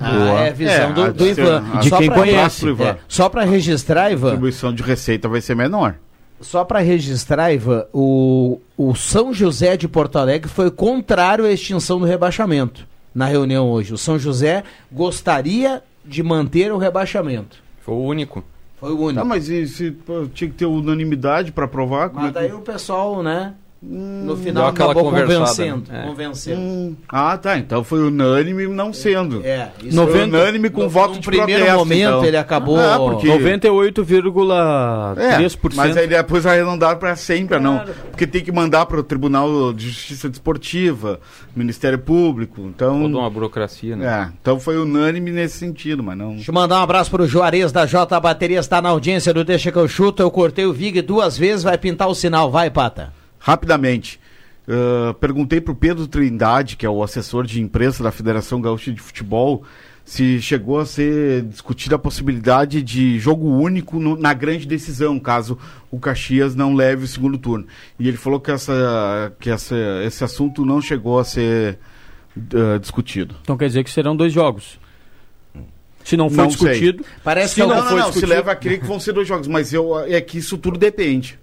Ah, 0.00 0.44
é 0.44 0.48
a 0.48 0.52
visão 0.52 0.72
É, 0.90 0.92
do, 0.92 1.02
a- 1.04 1.10
do 1.10 1.26
Ivan. 1.26 1.64
de 1.80 1.88
Só 1.88 1.98
quem 1.98 2.06
pra- 2.08 2.16
conhece. 2.18 2.66
é, 2.66 2.68
Ivan. 2.70 2.96
só 3.08 3.28
para 3.28 3.44
registrar, 3.44 4.04
A 4.04 4.12
Ivan, 4.12 4.28
distribuição 4.28 4.72
de 4.74 4.82
receita 4.82 5.28
vai 5.28 5.40
ser 5.40 5.54
menor. 5.56 5.96
só 6.40 6.64
para 6.64 6.78
registrar, 6.78 7.52
Ivan, 7.52 7.84
o, 7.92 8.60
o 8.76 8.94
São 8.94 9.32
José 9.34 9.76
de 9.76 9.88
Porto 9.88 10.16
Alegre 10.18 10.48
foi 10.48 10.70
contrário 10.70 11.44
à 11.44 11.50
extinção 11.50 11.98
do 11.98 12.04
rebaixamento 12.04 12.86
na 13.14 13.26
reunião 13.26 13.68
hoje. 13.70 13.92
O 13.92 13.98
São 13.98 14.18
José 14.18 14.62
gostaria 14.90 15.82
de 16.04 16.22
manter 16.22 16.72
o 16.72 16.78
rebaixamento. 16.78 17.56
Foi 17.80 17.94
o 17.94 18.02
único. 18.04 18.44
Foi 18.80 18.92
o 18.92 18.98
único. 19.00 19.20
Ah, 19.20 19.24
mas 19.24 19.48
e 19.48 19.66
se 19.66 19.90
pô, 19.90 20.26
tinha 20.32 20.48
que 20.50 20.56
ter 20.56 20.66
unanimidade 20.66 21.50
para 21.52 21.64
aprovar? 21.64 22.10
Como 22.10 22.20
Mas 22.20 22.30
é 22.30 22.32
que- 22.32 22.38
daí 22.48 22.52
o 22.52 22.60
pessoal, 22.60 23.22
né, 23.22 23.54
no 23.80 24.34
Deu 24.34 24.44
final 24.44 24.66
aquela 24.66 24.90
acabou 24.92 25.10
conversada, 25.10 25.38
convencendo. 25.38 25.84
né? 25.92 26.02
É. 26.02 26.06
convencendo. 26.08 26.60
Hum, 26.60 26.96
Ah, 27.08 27.38
tá. 27.38 27.56
Então 27.58 27.84
foi 27.84 28.00
unânime 28.00 28.66
não 28.66 28.92
sendo. 28.92 29.40
É, 29.44 29.70
isso 29.82 29.96
Foi 29.96 30.06
90 30.06 30.24
unânime 30.36 30.70
com 30.70 30.82
no- 30.82 30.88
voto 30.88 31.14
num 31.14 31.20
de 31.20 31.26
primeiro 31.26 31.52
protesto, 31.64 31.78
momento 31.78 32.00
então. 32.08 32.24
ele 32.24 32.36
acabou- 32.36 32.78
Ah, 32.78 32.98
porque... 32.98 33.28
98,3%. 33.28 35.72
É, 35.72 35.76
mas 35.76 35.96
aí 35.96 36.06
depois 36.06 36.46
arredondaram 36.46 36.98
para 36.98 37.14
sempre, 37.16 37.58
não. 37.58 37.82
Porque 38.10 38.26
tem 38.26 38.42
que 38.42 38.52
mandar 38.52 38.86
para 38.86 39.00
o 39.00 39.02
Tribunal 39.02 39.72
de 39.72 39.88
Justiça 39.90 40.28
Desportiva, 40.28 41.20
Ministério 41.54 41.98
Público. 41.98 42.60
Então, 42.62 43.02
Toda 43.02 43.18
uma 43.18 43.30
burocracia, 43.30 43.96
né? 43.96 44.06
é, 44.06 44.28
então 44.40 44.58
foi 44.58 44.76
unânime 44.78 45.30
nesse 45.30 45.58
sentido, 45.58 46.02
mas 46.02 46.16
não. 46.18 46.34
Deixa 46.34 46.50
eu 46.50 46.54
mandar 46.54 46.80
um 46.80 46.82
abraço 46.82 47.10
pro 47.10 47.26
Juarez 47.26 47.72
da 47.72 47.86
J 47.86 48.18
Baterias, 48.20 48.66
tá 48.66 48.82
na 48.82 48.88
audiência 48.90 49.32
do 49.32 49.44
Deixa 49.44 49.70
que 49.72 49.78
eu 49.78 49.88
chuto. 49.88 50.22
Eu 50.22 50.30
cortei 50.30 50.66
o 50.66 50.72
Vig 50.72 51.00
duas 51.02 51.36
vezes, 51.38 51.62
vai 51.62 51.78
pintar 51.78 52.08
o 52.08 52.14
sinal. 52.14 52.50
Vai, 52.50 52.70
Pata. 52.70 53.12
Rapidamente. 53.48 54.20
ah, 54.68 55.14
perguntei 55.20 55.60
para 55.60 55.72
o 55.72 55.76
Pedro 55.76 56.06
Trindade, 56.06 56.76
que 56.76 56.84
é 56.84 56.90
o 56.90 57.02
assessor 57.02 57.46
de 57.46 57.60
imprensa 57.60 58.02
da 58.02 58.10
Federação 58.10 58.60
Gaúcha 58.60 58.92
de 58.92 59.00
Futebol, 59.00 59.64
se 60.04 60.40
chegou 60.40 60.78
a 60.78 60.86
ser 60.86 61.42
discutida 61.42 61.96
a 61.96 61.98
possibilidade 61.98 62.82
de 62.82 63.18
jogo 63.18 63.46
único 63.46 63.98
no- 63.98 64.16
na 64.16 64.32
grande 64.32 64.66
decisão, 64.66 65.18
caso 65.18 65.58
o 65.90 65.98
Caxias 65.98 66.54
não 66.54 66.74
leve 66.74 67.04
o 67.04 67.06
segundo 67.08 67.36
turno. 67.38 67.66
E 67.98 68.08
ele 68.08 68.16
falou 68.16 68.40
que, 68.40 68.50
essa, 68.50 69.32
que 69.38 69.50
essa, 69.50 69.76
esse 70.06 70.24
assunto 70.24 70.64
não 70.64 70.80
chegou 70.80 71.18
a 71.18 71.24
ser 71.24 71.78
ah, 72.54 72.78
discutido. 72.78 73.34
Então 73.42 73.56
quer 73.56 73.66
dizer 73.68 73.84
que 73.84 73.90
serão 73.90 74.16
dois 74.16 74.32
jogos. 74.32 74.78
Se 76.04 76.16
não 76.16 76.30
for 76.30 76.36
Não 76.44 76.50
sei. 76.50 76.68
discutido. 76.70 77.04
Parece 77.22 77.54
se 77.54 77.60
que 77.60 77.66
não, 77.66 77.68
não, 77.68 77.76
não, 77.76 77.90
não, 77.90 77.96
se 77.98 78.12
discutido. 78.12 78.32
leva 78.32 78.52
a 78.52 78.56
crer 78.56 78.80
que 78.80 78.86
vão 78.86 78.98
ser 79.00 79.12
dois 79.12 79.28
jogos, 79.28 79.46
mas 79.46 79.74
eu, 79.74 79.98
é 80.06 80.20
que 80.22 80.38
isso 80.38 80.56
tudo 80.56 80.78
depende. 80.78 81.38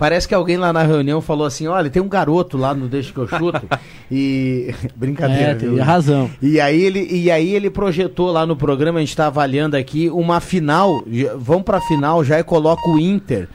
Parece 0.00 0.26
que 0.26 0.34
alguém 0.34 0.56
lá 0.56 0.72
na 0.72 0.82
reunião 0.82 1.20
falou 1.20 1.46
assim: 1.46 1.66
olha, 1.66 1.90
tem 1.90 2.00
um 2.00 2.08
garoto 2.08 2.56
lá 2.56 2.72
no 2.72 2.88
Deixa 2.88 3.12
que 3.12 3.18
eu 3.18 3.28
chuto. 3.28 3.60
e. 4.10 4.74
Brincadeira. 4.96 5.50
É, 5.50 5.54
tem 5.54 5.68
viu? 5.74 5.84
razão. 5.84 6.30
E 6.40 6.58
aí, 6.58 6.80
ele, 6.82 7.06
e 7.10 7.30
aí 7.30 7.54
ele 7.54 7.68
projetou 7.68 8.32
lá 8.32 8.46
no 8.46 8.56
programa, 8.56 8.96
a 8.98 9.00
gente 9.02 9.10
está 9.10 9.26
avaliando 9.26 9.76
aqui, 9.76 10.08
uma 10.08 10.40
final. 10.40 11.04
Vamos 11.36 11.64
pra 11.64 11.82
final 11.82 12.24
já 12.24 12.40
e 12.40 12.42
coloca 12.42 12.80
o 12.88 12.98
Inter. 12.98 13.46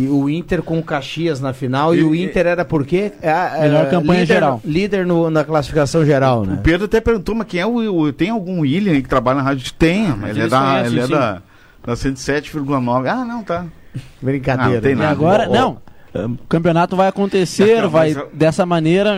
E 0.00 0.06
o 0.06 0.28
Inter 0.28 0.62
com 0.62 0.78
o 0.78 0.82
Caxias 0.84 1.40
na 1.40 1.52
final. 1.52 1.92
E, 1.92 1.98
E- 1.98 2.04
o 2.04 2.14
Inter 2.14 2.46
era 2.46 2.64
por 2.64 2.86
quê? 2.86 3.10
É, 3.20 3.62
Melhor 3.62 3.86
é, 3.86 3.90
campanha 3.90 4.20
líder, 4.20 4.34
geral. 4.34 4.60
Líder 4.64 5.04
no- 5.04 5.30
na 5.30 5.42
classificação 5.42 6.04
geral, 6.06 6.44
né? 6.44 6.54
O 6.54 6.62
Pedro 6.62 6.84
até 6.84 7.00
perguntou, 7.00 7.34
mas 7.34 7.48
quem 7.48 7.58
é 7.60 7.66
o, 7.66 7.72
o- 8.02 8.12
Tem 8.12 8.30
algum 8.30 8.60
William 8.60 8.92
aí 8.92 9.02
que 9.02 9.08
trabalha 9.08 9.38
na 9.38 9.42
rádio? 9.42 9.72
Tem, 9.72 10.08
mas 10.16 10.30
ele 10.36 10.42
é 10.46 10.48
da, 10.48 10.60
conhecem, 10.60 10.92
ele 10.92 11.00
é 11.00 11.06
sim. 11.06 11.12
da, 11.12 11.42
da 11.84 11.92
107,9. 11.94 13.08
Ah, 13.10 13.24
não, 13.24 13.42
tá. 13.42 13.64
Brincadeira. 14.20 14.70
Ah, 14.70 14.74
não 14.74 14.80
tem 14.80 14.94
né? 14.94 15.02
E 15.02 15.06
nada. 15.06 15.10
agora, 15.12 15.46
Ó, 15.48 15.52
não, 15.52 15.78
o 16.34 16.38
campeonato 16.48 16.96
vai 16.96 17.08
acontecer, 17.08 17.82
Não, 17.82 17.90
vai 17.90 18.12
eu- 18.12 18.28
dessa 18.32 18.64
maneira, 18.66 19.16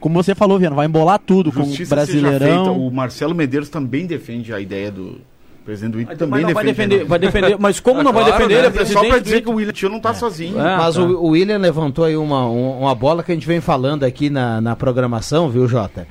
como 0.00 0.22
você 0.22 0.34
falou, 0.34 0.58
Viano, 0.58 0.76
vai 0.76 0.86
embolar 0.86 1.18
tudo 1.18 1.50
com 1.52 1.60
o 1.62 1.64
Justiça 1.64 1.94
Brasileirão. 1.94 2.64
feita, 2.64 2.70
o 2.70 2.90
Marcelo 2.90 3.34
Medeiros 3.34 3.68
também 3.68 4.06
defende 4.06 4.52
a 4.52 4.60
ideia 4.60 4.90
do 4.90 5.20
presidente 5.64 5.92
do 5.92 6.00
Inter. 6.00 6.16
também 6.16 6.40
Mas 6.40 6.42
não 6.46 6.54
vai 6.54 6.64
defende 6.64 6.88
defender, 6.88 7.04
a- 7.04 7.08
vai 7.08 7.18
defender, 7.18 7.56
mas 7.58 7.78
como 7.80 8.00
Ah, 8.00 8.02
não 8.04 8.12
vai 8.12 8.24
claro, 8.24 8.38
defender, 8.38 8.54
né? 8.54 8.60
ele 8.60 8.66
é 8.66 8.70
É 8.70 8.72
presidente 8.72 9.08
Só 9.10 9.16
do 9.18 9.22
dizer 9.22 9.40
que 9.42 9.48
o 9.50 9.54
William 9.54 9.72
Tio 9.72 9.88
não 9.90 10.00
tá 10.00 10.14
sozinho. 10.14 10.58
É. 10.58 10.76
Mas 10.76 10.94
tá. 10.94 11.02
o, 11.02 11.24
o 11.24 11.28
William 11.30 11.58
levantou 11.58 12.04
aí 12.04 12.16
uma, 12.16 12.46
um- 12.48 12.80
uma 12.80 12.94
bola 12.94 13.22
que 13.22 13.30
a 13.32 13.34
gente 13.34 13.46
vem 13.46 13.60
falando 13.60 14.04
aqui 14.04 14.30
na, 14.30 14.60
na 14.60 14.74
programação, 14.76 15.50
viu, 15.50 15.68
Jota? 15.68 16.06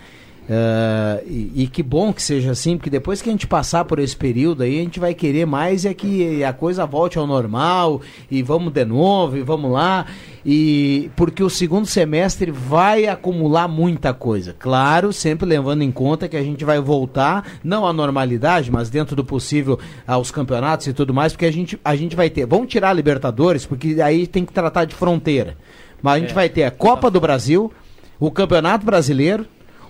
Eh, 0.49 1.23
e, 1.27 1.63
e 1.63 1.67
que 1.67 1.83
bom 1.83 2.13
que 2.13 2.23
seja 2.23 2.51
assim, 2.51 2.77
porque 2.77 2.89
depois 2.89 3.21
que 3.21 3.27
a 3.27 3.31
gente 3.31 3.45
passar 3.45 3.83
por 3.83 3.99
esse 3.99 4.15
período 4.15 4.63
aí, 4.63 4.79
a 4.79 4.83
gente 4.83 4.99
vai 4.99 5.13
querer 5.13 5.45
mais 5.45 5.83
é 5.83 5.93
que 5.93 6.41
a 6.41 6.53
coisa 6.53 6.85
volte 6.85 7.17
ao 7.17 7.27
normal 7.27 8.01
e 8.31 8.41
vamos 8.41 8.71
de 8.71 8.85
novo 8.85 9.37
e 9.37 9.41
vamos 9.41 9.71
lá. 9.71 10.05
E 10.45 11.11
porque 11.17 11.43
o 11.43 11.49
segundo 11.49 11.85
semestre 11.85 12.49
vai 12.49 13.07
acumular 13.07 13.67
muita 13.67 14.13
coisa. 14.13 14.55
Claro, 14.57 15.11
sempre 15.11 15.45
levando 15.45 15.81
em 15.81 15.91
conta 15.91 16.29
que 16.29 16.37
a 16.37 16.43
gente 16.43 16.63
vai 16.63 16.79
voltar, 16.79 17.45
não 17.61 17.85
à 17.85 17.91
normalidade, 17.91 18.71
mas 18.71 18.89
dentro 18.89 19.17
do 19.17 19.25
possível 19.25 19.77
aos 20.07 20.31
campeonatos 20.31 20.87
e 20.87 20.93
tudo 20.93 21.13
mais, 21.13 21.33
porque 21.33 21.45
a 21.45 21.51
gente, 21.51 21.77
a 21.83 21.95
gente 21.97 22.15
vai 22.15 22.29
ter. 22.29 22.45
Vamos 22.45 22.69
tirar 22.69 22.91
a 22.91 22.93
Libertadores, 22.93 23.65
porque 23.65 24.01
aí 24.01 24.25
tem 24.25 24.45
que 24.45 24.53
tratar 24.53 24.85
de 24.85 24.95
fronteira. 24.95 25.57
Mas 26.01 26.15
a 26.15 26.19
gente 26.19 26.33
vai 26.33 26.47
ter 26.47 26.63
a 26.63 26.71
Copa 26.71 27.11
do 27.11 27.19
Brasil, 27.19 27.73
o 28.17 28.31
Campeonato 28.31 28.85
Brasileiro, 28.85 29.45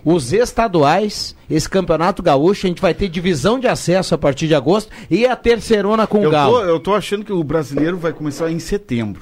os 0.09 0.31
estaduais, 0.31 1.35
esse 1.49 1.69
Campeonato 1.69 2.23
Gaúcho, 2.23 2.65
a 2.65 2.69
gente 2.69 2.81
vai 2.81 2.93
ter 2.93 3.09
divisão 3.09 3.59
de 3.59 3.67
acesso 3.67 4.15
a 4.15 4.17
partir 4.17 4.47
de 4.47 4.55
agosto 4.55 4.89
e 5.11 5.25
a 5.25 5.35
terceirona 5.35 6.07
com 6.07 6.19
o 6.19 6.23
Eu 6.23 6.31
Galo. 6.31 6.53
tô, 6.53 6.61
eu 6.63 6.79
tô 6.79 6.95
achando 6.95 7.25
que 7.25 7.33
o 7.33 7.43
brasileiro 7.43 7.97
vai 7.97 8.13
começar 8.13 8.49
em 8.49 8.57
setembro. 8.59 9.21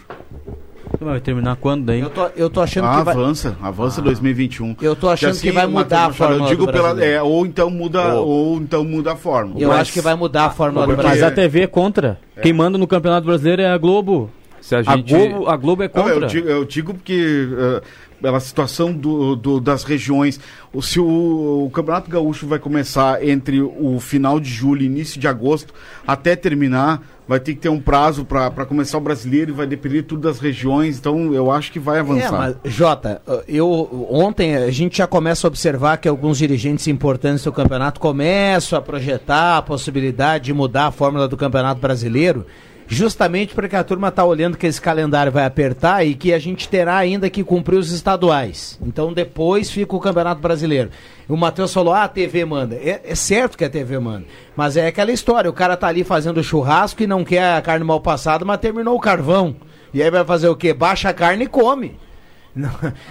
Vai 1.01 1.19
terminar 1.19 1.55
quando 1.57 1.85
daí? 1.85 1.99
Eu 1.99 2.09
tô, 2.09 2.27
eu 2.35 2.49
tô 2.49 2.61
achando 2.61 2.85
Ah, 2.87 2.97
que 2.99 3.03
vai. 3.03 3.13
avança, 3.15 3.57
avança 3.61 4.01
20achando. 4.01 4.77
Eu 4.81 4.95
tô 4.95 5.09
achando 5.09 5.39
que 5.39 5.51
vai 5.51 5.65
o 5.65 5.69
mudar 5.71 6.05
a 6.05 6.13
fórmula 6.13 6.43
Eu 6.43 6.49
digo 6.49 6.65
do 6.67 6.71
pela, 6.71 7.03
é, 7.03 7.21
ou 7.21 7.45
então 7.45 7.69
muda, 7.69 8.15
ou 8.15 8.57
então 8.57 8.85
muda 8.85 9.13
a 9.13 9.15
fórmula. 9.15 9.59
Eu 9.59 9.69
Mas- 9.69 9.79
acho 9.81 9.93
que 9.93 10.01
vai 10.01 10.15
mudar 10.15 10.45
a 10.45 10.49
fórmula 10.51 10.87
Mas 10.87 11.21
a 11.23 11.31
TV 11.31 11.61
é 11.61 11.67
contra. 11.67 12.19
Quem 12.41 12.53
manda 12.53 12.77
no 12.77 12.87
Campeonato 12.87 13.25
Brasileiro 13.25 13.61
é 13.61 13.67
a 13.71 13.77
Globo. 13.77 14.29
Se 14.65 14.75
a 14.75 14.81
gente- 14.81 15.13
A 15.13 15.17
Globo, 15.29 15.47
a 15.47 15.57
Globo 15.57 15.83
é 15.83 15.91
Não, 15.93 16.01
contra. 16.03 16.15
eu, 16.15 16.27
digo, 16.27 16.47
eu 16.49 16.65
digo 16.65 16.93
porque 16.95 17.47
eh, 17.55 17.81
pela 18.19 18.39
situação 18.39 18.91
do, 18.91 19.35
do- 19.35 19.59
das 19.61 19.83
regiões, 19.83 20.39
o, 20.73 20.81
se 20.81 20.99
o, 20.99 21.65
o 21.65 21.69
Campeonato 21.69 22.09
Gaúcho 22.09 22.47
vai 22.47 22.57
começar 22.57 23.23
entre 23.23 23.61
o 23.61 23.99
final 23.99 24.39
de 24.39 24.49
julho 24.49 24.81
e 24.81 24.85
início 24.85 25.19
de 25.21 25.27
agosto 25.27 25.71
até 26.07 26.35
terminar, 26.35 26.99
vai 27.27 27.39
ter 27.39 27.53
que 27.53 27.59
ter 27.59 27.69
um 27.69 27.79
prazo 27.79 28.25
para 28.25 28.65
começar 28.65 28.97
o 28.97 29.01
brasileiro 29.01 29.51
e 29.51 29.53
vai 29.53 29.67
depender 29.67 30.01
tudo 30.01 30.21
das 30.27 30.39
regiões, 30.39 30.97
então 30.97 31.31
eu 31.31 31.51
acho 31.51 31.71
que 31.71 31.77
vai 31.79 31.97
É, 31.97 31.99
avançar. 31.99 32.31
mas, 32.31 32.55
Jota, 32.73 33.21
eu 33.47 34.07
ontem 34.09 34.55
a 34.55 34.71
gente 34.71 34.97
já 34.97 35.05
começa 35.05 35.45
a 35.45 35.49
observar 35.49 35.97
que 35.97 36.07
alguns 36.07 36.39
dirigentes 36.39 36.87
importantes 36.87 37.43
do 37.43 37.51
campeonato 37.51 37.99
começam 37.99 38.79
a 38.79 38.81
projetar 38.81 39.57
a 39.57 39.61
possibilidade 39.61 40.45
de 40.45 40.53
mudar 40.53 40.87
a 40.87 40.91
fórmula 40.91 41.27
do 41.27 41.37
campeonato 41.37 41.79
brasileiro, 41.79 42.47
justamente 42.87 43.53
porque 43.53 43.75
a 43.75 43.83
turma 43.83 44.09
está 44.09 44.23
olhando 44.23 44.57
que 44.57 44.67
esse 44.67 44.81
calendário 44.81 45.31
vai 45.31 45.45
apertar 45.45 46.05
e 46.05 46.13
que 46.13 46.33
a 46.33 46.39
gente 46.39 46.69
terá 46.69 46.97
ainda 46.97 47.29
que 47.29 47.43
cumprir 47.43 47.77
os 47.77 47.91
estaduais. 47.91 48.79
Então 48.81 49.13
depois 49.13 49.69
fica 49.71 49.95
o 49.95 49.99
campeonato 49.99 50.41
brasileiro. 50.41 50.89
O 51.27 51.35
Matheus 51.35 51.73
falou: 51.73 51.93
ah, 51.93 52.03
a 52.03 52.07
TV 52.07 52.45
manda. 52.45 52.75
É, 52.75 53.01
é 53.03 53.15
certo 53.15 53.57
que 53.57 53.65
a 53.65 53.69
TV 53.69 53.97
manda. 53.99 54.25
Mas 54.55 54.77
é 54.77 54.87
aquela 54.87 55.11
história: 55.11 55.49
o 55.49 55.53
cara 55.53 55.75
tá 55.75 55.87
ali 55.87 56.03
fazendo 56.03 56.43
churrasco 56.43 57.01
e 57.01 57.07
não 57.07 57.23
quer 57.23 57.55
a 57.55 57.61
carne 57.61 57.85
mal 57.85 58.01
passada, 58.01 58.45
mas 58.45 58.59
terminou 58.59 58.95
o 58.95 58.99
carvão. 58.99 59.55
E 59.93 60.03
aí 60.03 60.11
vai 60.11 60.25
fazer 60.25 60.49
o 60.49 60.55
quê? 60.55 60.73
Baixa 60.73 61.09
a 61.09 61.13
carne 61.13 61.45
e 61.45 61.47
come. 61.47 61.97
Não, 62.55 62.69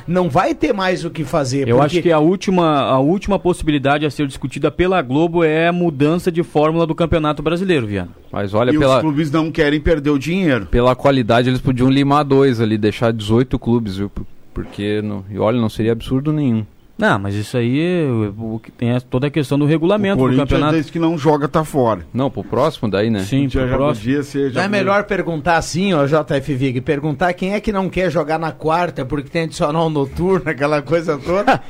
não 0.09 0.29
vai 0.31 0.55
ter 0.55 0.73
mais 0.73 1.05
o 1.05 1.11
que 1.11 1.23
fazer. 1.23 1.69
Eu 1.69 1.77
porque- 1.77 1.97
acho 1.97 2.03
que 2.03 2.11
a 2.11 2.19
última, 2.19 2.81
a 2.81 2.99
última 2.99 3.39
possibilidade 3.39 4.07
a 4.07 4.11
ser 4.11 4.27
discutida 4.27 4.71
pela 4.71 5.03
Globo 5.03 5.45
é 5.45 5.69
a 5.69 5.73
mudança 5.73 6.33
de 6.33 6.43
fórmula 6.43 6.87
do 6.87 6.95
Campeonato 6.95 7.43
Brasileiro, 7.43 7.87
Viana. 7.87 8.11
Mas 8.33 8.55
olha, 8.55 8.71
e 8.71 8.79
pela, 8.79 8.97
os 8.97 9.01
clubes 9.03 9.31
não 9.31 9.51
querem 9.51 9.79
perder 9.81 10.11
o 10.11 10.19
dinheiro. 10.19 10.67
pela 10.67 10.97
qualidade 10.97 11.49
eles 11.51 11.61
podiam 11.61 11.91
limar 11.91 12.25
dois 12.25 12.61
ali, 12.61 12.79
deixar 12.79 13.13
18 13.13 13.59
clubes, 13.59 13.97
viu? 13.99 14.09
Por- 14.09 14.25
Porque, 14.55 15.03
não, 15.03 15.25
e 15.31 15.37
olha, 15.39 15.61
não 15.61 15.69
seria 15.69 15.93
absurdo 15.93 16.33
nenhum. 16.33 16.65
Não, 16.97 17.19
mas 17.19 17.35
isso 17.35 17.57
aí 17.57 18.07
o, 18.39 18.55
o 18.55 18.59
que 18.61 18.71
tem 18.71 18.91
é 18.93 19.01
toda 19.01 19.27
a 19.27 19.31
questão 19.31 19.59
do 19.59 19.65
regulamento 19.65 20.23
o 20.23 20.31
do 20.31 20.37
campeonato. 20.37 20.73
desde 20.75 20.93
que 20.93 20.99
não 20.99 21.19
joga 21.19 21.49
tá 21.49 21.65
fora. 21.65 22.07
Não, 22.15 22.31
pro 22.31 22.45
próximo 22.45 22.89
daí, 22.89 23.11
né? 23.11 23.21
Sim, 23.21 23.49
Já, 23.49 23.61
pro 23.63 23.69
já 23.71 23.77
próximo. 23.77 24.05
podia 24.07 24.23
ser. 24.23 24.51
Já 24.53 24.61
Não 24.61 24.65
é 24.67 24.69
melhor 24.69 25.05
perguntar 25.05 25.57
assim, 25.57 25.93
ó, 25.93 26.07
JF 26.07 26.55
Vig, 26.55 26.81
perguntar 26.83 27.33
quem 27.33 27.53
é 27.55 27.61
que 27.61 27.73
não 27.73 27.89
quer 27.91 28.11
jogar 28.11 28.39
na 28.39 28.53
quarta 28.53 29.05
porque 29.05 29.29
tem 29.29 29.43
adicional 29.43 29.91
noturno, 29.91 30.43
aquela 30.51 30.81
coisa 30.83 31.19
toda. 31.19 31.61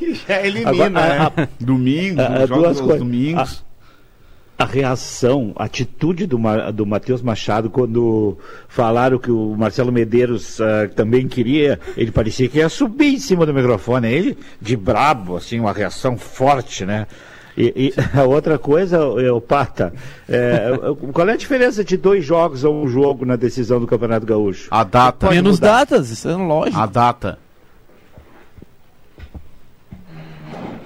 e 0.00 0.14
já 0.28 0.46
elimina, 0.46 0.70
Agora, 0.70 1.32
né? 1.36 1.48
Domingo, 1.58 2.20
Ah, 2.20 2.46
joga 2.46 2.54
duas 2.54 2.66
aos 2.68 2.80
coisas. 2.80 2.98
domingos. 2.98 3.64
a 3.66 3.69
reação, 4.64 5.52
a 5.56 5.64
atitude 5.64 6.26
do, 6.26 6.38
Ma- 6.38 6.70
do 6.70 6.84
Matheus 6.86 7.22
Machado 7.22 7.70
quando 7.70 8.36
falaram 8.68 9.18
que 9.18 9.30
o 9.30 9.54
Marcelo 9.56 9.90
Medeiros 9.92 10.60
ah, 10.60 10.88
também 10.94 11.26
queria, 11.28 11.78
ele 11.96 12.10
parecia 12.10 12.48
que 12.48 12.58
ia 12.58 12.68
subir 12.68 13.14
em 13.14 13.18
cima 13.18 13.46
do 13.46 13.54
microfone, 13.54 14.08
ele 14.12 14.36
de 14.60 14.76
brabo, 14.76 15.36
assim, 15.36 15.58
uma 15.60 15.72
reação 15.72 16.16
forte, 16.18 16.84
né? 16.84 17.06
E, 17.56 17.92
e 17.92 17.94
a 18.18 18.24
outra 18.24 18.58
coisa, 18.58 19.04
o 19.06 19.40
Pata, 19.40 19.92
é, 20.28 20.70
qual 21.12 21.28
é 21.28 21.32
a 21.32 21.36
diferença 21.36 21.82
de 21.84 21.96
dois 21.96 22.24
jogos 22.24 22.62
ou 22.64 22.82
um 22.84 22.88
jogo 22.88 23.24
na 23.26 23.36
decisão 23.36 23.80
do 23.80 23.86
Campeonato 23.86 24.24
Gaúcho? 24.24 24.68
A 24.70 24.84
data. 24.84 25.26
Pode 25.26 25.34
Menos 25.36 25.56
mudar. 25.58 25.78
datas, 25.84 26.10
isso 26.10 26.28
é 26.28 26.36
lógico. 26.36 26.78
A 26.78 26.86
data. 26.86 27.38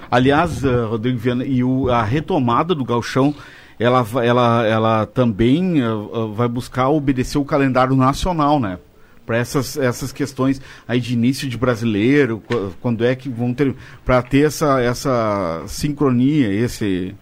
Aliás, 0.09 0.63
eh, 0.63 0.83
Rodrigo 0.85 1.17
Viana, 1.17 1.43
e 1.45 1.63
o- 1.63 1.89
a 1.89 2.03
retomada 2.03 2.73
do 2.75 2.85
galchão, 2.85 3.33
ela, 3.79 4.05
ela, 4.23 4.65
ela 4.65 5.05
também 5.05 5.81
eh, 5.81 5.85
vai 6.33 6.47
buscar 6.47 6.89
obedecer 6.89 7.37
o 7.37 7.45
calendário 7.45 7.95
nacional, 7.95 8.59
né? 8.59 8.79
Para 9.25 9.37
essas, 9.37 9.75
essas 9.75 10.11
questões 10.11 10.61
aí 10.87 10.99
de 10.99 11.13
início 11.13 11.49
de 11.49 11.57
brasileiro, 11.57 12.43
qu- 12.47 12.71
quando 12.79 13.03
é 13.03 13.15
que 13.15 13.27
vão 13.27 13.53
ter. 13.53 13.75
Para 14.05 14.21
ter 14.21 14.45
essa, 14.45 14.79
essa 14.81 15.63
sincronia, 15.67 16.51
esse. 16.53 17.15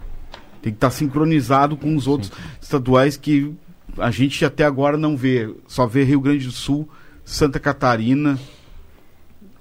Tem 0.61 0.71
que 0.71 0.77
estar 0.77 0.91
sincronizado 0.91 1.75
com 1.77 1.95
os 1.95 2.05
outros 2.07 2.31
estaduais 2.61 3.17
que 3.17 3.53
a 3.97 4.11
gente 4.11 4.43
até 4.45 4.65
agora 4.65 4.97
não 4.97 5.15
vê. 5.15 5.53
Só 5.67 5.87
vê 5.87 6.03
Rio 6.03 6.19
Grande 6.21 6.45
do 6.45 6.51
Sul, 6.51 6.87
Santa 7.23 7.59
Catarina. 7.59 8.37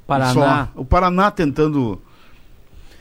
Paraná. 0.06 0.68
Só. 0.74 0.80
O 0.80 0.84
Paraná 0.84 1.30
tentando 1.30 2.00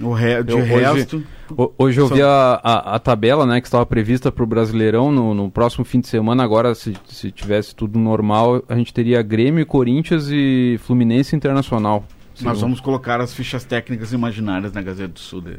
o 0.02 0.14
re... 0.14 0.44
de 0.44 0.52
Eu 0.52 0.58
hoje- 0.60 0.68
resto. 0.74 1.24
Ho- 1.58 1.74
Hoje 1.78 2.00
eu 2.00 2.08
São- 2.08 2.16
vi 2.16 2.24
a, 2.24 2.60
a, 2.64 2.96
a 2.96 3.00
tabela 3.00 3.46
né, 3.46 3.60
que 3.60 3.68
estava 3.68 3.86
prevista 3.86 4.32
para 4.32 4.44
o 4.44 4.48
Brasileirão 4.48 5.12
no, 5.12 5.34
no 5.34 5.52
próximo 5.52 5.84
fim 5.84 6.00
de 6.00 6.08
semana. 6.08 6.44
Agora, 6.44 6.74
se, 6.74 6.94
se 7.06 7.30
tivesse 7.32 7.76
tudo 7.76 8.00
normal, 8.00 8.64
a 8.70 8.76
gente 8.76 8.94
teria 8.94 9.22
Grêmio, 9.22 9.66
Corinthians 9.66 10.28
e 10.32 10.80
Fluminense 10.84 11.36
Internacional. 11.36 12.06
Nós 12.42 12.58
Sim. 12.58 12.62
vamos 12.64 12.80
colocar 12.80 13.20
as 13.20 13.34
fichas 13.34 13.64
técnicas 13.66 14.14
imaginárias 14.14 14.72
na 14.72 14.82
Gazeta 14.82 15.10
do 15.14 15.20
Sul 15.20 15.42
de 15.42 15.58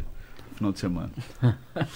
final 0.56 0.72
de 0.72 0.78
semana. 0.78 1.10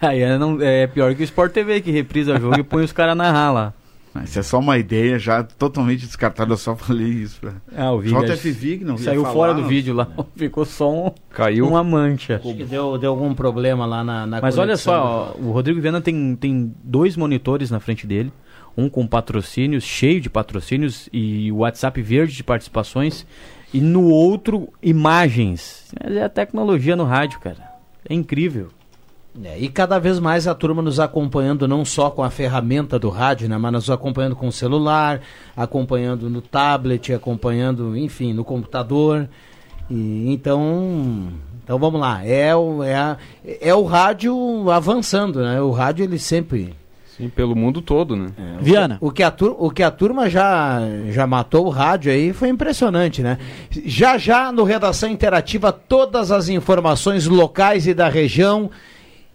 Aí 0.00 0.20
é, 0.20 0.36
não- 0.38 0.60
é 0.60 0.86
pior 0.86 1.14
que 1.14 1.22
o 1.22 1.24
Sport 1.24 1.52
TV 1.52 1.80
que 1.80 1.90
reprisa 1.90 2.34
o 2.36 2.40
jogo 2.40 2.58
e 2.58 2.62
põe 2.62 2.84
os 2.84 2.92
caras 2.92 3.12
a 3.12 3.16
narrar 3.16 3.50
lá. 3.52 3.74
Mas 3.74 3.81
Isso 4.24 4.38
é 4.38 4.42
só 4.42 4.58
uma 4.58 4.76
ideia 4.76 5.18
já 5.18 5.42
totalmente 5.42 6.04
descartada. 6.04 6.52
Eu 6.52 6.56
só 6.58 6.76
falei 6.76 7.08
isso. 7.08 7.40
Pra... 7.40 7.54
Ah, 7.74 7.92
o 7.92 8.00
Vig 8.00 8.14
JF 8.14 8.50
Vig 8.50 8.84
não 8.84 8.98
saiu 8.98 9.22
falar, 9.22 9.34
fora 9.34 9.54
do 9.54 9.62
não. 9.62 9.68
vídeo 9.68 9.94
lá, 9.94 10.08
ficou 10.36 10.64
só 10.64 10.92
um, 10.92 11.12
Caiu. 11.30 11.66
uma 11.66 11.82
mancha. 11.82 12.36
Acho 12.36 12.54
que 12.54 12.64
deu, 12.64 12.98
deu 12.98 13.10
algum 13.10 13.34
problema 13.34 13.86
lá 13.86 14.04
na, 14.04 14.26
na 14.26 14.40
Mas 14.40 14.58
olha 14.58 14.76
só, 14.76 15.34
ó, 15.36 15.40
o 15.40 15.50
Rodrigo 15.52 15.80
Viana 15.80 16.00
tem, 16.00 16.36
tem 16.36 16.74
dois 16.84 17.16
monitores 17.16 17.70
na 17.70 17.80
frente 17.80 18.06
dele, 18.06 18.30
um 18.76 18.88
com 18.88 19.06
patrocínios, 19.06 19.84
cheio 19.84 20.20
de 20.20 20.28
patrocínios 20.28 21.08
e 21.12 21.50
o 21.50 21.58
WhatsApp 21.58 22.00
verde 22.02 22.34
de 22.34 22.44
participações, 22.44 23.26
e 23.72 23.80
no 23.80 24.04
outro 24.04 24.68
imagens. 24.82 25.90
Mas 26.02 26.16
é 26.16 26.24
a 26.24 26.28
tecnologia 26.28 26.94
no 26.94 27.04
rádio, 27.04 27.40
cara. 27.40 27.72
É 28.08 28.14
incrível. 28.14 28.68
É, 29.44 29.58
e 29.58 29.68
cada 29.68 29.98
vez 29.98 30.18
mais 30.18 30.46
a 30.46 30.54
turma 30.54 30.82
nos 30.82 31.00
acompanhando 31.00 31.66
não 31.66 31.84
só 31.86 32.10
com 32.10 32.22
a 32.22 32.28
ferramenta 32.28 32.98
do 32.98 33.08
rádio, 33.08 33.48
né, 33.48 33.56
mas 33.56 33.72
nos 33.72 33.90
acompanhando 33.90 34.36
com 34.36 34.46
o 34.48 34.52
celular, 34.52 35.20
acompanhando 35.56 36.28
no 36.28 36.42
tablet, 36.42 37.14
acompanhando, 37.14 37.96
enfim, 37.96 38.34
no 38.34 38.44
computador. 38.44 39.26
E, 39.90 40.30
então, 40.30 41.28
então 41.64 41.78
vamos 41.78 41.98
lá. 42.00 42.24
É 42.26 42.54
o, 42.54 42.82
é, 42.82 42.94
a- 42.94 43.16
é 43.60 43.74
o 43.74 43.84
rádio 43.84 44.70
avançando, 44.70 45.40
né? 45.42 45.60
O 45.62 45.70
rádio 45.70 46.04
ele 46.04 46.18
sempre 46.18 46.74
Sim, 47.16 47.28
pelo 47.28 47.54
mundo 47.56 47.80
todo, 47.82 48.14
né? 48.16 48.28
Viana. 48.60 48.98
o 49.00 49.10
que 49.10 49.22
a, 49.22 49.30
tur- 49.30 49.56
o 49.58 49.70
que 49.70 49.82
a 49.82 49.90
turma 49.90 50.28
já, 50.30 50.78
já 51.10 51.26
matou 51.26 51.66
o 51.66 51.70
rádio 51.70 52.10
aí 52.12 52.32
foi 52.32 52.48
impressionante, 52.48 53.22
né? 53.22 53.38
Já 53.70 54.16
já 54.18 54.50
no 54.52 54.62
Redação 54.64 55.08
Interativa, 55.10 55.70
todas 55.72 56.30
as 56.30 56.48
informações 56.48 57.26
locais 57.26 57.86
e 57.86 57.94
da 57.94 58.08
região. 58.10 58.70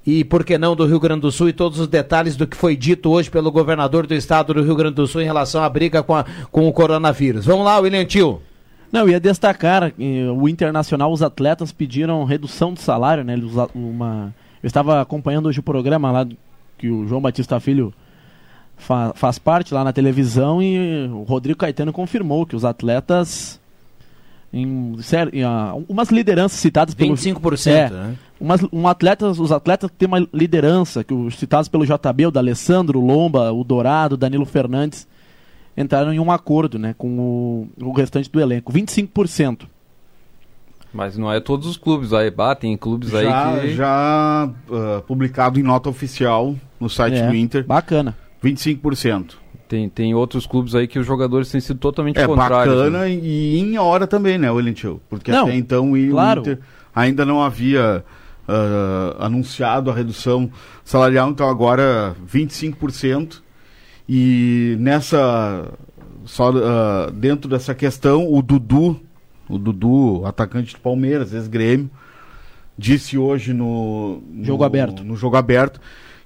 E 0.09 0.23
por 0.23 0.45
que 0.45 0.57
não 0.57 0.73
do 0.73 0.85
Rio 0.85 1.01
Grande 1.01 1.19
do 1.21 1.31
Sul 1.33 1.49
e 1.49 1.53
todos 1.53 1.79
os 1.81 1.87
detalhes 1.87 2.37
do 2.37 2.47
que 2.47 2.55
foi 2.55 2.77
dito 2.77 3.09
hoje 3.09 3.29
pelo 3.29 3.51
governador 3.51 4.07
do 4.07 4.13
estado 4.13 4.53
do 4.53 4.63
Rio 4.63 4.73
Grande 4.73 4.95
do 4.95 5.05
Sul 5.05 5.21
em 5.21 5.25
relação 5.25 5.61
à 5.61 5.67
briga 5.67 6.01
com, 6.01 6.15
a- 6.15 6.23
com 6.49 6.65
o 6.65 6.71
coronavírus. 6.71 7.45
Vamos 7.45 7.65
lá, 7.65 7.77
William 7.77 8.05
Tio. 8.05 8.41
Não, 8.89 9.01
eu 9.01 9.09
ia 9.09 9.19
destacar, 9.19 9.91
eh, 9.99 10.31
o 10.33 10.47
Internacional, 10.47 11.11
os 11.11 11.21
atletas 11.21 11.73
pediram 11.73 12.23
redução 12.23 12.73
de 12.73 12.79
salário, 12.79 13.21
né? 13.21 13.35
Uma... 13.75 14.33
Eu 14.63 14.67
estava 14.67 15.01
acompanhando 15.01 15.47
hoje 15.47 15.59
o 15.59 15.63
programa 15.63 16.09
lá 16.09 16.25
que 16.77 16.89
o 16.89 17.05
João 17.05 17.19
Batista 17.19 17.59
Filho 17.59 17.93
fa- 18.77 19.11
faz 19.13 19.37
parte 19.37 19.73
lá 19.73 19.83
na 19.83 19.91
televisão 19.91 20.61
e 20.63 21.05
o 21.11 21.23
Rodrigo 21.23 21.59
Caetano 21.59 21.91
confirmou 21.91 22.45
que 22.45 22.55
os 22.55 22.63
atletas 22.63 23.59
em, 24.53 24.95
sério, 25.01 25.35
em, 25.35 25.43
ah, 25.43 25.73
umas 25.89 26.09
lideranças 26.09 26.57
citadas 26.59 26.95
pelo 26.95 27.13
25%, 27.13 27.67
É, 27.71 27.89
né? 27.89 28.15
Umas, 28.39 28.61
um 28.71 28.87
atleta, 28.87 29.27
os 29.27 29.51
atletas 29.51 29.89
que 29.89 29.95
têm 29.97 30.07
uma 30.07 30.27
liderança, 30.33 31.03
que 31.03 31.13
os 31.13 31.35
citados 31.37 31.67
pelo 31.67 31.85
JB, 31.85 32.27
o 32.27 32.31
da 32.31 32.39
Alessandro, 32.39 32.99
o 32.99 33.05
Lomba, 33.05 33.51
o 33.51 33.63
Dourado, 33.63 34.15
o 34.15 34.17
Danilo 34.17 34.45
Fernandes, 34.45 35.07
entraram 35.75 36.11
em 36.13 36.19
um 36.19 36.31
acordo, 36.31 36.79
né, 36.79 36.95
com 36.97 37.19
o, 37.19 37.67
o 37.81 37.91
restante 37.91 38.29
do 38.31 38.39
elenco, 38.39 38.71
25%. 38.73 39.67
Mas 40.93 41.17
não 41.17 41.31
é 41.31 41.39
todos 41.39 41.67
os 41.67 41.77
clubes 41.77 42.13
aí, 42.13 42.31
batem 42.31 42.73
em 42.73 42.77
clubes 42.77 43.13
aí 43.13 43.25
Já, 43.25 43.59
que... 43.59 43.73
já 43.75 44.49
ah, 44.71 45.01
publicado 45.05 45.59
em 45.59 45.63
nota 45.63 45.89
oficial 45.89 46.55
no 46.79 46.89
site 46.89 47.17
É, 47.17 47.27
do 47.27 47.35
Inter. 47.35 47.65
Bacana. 47.65 48.15
25%. 48.43 49.33
Tem, 49.67 49.89
tem 49.89 50.15
outros 50.15 50.47
clubes 50.47 50.73
aí 50.73 50.87
que 50.87 50.97
os 50.97 51.05
jogadores 51.05 51.51
têm 51.51 51.59
sido 51.59 51.77
totalmente 51.77 52.17
É 52.17 52.25
contrários. 52.25 52.73
bacana 52.73 52.99
né? 52.99 53.11
e 53.11 53.59
em 53.59 53.77
hora 53.77 54.07
também, 54.07 54.37
né, 54.37 54.49
William 54.49 54.73
Tio? 54.73 55.01
Porque 55.09 55.29
Não, 55.29 55.43
até 55.43 55.55
então 55.55 55.95
e 55.97 56.09
claro. 56.09 56.39
o 56.39 56.43
Inter 56.43 56.59
ainda 56.95 57.25
não 57.25 57.43
havia 57.43 58.03
ah, 58.47 59.15
anunciado 59.19 59.91
a 59.91 59.93
redução 59.93 60.49
salarial, 60.83 61.29
então 61.29 61.49
agora 61.49 62.15
25%. 62.25 63.41
E 64.09 64.77
nessa 64.79 65.69
só 66.25 66.51
ah, 66.55 67.11
dentro 67.13 67.49
dessa 67.49 67.75
questão, 67.75 68.31
o 68.31 68.41
Dudu, 68.41 68.99
o 69.49 69.57
Dudu, 69.57 70.25
atacante 70.25 70.75
do 70.75 70.79
Palmeiras, 70.79 71.33
ex-Grêmio, 71.33 71.89
disse 72.77 73.17
hoje 73.17 73.53
no, 73.53 74.21
no 74.29 74.45
Jogo 74.45 74.63
aberto. 74.63 75.03
no 75.03 75.15
jogo 75.15 75.35
aberto 75.35 75.81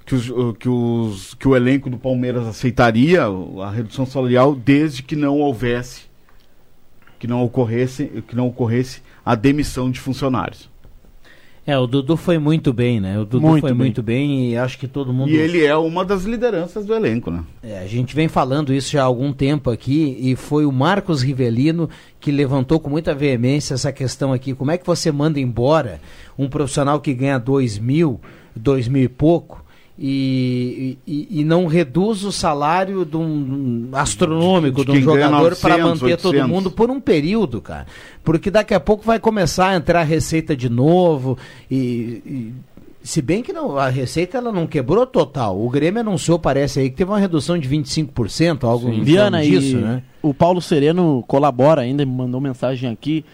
que, 0.05 0.15
os, 0.15 0.29
uh, 0.29 0.53
que, 0.53 0.67
os, 0.67 1.33
que 1.35 1.47
o 1.47 1.55
elenco 1.55 1.89
do 1.89 1.97
Palmeiras 1.97 2.45
aceitaria 2.47 3.23
a 3.23 3.71
redução 3.71 4.05
salarial 4.05 4.53
desde 4.53 5.03
que 5.03 5.15
não 5.15 5.39
houvesse 5.39 6.09
que 7.19 7.27
não 7.27 7.43
ocorresse 7.43 8.23
que 8.27 8.35
não 8.35 8.47
ocorresse 8.47 9.01
a 9.23 9.35
demissão 9.35 9.91
de 9.91 9.99
funcionários. 9.99 10.70
É, 11.65 11.77
o 11.77 11.85
Dudu 11.85 12.17
foi 12.17 12.39
muito 12.39 12.73
bem, 12.73 12.99
né? 12.99 13.19
O 13.19 13.25
Dudu 13.25 13.41
Muito 13.41 13.61
foi 13.61 13.69
bem. 13.69 13.77
muito 13.77 14.01
bem 14.01 14.49
e 14.49 14.57
acho 14.57 14.79
que 14.79 14.87
todo 14.87 15.13
mundo. 15.13 15.29
E 15.29 15.35
ele 15.37 15.63
é 15.63 15.75
uma 15.75 16.03
das 16.03 16.23
lideranças 16.23 16.85
do 16.85 16.93
elenco, 16.93 17.29
né? 17.29 17.43
É, 17.61 17.77
a 17.79 17.85
gente 17.87 18.15
vem 18.15 18.27
falando 18.27 18.73
isso 18.73 18.91
já 18.91 19.03
há 19.03 19.05
algum 19.05 19.31
tempo 19.31 19.69
aqui 19.69 20.17
e 20.19 20.35
foi 20.35 20.65
o 20.65 20.71
Marcos 20.71 21.21
Rivelino 21.21 21.87
que 22.19 22.31
levantou 22.31 22.79
com 22.79 22.89
muita 22.89 23.13
veemência 23.13 23.75
essa 23.75 23.91
questão 23.91 24.33
aqui. 24.33 24.55
Como 24.55 24.71
é 24.71 24.77
que 24.77 24.85
você 24.85 25.11
manda 25.11 25.39
embora 25.39 26.01
um 26.35 26.49
profissional 26.49 26.99
que 26.99 27.13
ganha 27.13 27.37
dois 27.37 27.77
mil, 27.77 28.19
dois 28.55 28.87
mil 28.87 29.03
e 29.03 29.07
pouco 29.09 29.63
e, 29.99 30.97
e, 31.05 31.27
e 31.41 31.43
não 31.43 31.65
reduz 31.67 32.23
o 32.23 32.31
salário 32.31 33.05
de 33.05 33.17
um 33.17 33.89
astronômico 33.93 34.83
De 34.85 34.91
de, 34.91 34.97
um 34.99 35.01
jogador 35.01 35.55
para 35.57 35.77
900, 35.77 36.01
manter 36.01 36.17
todo 36.17 36.33
800. 36.35 36.49
mundo 36.49 36.71
por 36.71 36.89
um 36.89 36.99
período, 36.99 37.61
cara. 37.61 37.85
Porque 38.23 38.49
daqui 38.49 38.73
a 38.73 38.79
pouco 38.79 39.03
vai 39.05 39.19
começar 39.19 39.69
a 39.69 39.75
entrar 39.75 40.03
receita 40.03 40.55
de 40.55 40.69
novo 40.69 41.37
e- 41.69 42.21
e 42.25 42.53
se 43.03 43.19
bem 43.21 43.41
que 43.41 43.51
não, 43.51 43.77
a 43.77 43.89
receita 43.89 44.37
ela 44.37 44.51
não 44.51 44.67
quebrou 44.67 45.07
total. 45.07 45.59
O 45.59 45.69
Grêmio 45.69 46.01
anunciou, 46.01 46.37
parece 46.37 46.79
aí, 46.79 46.89
que 46.89 46.95
teve 46.97 47.09
uma 47.09 47.19
redução 47.19 47.57
de 47.57 47.67
25%, 47.67 48.63
algo 48.63 48.87
em 48.87 48.91
torno 48.91 49.03
Viana 49.05 49.41
disso, 49.43 49.77
e 49.77 49.81
né? 49.81 50.03
o 50.21 50.33
Paulo 50.35 50.61
Sereno 50.61 51.23
colabora 51.27 51.81
ainda, 51.81 52.05
me 52.05 52.11
mandou 52.11 52.39
mensagem 52.39 52.89
aqui 52.91 53.25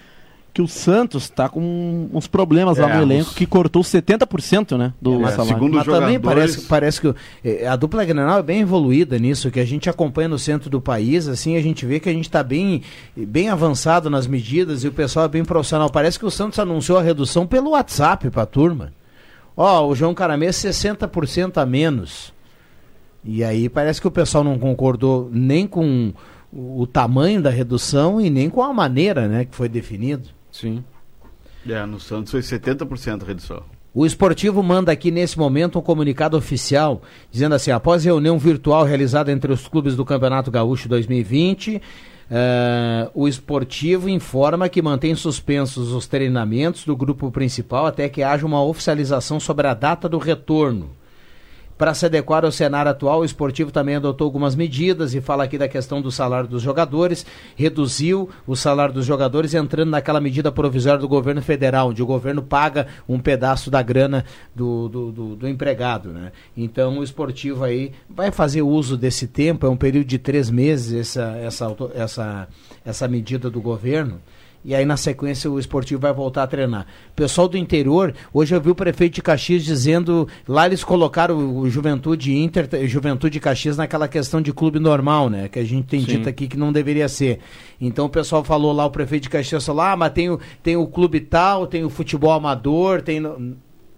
que 0.57 0.61
o 0.63 0.67
Santos 0.67 1.25
está 1.25 1.47
com 1.47 2.09
uns 2.11 2.25
problemas 2.25 2.79
lá 2.79 2.89
É, 2.89 2.95
no 2.97 3.03
elenco 3.03 3.29
os- 3.29 3.35
que 3.35 3.45
cortou 3.45 3.83
70%, 3.83 4.75
né, 4.75 4.91
do 4.99 5.19
Mas, 5.19 5.35
salário. 5.35 5.69
mas 5.71 5.85
também 5.85 6.19
parece, 6.19 6.61
parece 6.61 6.99
que 6.99 7.13
eh, 7.45 7.67
a 7.67 7.75
dupla 7.75 8.03
Grenal 8.03 8.39
é 8.39 8.41
bem 8.41 8.61
evoluída 8.61 9.19
nisso, 9.19 9.51
que 9.51 9.59
a 9.59 9.65
gente 9.65 9.87
acompanha 9.87 10.27
no 10.29 10.39
centro 10.39 10.67
do 10.67 10.81
país, 10.81 11.27
assim, 11.27 11.55
a 11.57 11.61
gente 11.61 11.85
vê 11.85 11.99
que 11.99 12.09
a 12.09 12.11
gente 12.11 12.25
está 12.25 12.41
bem, 12.41 12.81
bem 13.15 13.49
avançado 13.49 14.09
nas 14.09 14.25
medidas 14.25 14.83
e 14.83 14.87
o 14.87 14.91
pessoal 14.91 15.25
é 15.25 15.29
bem 15.29 15.45
profissional. 15.45 15.91
Parece 15.91 16.17
que 16.17 16.25
o 16.25 16.31
Santos 16.31 16.57
anunciou 16.57 16.97
a 16.97 17.03
redução 17.03 17.45
pelo 17.45 17.69
WhatsApp 17.71 18.31
para 18.31 18.41
a 18.41 18.45
turma. 18.47 18.91
Ó, 19.55 19.87
o 19.87 19.93
João 19.95 20.15
Caramês 20.15 20.55
60% 20.55 21.59
a 21.59 21.65
menos. 21.67 22.33
E 23.23 23.43
aí 23.43 23.69
parece 23.69 24.01
que 24.01 24.07
o 24.07 24.11
pessoal 24.11 24.43
não 24.43 24.57
concordou 24.57 25.29
nem 25.31 25.67
com 25.67 26.07
o 26.09 26.37
o 26.79 26.87
tamanho 26.87 27.41
da 27.41 27.49
redução 27.49 28.21
e 28.21 28.29
nem 28.29 28.49
com 28.49 28.63
a 28.63 28.73
maneira, 28.73 29.27
né, 29.27 29.43
que 29.43 29.53
foi 29.53 29.67
definido. 29.67 30.29
Sim. 30.59 30.83
É, 31.69 31.85
no 31.85 31.99
Santos 31.99 32.31
foi 32.31 32.41
70% 32.41 33.21
a 33.21 33.25
redução. 33.25 33.63
O 33.93 34.05
esportivo 34.05 34.63
manda 34.63 34.91
aqui 34.91 35.11
nesse 35.11 35.37
momento 35.37 35.77
um 35.77 35.81
comunicado 35.81 36.35
oficial 36.35 37.01
dizendo 37.31 37.55
assim: 37.55 37.71
após 37.71 38.03
reunião 38.03 38.39
virtual 38.39 38.83
realizada 38.83 39.31
entre 39.31 39.51
os 39.51 39.67
clubes 39.67 39.95
do 39.95 40.05
Campeonato 40.05 40.49
Gaúcho 40.49 40.89
2020, 40.89 41.81
eh, 42.29 43.09
o 43.13 43.27
esportivo 43.27 44.09
informa 44.09 44.69
que 44.69 44.81
mantém 44.81 45.13
suspensos 45.15 45.91
os 45.91 46.07
treinamentos 46.07 46.85
do 46.85 46.95
grupo 46.95 47.31
principal 47.31 47.85
até 47.85 48.09
que 48.09 48.23
haja 48.23 48.45
uma 48.45 48.63
oficialização 48.63 49.39
sobre 49.39 49.67
a 49.67 49.73
data 49.73 50.09
do 50.09 50.17
retorno. 50.17 50.96
Para 51.77 51.93
se 51.93 52.05
adequar 52.07 52.43
ao 52.43 52.51
cenário 52.51 52.89
atual, 52.89 53.19
o 53.19 53.25
esportivo 53.25 53.71
também 53.71 53.95
adotou 53.95 54.25
algumas 54.25 54.55
medidas 54.55 55.13
e 55.13 55.21
fala 55.21 55.43
aqui 55.43 55.57
da 55.57 55.67
questão 55.67 56.01
do 56.01 56.11
salário 56.11 56.49
dos 56.49 56.63
jogadores, 56.63 57.23
reduziu 57.55 58.29
o 58.47 58.55
salário 58.55 58.93
dos 58.95 59.05
jogadores 59.05 59.53
entrando 59.53 59.89
naquela 59.91 60.19
medida 60.19 60.51
provisória 60.51 60.99
do 60.99 61.07
governo 61.07 61.41
federal, 61.41 61.89
onde 61.89 62.01
o 62.01 62.05
governo 62.05 62.41
paga 62.41 62.87
um 63.07 63.19
pedaço 63.19 63.69
da 63.69 63.81
grana 63.83 64.25
do, 64.55 64.89
do, 64.89 65.11
do- 65.11 65.35
do 65.35 65.47
empregado. 65.47 66.09
Né? 66.09 66.31
Então 66.55 66.97
o 66.97 67.03
esportivo 67.03 67.63
aí 67.63 67.91
vai 68.09 68.31
fazer 68.31 68.61
uso 68.63 68.97
desse 68.97 69.27
tempo, 69.27 69.65
é 69.65 69.69
um 69.69 69.77
período 69.77 70.07
de 70.07 70.17
três 70.17 70.49
meses 70.49 70.93
essa, 71.15 71.37
essa, 71.37 71.75
essa, 71.93 72.47
essa 72.83 73.07
medida 73.07 73.49
do 73.49 73.61
governo. 73.61 74.19
E 74.67 74.75
aí, 74.75 74.83
na 74.83 74.97
sequência, 74.97 75.49
o 75.49 75.57
esportivo 75.57 76.01
vai 76.01 76.11
voltar 76.11 76.43
a 76.43 76.47
treinar. 76.47 76.85
Pessoal 77.15 77.47
do 77.47 77.57
interior, 77.57 78.13
hoje 78.33 78.53
eu 78.53 78.59
vi 78.59 78.69
o 78.69 78.75
prefeito 78.75 79.13
de 79.13 79.21
Caxias 79.21 79.63
dizendo. 79.63 80.27
Lá 80.45 80.65
eles 80.65 80.83
colocaram 80.83 81.59
o, 81.59 81.69
Juventude 81.69 82.35
Inter, 82.35 82.67
Juventude 82.85 83.39
Caxias 83.39 83.77
naquela 83.77 84.09
questão 84.09 84.41
de 84.41 84.51
clube 84.51 84.77
normal, 84.77 85.29
né? 85.29 85.47
Que 85.47 85.59
a 85.59 85.63
gente 85.63 85.85
tem 85.85 86.01
Sim. 86.01 86.07
dito 86.07 86.27
aqui 86.27 86.49
que 86.49 86.57
não 86.57 86.73
deveria 86.73 87.07
ser. 87.07 87.39
Então 87.79 88.07
o 88.07 88.09
pessoal 88.09 88.43
falou 88.43 88.73
lá, 88.73 88.85
o 88.85 88.91
prefeito 88.91 89.23
de 89.23 89.29
Caxias 89.29 89.65
falou: 89.65 89.83
ah, 89.83 89.95
mas 89.95 90.11
tem 90.11 90.29
o, 90.29 90.37
tem 90.61 90.75
o 90.75 90.85
clube 90.85 91.21
tal, 91.21 91.65
tem 91.65 91.85
o 91.85 91.89
futebol 91.89 92.33
amador, 92.33 93.01
tem. 93.01 93.21
no-" 93.21 93.55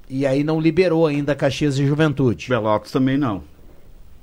E 0.08 0.24
aí 0.24 0.44
não 0.44 0.62
liberou 0.62 1.08
ainda 1.08 1.34
Caxias 1.34 1.80
e 1.80 1.88
Juventude. 1.88 2.48
Pelotas 2.48 2.92
também 2.92 3.18
não. 3.18 3.42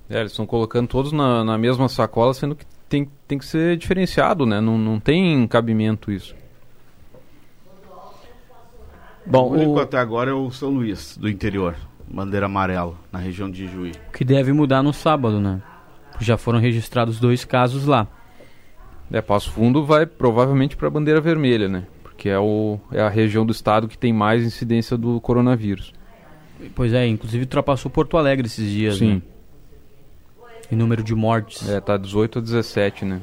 É, 0.09 0.20
eles 0.20 0.30
estão 0.30 0.47
colocando 0.47 0.86
todos 0.86 1.11
na, 1.11 1.42
na 1.42 1.59
mesma 1.59 1.88
sacola, 1.88 2.32
sendo 2.32 2.55
que 2.55 2.64
tem, 2.89 3.09
tem 3.26 3.39
que 3.39 3.45
ser 3.45 3.76
diferenciado, 3.76 4.47
né? 4.47 4.61
Não, 4.61 4.78
não 4.78 5.01
tem 5.01 5.47
cabimento 5.47 6.11
isso. 6.11 6.34
Bom, 9.24 9.49
o 9.49 9.53
único 9.55 9.80
até 9.80 9.99
agora 9.99 10.30
é 10.30 10.34
o 10.34 10.51
São 10.51 10.70
Luís, 10.70 11.16
do 11.16 11.28
interior. 11.28 11.74
Bandeira 12.09 12.47
amarela, 12.47 12.95
na 13.11 13.18
região 13.18 13.51
de 13.51 13.66
Juí. 13.66 13.93
Que 14.12 14.24
deve 14.24 14.53
mudar 14.53 14.82
no 14.82 14.93
sábado, 14.93 15.41
né? 15.41 15.61
Já 16.20 16.37
foram 16.37 16.61
registrados 16.61 17.18
dois 17.18 17.45
casos 17.45 17.87
lá. 17.87 18.07
É, 19.11 19.20
Passo 19.20 19.51
Fundo 19.51 19.84
vai 19.84 20.07
provavelmente 20.07 20.76
para 20.76 20.87
a 20.87 20.91
bandeira 20.91 21.20
vermelha, 21.20 21.68
né? 21.68 21.87
Porque 22.05 22.28
é, 22.28 22.39
o, 22.39 22.78
é 22.93 23.01
a 23.01 23.09
região 23.09 23.45
do 23.45 23.51
estado 23.51 23.89
que 23.89 23.99
tem 23.99 24.12
mais 24.12 24.45
incidência 24.45 24.97
do 24.97 25.20
coronavírus. 25.20 25.93
Pois 26.74 26.93
é, 26.93 27.07
inclusive 27.07 27.45
ultrapassou 27.45 27.91
Porto 27.91 28.16
Alegre 28.16 28.47
esses 28.47 28.70
dias, 28.70 28.99
Sim. 28.99 29.14
né? 29.16 29.22
Em 30.71 30.77
número 30.77 31.03
de 31.03 31.14
mortes. 31.14 31.69
É, 31.69 31.81
tá 31.81 31.97
18 31.97 32.39
a 32.39 32.43
17, 32.43 33.05
né? 33.05 33.21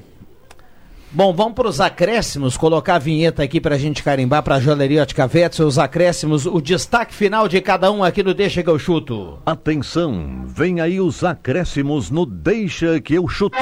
Bom, 1.15 1.31
vamos 1.31 1.53
para 1.53 1.67
os 1.67 1.79
acréscimos, 1.79 2.57
colocar 2.57 2.95
a 2.95 2.99
vinheta 2.99 3.43
aqui 3.43 3.61
para 3.61 3.75
a 3.75 3.77
gente 3.77 4.01
carimbar 4.01 4.41
para 4.41 4.55
a 4.55 4.59
Joalheria 4.59 5.03
Ótica 5.03 5.27
Vetzel, 5.27 5.67
os 5.67 5.77
acréscimos, 5.77 6.47
o 6.47 6.59
destaque 6.59 7.13
final 7.13 7.47
de 7.47 7.61
cada 7.61 7.91
um 7.91 8.03
aqui 8.03 8.23
no 8.23 8.33
Deixa 8.33 8.63
que 8.63 8.69
eu 8.69 8.79
chuto. 8.79 9.37
Atenção, 9.45 10.43
vem 10.47 10.81
aí 10.81 10.99
os 10.99 11.23
acréscimos 11.23 12.09
no 12.09 12.25
Deixa 12.25 12.99
que 12.99 13.13
eu 13.13 13.27
chuto. 13.27 13.59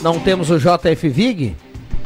Não 0.00 0.20
temos 0.20 0.50
o 0.52 0.56
JF 0.56 1.08
Vig? 1.08 1.56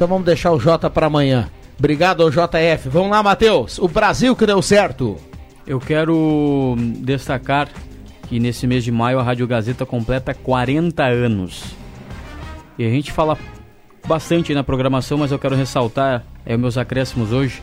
Então 0.00 0.08
vamos 0.08 0.24
deixar 0.24 0.50
o 0.50 0.58
J 0.58 0.88
para 0.88 1.08
amanhã. 1.08 1.50
Obrigado 1.78 2.22
ao 2.22 2.30
JF. 2.30 2.88
Vamos 2.88 3.10
lá, 3.10 3.22
Matheus. 3.22 3.78
O 3.78 3.86
Brasil 3.86 4.34
que 4.34 4.46
deu 4.46 4.62
certo. 4.62 5.18
Eu 5.66 5.78
quero 5.78 6.74
destacar 7.00 7.68
que 8.26 8.40
nesse 8.40 8.66
mês 8.66 8.82
de 8.82 8.90
maio 8.90 9.18
a 9.18 9.22
Rádio 9.22 9.46
Gazeta 9.46 9.84
completa 9.84 10.32
40 10.32 11.04
anos. 11.04 11.74
E 12.78 12.86
a 12.86 12.88
gente 12.88 13.12
fala 13.12 13.36
bastante 14.08 14.54
na 14.54 14.64
programação, 14.64 15.18
mas 15.18 15.32
eu 15.32 15.38
quero 15.38 15.54
ressaltar 15.54 16.24
é, 16.46 16.56
meus 16.56 16.78
acréscimos 16.78 17.30
hoje. 17.30 17.62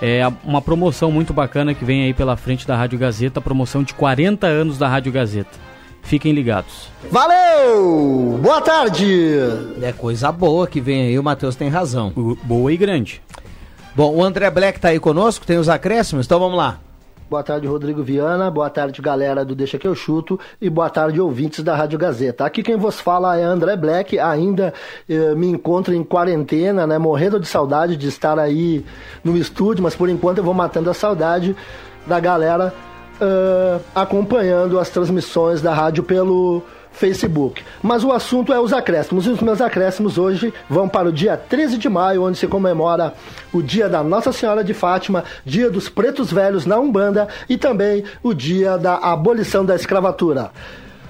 É 0.00 0.22
uma 0.42 0.62
promoção 0.62 1.12
muito 1.12 1.34
bacana 1.34 1.74
que 1.74 1.84
vem 1.84 2.04
aí 2.04 2.14
pela 2.14 2.34
frente 2.34 2.66
da 2.66 2.74
Rádio 2.74 2.98
Gazeta, 2.98 3.42
promoção 3.42 3.82
de 3.82 3.92
40 3.92 4.46
anos 4.46 4.78
da 4.78 4.88
Rádio 4.88 5.12
Gazeta. 5.12 5.73
Fiquem 6.04 6.32
ligados. 6.32 6.88
Valeu! 7.10 8.38
Boa 8.40 8.60
tarde! 8.60 9.38
É 9.82 9.92
coisa 9.92 10.30
boa 10.30 10.66
que 10.66 10.80
vem 10.80 11.08
aí, 11.08 11.18
o 11.18 11.22
Matheus 11.22 11.56
tem 11.56 11.68
razão. 11.68 12.12
Boa 12.44 12.72
e 12.72 12.76
grande. 12.76 13.22
Bom, 13.96 14.14
o 14.14 14.22
André 14.22 14.50
Black 14.50 14.78
tá 14.78 14.88
aí 14.88 15.00
conosco, 15.00 15.46
tem 15.46 15.56
os 15.56 15.68
acréscimos, 15.68 16.26
então 16.26 16.38
vamos 16.38 16.58
lá. 16.58 16.78
Boa 17.28 17.42
tarde, 17.42 17.66
Rodrigo 17.66 18.02
Viana. 18.02 18.50
Boa 18.50 18.68
tarde, 18.68 19.00
galera 19.00 19.44
do 19.44 19.54
Deixa 19.54 19.78
Que 19.78 19.88
Eu 19.88 19.94
Chuto. 19.94 20.38
E 20.60 20.68
boa 20.68 20.90
tarde, 20.90 21.20
ouvintes 21.20 21.64
da 21.64 21.74
Rádio 21.74 21.98
Gazeta. 21.98 22.44
Aqui 22.44 22.62
quem 22.62 22.76
vos 22.76 23.00
fala 23.00 23.38
é 23.38 23.42
André 23.42 23.76
Black. 23.76 24.18
Ainda 24.18 24.74
eh, 25.08 25.34
me 25.34 25.48
encontro 25.48 25.94
em 25.94 26.04
quarentena, 26.04 26.86
né? 26.86 26.98
Morrendo 26.98 27.40
de 27.40 27.46
saudade 27.48 27.96
de 27.96 28.08
estar 28.08 28.38
aí 28.38 28.84
no 29.24 29.36
estúdio, 29.38 29.82
mas 29.82 29.96
por 29.96 30.10
enquanto 30.10 30.38
eu 30.38 30.44
vou 30.44 30.52
matando 30.52 30.90
a 30.90 30.94
saudade 30.94 31.56
da 32.06 32.20
galera 32.20 32.74
uh, 33.20 33.80
acompanhando 33.94 34.78
as 34.78 34.88
transmissões 34.88 35.60
da 35.60 35.72
rádio 35.72 36.02
pelo 36.02 36.62
Facebook. 36.94 37.62
Mas 37.82 38.04
o 38.04 38.12
assunto 38.12 38.52
é 38.52 38.58
os 38.58 38.72
acréscimos. 38.72 39.26
E 39.26 39.30
os 39.30 39.40
meus 39.40 39.60
acréscimos 39.60 40.16
hoje 40.16 40.54
vão 40.70 40.88
para 40.88 41.08
o 41.08 41.12
dia 41.12 41.36
13 41.36 41.76
de 41.76 41.88
maio, 41.88 42.22
onde 42.22 42.38
se 42.38 42.46
comemora 42.46 43.12
o 43.52 43.60
dia 43.60 43.88
da 43.88 44.02
Nossa 44.02 44.32
Senhora 44.32 44.64
de 44.64 44.72
Fátima, 44.72 45.24
dia 45.44 45.70
dos 45.70 45.88
pretos 45.88 46.32
velhos 46.32 46.64
na 46.64 46.78
Umbanda 46.78 47.28
e 47.48 47.56
também 47.56 48.04
o 48.22 48.32
dia 48.32 48.78
da 48.78 48.96
abolição 48.96 49.64
da 49.64 49.74
escravatura. 49.74 50.50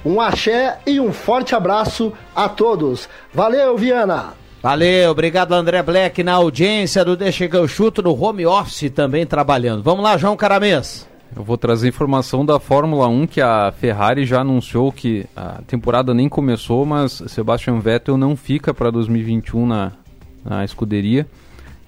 Um 0.05 0.21
axé 0.21 0.79
e 0.87 1.01
um 1.01 1.13
forte 1.13 1.55
abraço 1.55 2.13
a 2.35 2.49
todos. 2.49 3.09
Valeu, 3.33 3.77
Viana! 3.77 4.35
Valeu, 4.63 5.11
obrigado 5.11 5.53
André 5.53 5.83
Black 5.83 6.23
na 6.23 6.33
audiência 6.33 7.05
do 7.05 7.17
Deixa 7.17 7.47
que 7.47 7.57
eu 7.57 7.69
chuto 7.69 8.03
no 8.03 8.19
home 8.19 8.47
office 8.47 8.91
também 8.91 9.27
trabalhando. 9.27 9.83
Vamos 9.83 10.03
lá, 10.03 10.17
João 10.17 10.37
Caramês. 10.37 11.07
Eu 11.37 11.43
vou 11.43 11.59
trazer 11.59 11.89
informação 11.89 12.47
da 12.47 12.61
Fórmula 12.61 13.09
1 13.09 13.27
que 13.27 13.41
a 13.41 13.73
Ferrari 13.73 14.25
já 14.25 14.43
anunciou 14.43 14.93
que 14.93 15.27
a 15.35 15.63
temporada 15.67 16.15
nem 16.15 16.29
começou, 16.29 16.87
mas 16.87 17.23
Sebastian 17.27 17.81
Vettel 17.81 18.17
não 18.17 18.37
fica 18.37 18.73
para 18.73 18.89
2021 18.91 19.67
na, 19.67 19.93
na 20.45 20.65
escuderia. 20.65 21.27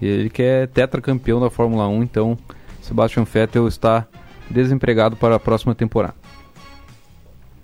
Ele 0.03 0.28
que 0.28 0.42
é 0.42 0.66
tetracampeão 0.66 1.40
da 1.40 1.49
Fórmula 1.49 1.86
1, 1.86 2.03
então 2.03 2.36
Sebastian 2.82 3.22
Vettel 3.22 3.68
está 3.68 4.07
desempregado 4.51 5.14
para 5.14 5.36
a 5.36 5.40
próxima 5.40 5.74
temporada. 5.74 6.14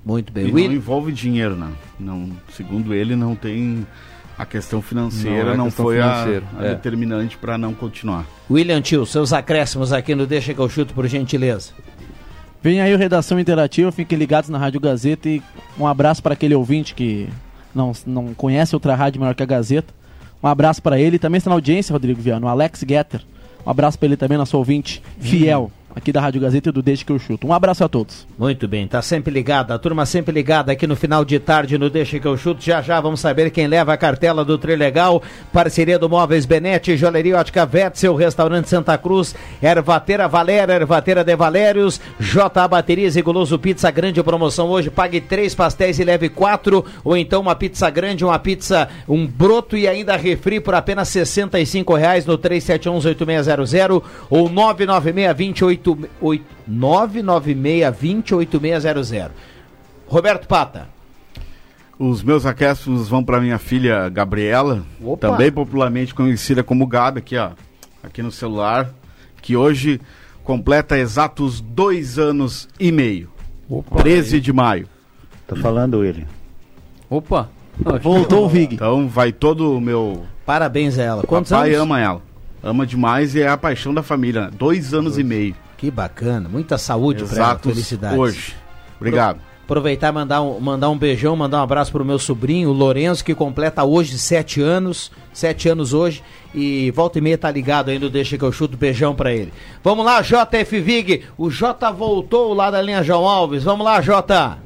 Muito 0.04 0.32
bem. 0.32 0.48
E 0.48 0.52
não 0.52 0.58
envolve 0.60 1.12
dinheiro, 1.12 1.56
né? 1.56 1.72
Não, 1.98 2.30
segundo 2.52 2.94
ele, 2.94 3.16
não 3.16 3.34
tem 3.34 3.86
a 4.38 4.46
questão 4.46 4.80
financeira, 4.80 5.38
não, 5.38 5.44
Não 5.44 5.52
é 5.52 5.56
não 5.56 5.64
questão 5.66 5.84
foi 5.84 6.00
a, 6.00 6.10
financeira, 6.10 6.44
a 6.58 6.64
é. 6.64 6.68
determinante 6.70 7.36
para 7.36 7.58
não 7.58 7.74
continuar. 7.74 8.26
William 8.50 8.80
Tio, 8.80 9.06
seus 9.06 9.32
acréscimos 9.32 9.92
aqui 9.92 10.14
no 10.14 10.26
Deixa 10.26 10.54
que 10.54 10.60
eu 10.60 10.68
chuto, 10.68 10.94
por 10.94 11.06
gentileza. 11.06 11.72
Vem 12.62 12.80
aí 12.80 12.94
o 12.94 12.98
Redação 12.98 13.40
Interativa, 13.40 13.90
fiquem 13.90 14.16
ligados 14.16 14.48
na 14.48 14.56
Rádio 14.56 14.80
Gazeta 14.80 15.28
e 15.28 15.42
um 15.78 15.86
abraço 15.86 16.22
para 16.22 16.34
aquele 16.34 16.54
ouvinte 16.54 16.94
que 16.94 17.28
não, 17.74 17.92
não 18.06 18.34
conhece 18.34 18.74
outra 18.76 18.94
rádio 18.94 19.20
melhor 19.20 19.34
que 19.34 19.42
a 19.42 19.46
Gazeta. 19.46 19.92
Um 20.42 20.46
abraço 20.46 20.82
para 20.82 20.98
ele, 20.98 21.18
também 21.18 21.38
está 21.38 21.50
na 21.50 21.56
audiência, 21.56 21.92
Rodrigo 21.92 22.20
Viano, 22.20 22.46
o 22.46 22.48
Alex 22.48 22.84
Getter. 22.88 23.22
Um 23.66 23.70
abraço 23.70 23.98
para 23.98 24.06
ele 24.06 24.16
também, 24.16 24.38
nosso 24.38 24.56
ouvinte 24.56 25.02
fiel 25.20 25.70
aqui 25.94 26.12
da 26.12 26.20
Rádio 26.20 26.40
Gazeta 26.40 26.70
e 26.70 26.72
do 26.72 26.82
Deixa 26.82 27.04
que 27.04 27.12
eu 27.12 27.18
chuto. 27.18 27.46
Um 27.46 27.52
abraço 27.52 27.84
a 27.84 27.88
todos. 27.88 28.26
Muito 28.38 28.66
bem, 28.66 28.86
tá 28.86 29.02
sempre 29.02 29.32
ligado, 29.32 29.72
a 29.72 29.78
turma 29.78 30.06
sempre 30.06 30.32
ligada 30.32 30.72
aqui 30.72 30.86
no 30.86 30.96
final 30.96 31.24
de 31.24 31.38
tarde 31.38 31.78
no 31.78 31.90
Deixa 31.90 32.18
que 32.18 32.26
eu 32.26 32.36
chuto. 32.36 32.62
Já 32.62 32.80
já 32.82 33.00
vamos 33.00 33.20
saber 33.20 33.50
quem 33.50 33.66
leva 33.66 33.92
a 33.92 33.96
cartela 33.96 34.44
do 34.44 34.58
Trilegal. 34.58 35.22
Parceria 35.52 35.98
do 35.98 36.08
Móveis 36.08 36.46
Benete, 36.46 36.96
Joalheria 36.96 37.38
Ótica 37.38 37.66
Vetzel, 37.66 38.14
Restaurante 38.14 38.68
Santa 38.68 38.96
Cruz, 38.98 39.34
Ervateira 39.62 40.26
Valéria, 40.28 40.74
Ervateira 40.74 41.22
de 41.22 41.36
Valérios, 41.36 42.00
JA 42.18 42.68
Baterias 42.68 43.16
e 43.16 43.22
Goloso 43.22 43.58
Pizza, 43.58 43.90
grande 43.90 44.22
promoção 44.22 44.68
hoje. 44.68 44.90
Pague 44.90 45.20
três 45.20 45.54
pastéis 45.54 45.98
e 45.98 46.04
leve 46.04 46.28
quatro, 46.28 46.84
ou 47.04 47.16
então 47.16 47.42
uma 47.42 47.54
pizza 47.54 47.90
grande, 47.90 48.24
uma 48.24 48.38
pizza, 48.38 48.88
um 49.08 49.26
broto 49.26 49.76
e 49.76 49.86
ainda 49.86 50.16
refri 50.16 50.60
por 50.60 50.74
apenas 50.74 51.08
65 51.08 51.94
reais 51.94 52.26
no 52.26 52.38
3718600 52.38 54.02
ou 54.30 54.48
996 54.48 55.81
996-208600. 56.68 59.30
Roberto 60.06 60.46
Pata. 60.46 60.88
Os 61.98 62.22
meus 62.22 62.46
acréscimos 62.46 63.08
vão 63.08 63.22
para 63.22 63.38
minha 63.40 63.58
filha 63.58 64.08
Gabriela, 64.08 64.82
Opa. 65.02 65.28
também 65.28 65.52
popularmente 65.52 66.14
conhecida 66.14 66.62
como 66.64 66.86
Gabi, 66.86 67.18
aqui 67.20 67.36
ó, 67.36 67.50
aqui 68.02 68.22
no 68.22 68.32
celular, 68.32 68.90
que 69.40 69.56
hoje 69.56 70.00
completa 70.42 70.98
exatos 70.98 71.60
dois 71.60 72.18
anos 72.18 72.68
e 72.80 72.90
meio. 72.90 73.30
13 74.02 74.40
de 74.40 74.52
maio. 74.52 74.88
Tô 75.46 75.54
falando, 75.56 75.98
William. 76.00 76.26
Opa! 77.08 77.48
Voltou 78.02 78.46
o 78.46 78.48
Vig. 78.48 78.74
Então 78.74 79.08
vai 79.08 79.32
todo 79.32 79.76
o 79.76 79.80
meu. 79.80 80.24
Parabéns 80.44 80.98
a 80.98 81.02
ela. 81.02 81.22
Quantos 81.22 81.50
Papai 81.50 81.70
anos? 81.70 81.82
ama 81.82 82.00
ela. 82.00 82.22
Ama 82.62 82.86
demais 82.86 83.34
e 83.34 83.40
é 83.42 83.48
a 83.48 83.56
paixão 83.56 83.94
da 83.94 84.02
família. 84.02 84.50
Dois 84.52 84.92
anos 84.92 85.18
e 85.18 85.24
meio. 85.24 85.54
Que 85.82 85.90
bacana. 85.90 86.48
Muita 86.48 86.78
saúde 86.78 87.24
pra 87.24 87.44
ela. 87.44 87.58
Felicidades. 87.58 88.16
hoje. 88.16 88.54
Obrigado. 89.00 89.40
Aproveitar 89.64 90.10
e 90.10 90.12
mandar 90.12 90.40
um, 90.40 90.60
mandar 90.60 90.88
um 90.90 90.96
beijão, 90.96 91.34
mandar 91.34 91.58
um 91.58 91.62
abraço 91.62 91.90
pro 91.90 92.04
meu 92.04 92.20
sobrinho, 92.20 92.68
o 92.68 92.72
Lourenço, 92.72 93.24
que 93.24 93.34
completa 93.34 93.82
hoje 93.82 94.16
sete 94.16 94.60
anos. 94.60 95.10
Sete 95.32 95.68
anos 95.68 95.92
hoje. 95.92 96.22
E 96.54 96.92
volta 96.92 97.18
e 97.18 97.20
meia 97.20 97.36
tá 97.36 97.50
ligado 97.50 97.88
ainda, 97.88 98.08
deixa 98.08 98.38
que 98.38 98.44
eu 98.44 98.52
chuto. 98.52 98.76
Beijão 98.76 99.12
pra 99.12 99.32
ele. 99.32 99.52
Vamos 99.82 100.06
lá, 100.06 100.22
JF 100.22 100.78
Vig. 100.78 101.24
O 101.36 101.50
J 101.50 101.90
voltou 101.90 102.54
lá 102.54 102.70
da 102.70 102.80
linha 102.80 103.02
João 103.02 103.26
Alves. 103.26 103.64
Vamos 103.64 103.84
lá, 103.84 104.00
J. 104.00 104.58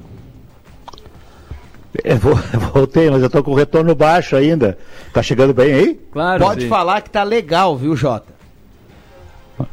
É, 2.04 2.14
voltei, 2.74 3.08
mas 3.08 3.22
eu 3.22 3.30
tô 3.30 3.42
com 3.42 3.52
o 3.52 3.54
retorno 3.54 3.94
baixo 3.94 4.36
ainda. 4.36 4.76
Tá 5.14 5.22
chegando 5.22 5.54
bem 5.54 5.72
aí? 5.72 6.00
Claro. 6.12 6.44
Pode 6.44 6.64
sim. 6.64 6.68
falar 6.68 7.00
que 7.00 7.08
tá 7.08 7.22
legal, 7.22 7.74
viu, 7.74 7.96
Jota? 7.96 8.35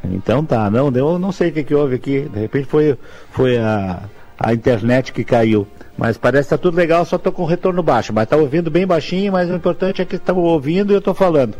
Então 0.06 0.44
tá, 0.46 0.70
não, 0.70 0.92
eu 0.92 1.20
não 1.20 1.32
sei 1.32 1.50
o 1.50 1.54
que, 1.54 1.64
que 1.64 1.76
houve 1.76 1.96
aqui. 1.96 2.22
De 2.22 2.40
repente 2.40 2.66
foi, 2.68 2.98
foi 3.32 3.58
a, 3.58 4.02
a 4.40 4.54
internet 4.54 5.12
que 5.12 5.24
caiu. 5.24 5.68
Mas 5.98 6.18
parece 6.18 6.50
que 6.50 6.56
tá 6.56 6.58
tudo 6.58 6.76
legal, 6.76 7.06
só 7.06 7.18
tô 7.18 7.32
com 7.32 7.44
o 7.44 7.48
retorno 7.48 7.84
baixo. 7.84 8.14
Mas 8.14 8.28
tá 8.28 8.36
ouvindo 8.36 8.72
bem 8.72 8.88
baixinho, 8.88 9.32
mas 9.32 9.50
o 9.50 9.56
importante 9.56 10.02
é 10.02 10.06
que 10.06 10.16
estão 10.16 10.38
ouvindo 10.38 10.92
e 10.92 10.96
eu 10.96 11.02
tô 11.02 11.14
falando. 11.14 11.56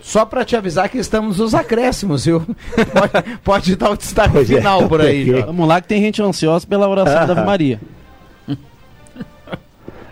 Só 0.00 0.24
pra 0.24 0.44
te 0.44 0.56
avisar 0.56 0.88
que 0.88 0.98
estamos 0.98 1.38
nos 1.38 1.54
acréscimos, 1.54 2.24
viu? 2.24 2.40
Pode, 2.92 3.38
pode 3.44 3.76
dar 3.76 3.90
o 3.90 3.96
destaque 3.96 4.32
Pois 4.32 4.50
é, 4.50 4.56
final 4.56 4.88
por 4.88 5.00
aí. 5.00 5.30
Vamos 5.42 5.68
lá 5.68 5.80
que 5.80 5.86
tem 5.86 6.02
gente 6.02 6.20
ansiosa 6.20 6.66
pela 6.66 6.88
oração 6.88 7.24
da 7.26 7.32
Ave 7.32 7.46
Maria. 7.46 7.80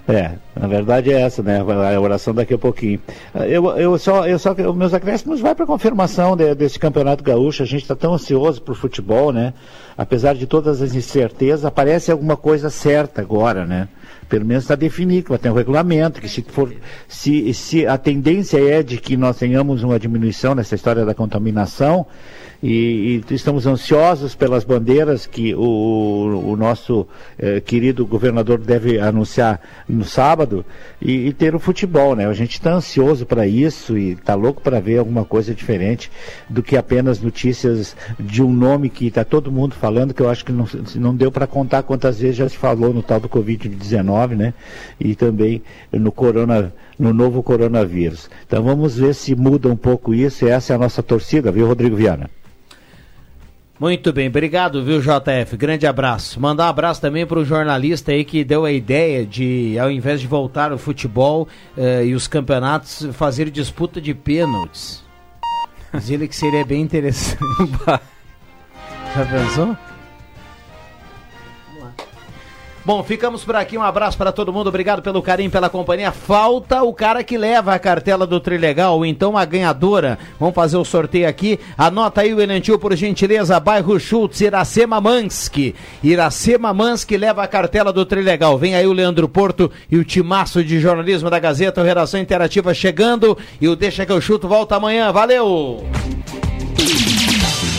É, 0.07 0.33
na 0.61 0.69
verdade 0.69 1.11
é 1.11 1.23
essa, 1.23 1.43
né? 1.43 1.59
A 1.61 1.99
oração 2.01 2.35
daqui 2.35 2.53
a 2.53 2.59
pouquinho. 2.59 3.01
Eu, 3.49 3.71
eu 3.79 3.99
só, 3.99 4.27
eu 4.27 4.39
só, 4.39 4.53
os 4.53 4.77
meus 4.77 4.93
acréscimos 4.93 5.41
vai 5.41 5.55
para 5.55 5.65
confirmação 5.65 6.37
de- 6.37 6.55
desse 6.55 6.79
campeonato 6.79 7.25
gaúcho. 7.25 7.63
A 7.63 7.67
gente 7.67 7.83
está 7.83 7.97
tão 7.97 8.13
ansioso 8.13 8.61
pro 8.61 8.75
futebol, 8.75 9.33
né? 9.33 9.55
Apesar 9.97 10.35
de 10.35 10.47
todas 10.47 10.83
as 10.83 10.95
incertezas, 10.95 11.65
aparece 11.65 12.13
alguma 12.13 12.37
coisa 12.37 12.69
certa 12.69 13.23
agora, 13.23 13.65
né? 13.65 13.89
Pelo 14.29 14.45
menos 14.45 14.65
está 14.65 14.77
definido, 14.77 15.31
vai 15.31 15.39
ter 15.39 15.51
um 15.51 15.55
regulamento, 15.55 16.21
que 16.21 16.29
se 16.29 16.43
for, 16.43 16.73
se, 17.09 17.53
se 17.53 17.85
a 17.87 17.99
tendência 17.99 18.59
é 18.59 18.81
de 18.83 18.99
que 18.99 19.17
nós 19.17 19.37
tenhamos 19.39 19.83
uma 19.83 19.99
diminuição 19.99 20.55
nessa 20.55 20.77
história 20.77 21.05
da 21.05 21.15
contaminação, 21.15 22.07
e, 22.63 23.23
e 23.31 23.35
estamos 23.35 23.67
ansiosos 23.67 24.35
pelas 24.35 24.65
bandeiras 24.65 25.27
que 25.27 25.55
o, 25.55 26.43
o 26.53 26.57
nosso 26.57 27.09
eh, 27.39 27.59
querido 27.61 28.07
governador 28.07 28.59
deve 28.59 29.01
anunciar 29.01 29.59
no 29.89 30.05
sábado, 30.05 30.50
e, 31.01 31.29
e 31.29 31.33
ter 31.33 31.55
o 31.55 31.59
futebol, 31.59 32.15
né? 32.15 32.27
A 32.27 32.33
gente 32.33 32.53
está 32.53 32.73
ansioso 32.73 33.25
para 33.25 33.47
isso 33.47 33.97
e 33.97 34.13
está 34.13 34.35
louco 34.35 34.61
para 34.61 34.81
ver 34.81 34.99
alguma 34.99 35.25
coisa 35.25 35.55
diferente 35.55 36.11
do 36.49 36.63
que 36.63 36.77
apenas 36.77 37.21
notícias 37.21 37.97
de 38.19 38.43
um 38.43 38.53
nome 38.53 38.91
que 38.91 39.07
está 39.07 39.25
todo 39.25 39.53
mundo 39.53 39.75
falando, 39.75 40.15
que 40.15 40.23
eu 40.23 40.29
acho 40.29 40.45
que 40.45 40.53
não, 40.53 40.67
não 40.97 41.15
deu 41.15 41.31
para 41.31 41.47
contar 41.47 41.83
quantas 41.83 42.21
vezes 42.21 42.37
já 42.37 42.49
se 42.49 42.57
falou 42.57 42.93
no 42.93 43.03
tal 43.03 43.21
do 43.21 43.29
Covid-19, 43.29 44.37
né? 44.37 44.55
E 44.99 45.15
também 45.15 45.63
no 45.93 46.13
corona, 46.13 46.73
no 46.99 47.13
novo 47.13 47.43
coronavírus. 47.43 48.29
Então 48.47 48.63
vamos 48.63 48.97
ver 48.97 49.15
se 49.15 49.35
muda 49.35 49.69
um 49.69 49.77
pouco 49.77 50.15
isso, 50.15 50.47
essa 50.47 50.73
é 50.73 50.77
a 50.77 50.79
nossa 50.79 51.03
torcida, 51.03 51.51
viu, 51.51 51.67
Rodrigo 51.67 51.97
Viana? 51.97 52.29
Muito 53.81 54.13
bem, 54.13 54.29
obrigado, 54.29 54.85
viu, 54.85 55.01
JF? 55.01 55.57
Grande 55.57 55.87
abraço. 55.87 56.39
Mandar 56.39 56.67
um 56.67 56.69
abraço 56.69 57.01
também 57.01 57.25
para 57.25 57.39
o 57.39 57.45
jornalista 57.47 58.13
aí 58.13 58.27
que 58.27 58.45
deu 58.45 58.67
a 58.67 58.71
ideia 58.71 59.25
de, 59.25 59.79
ao 59.79 59.91
invés 59.91 60.21
de 60.21 60.27
voltar 60.27 60.71
o 60.71 60.77
futebol 60.77 61.49
eh, 61.79 62.05
e 62.05 62.15
os 62.15 62.29
campeonatos, 62.29 63.09
fazer 63.15 63.49
disputa 63.51 63.99
de 63.99 64.13
pênaltis. 64.13 65.03
Diz 65.95 66.11
ele 66.11 66.29
que 66.29 66.37
seria 66.37 66.63
bem 66.63 66.83
interessante. 66.83 67.41
Já 69.17 69.25
pensou? 69.25 69.75
Bom, 72.83 73.03
ficamos 73.03 73.45
por 73.45 73.55
aqui. 73.55 73.77
Um 73.77 73.83
abraço 73.83 74.17
para 74.17 74.33
todo 74.33 74.53
mundo. 74.53 74.69
Obrigado 74.69 75.03
pelo 75.03 75.21
carinho, 75.21 75.51
pela 75.51 75.69
companhia. 75.69 76.11
Falta 76.11 76.83
o 76.83 76.95
cara 76.95 77.23
que 77.23 77.37
leva 77.37 77.75
a 77.75 77.79
cartela 77.79 78.27
do 78.27 78.41
Trilegal, 78.41 79.05
então 79.05 79.37
a 79.37 79.45
ganhadora. 79.45 80.19
Vamos 80.39 80.55
fazer 80.55 80.79
o 80.79 80.85
sorteio 80.85 81.29
aqui. 81.29 81.61
Anota 81.77 82.23
aí 82.23 82.33
o 82.33 82.41
Enantil, 82.41 82.79
por 82.79 82.97
gentileza. 82.97 83.61
Bairro 83.61 84.01
Schultz, 84.01 84.41
Iracema 84.41 85.01
Mansky. 85.01 85.75
Iracema 86.03 86.73
Mansky 86.73 87.19
leva 87.19 87.43
a 87.43 87.49
cartela 87.49 87.93
do 87.93 88.07
Trilegal. 88.07 88.57
Vem 88.57 88.75
aí 88.75 88.87
o 88.87 88.93
Leandro 88.93 89.29
Porto 89.29 89.71
e 89.91 89.99
o 89.99 90.05
timaço 90.05 90.65
de 90.65 90.81
jornalismo 90.81 91.29
da 91.29 91.39
Gazeta, 91.39 91.83
o 91.83 91.85
Redação 91.85 92.19
Interativa 92.19 92.73
chegando. 92.73 93.37
E 93.61 93.69
o 93.69 93.77
Deixa 93.77 94.07
que 94.07 94.13
eu 94.13 94.21
chuto 94.21 94.49
volta 94.49 94.77
amanhã. 94.77 95.13
Valeu! 95.13 95.87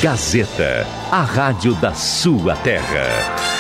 Gazeta, 0.02 0.88
a 1.12 1.22
rádio 1.22 1.74
da 1.76 1.94
sua 1.94 2.56
terra. 2.56 3.51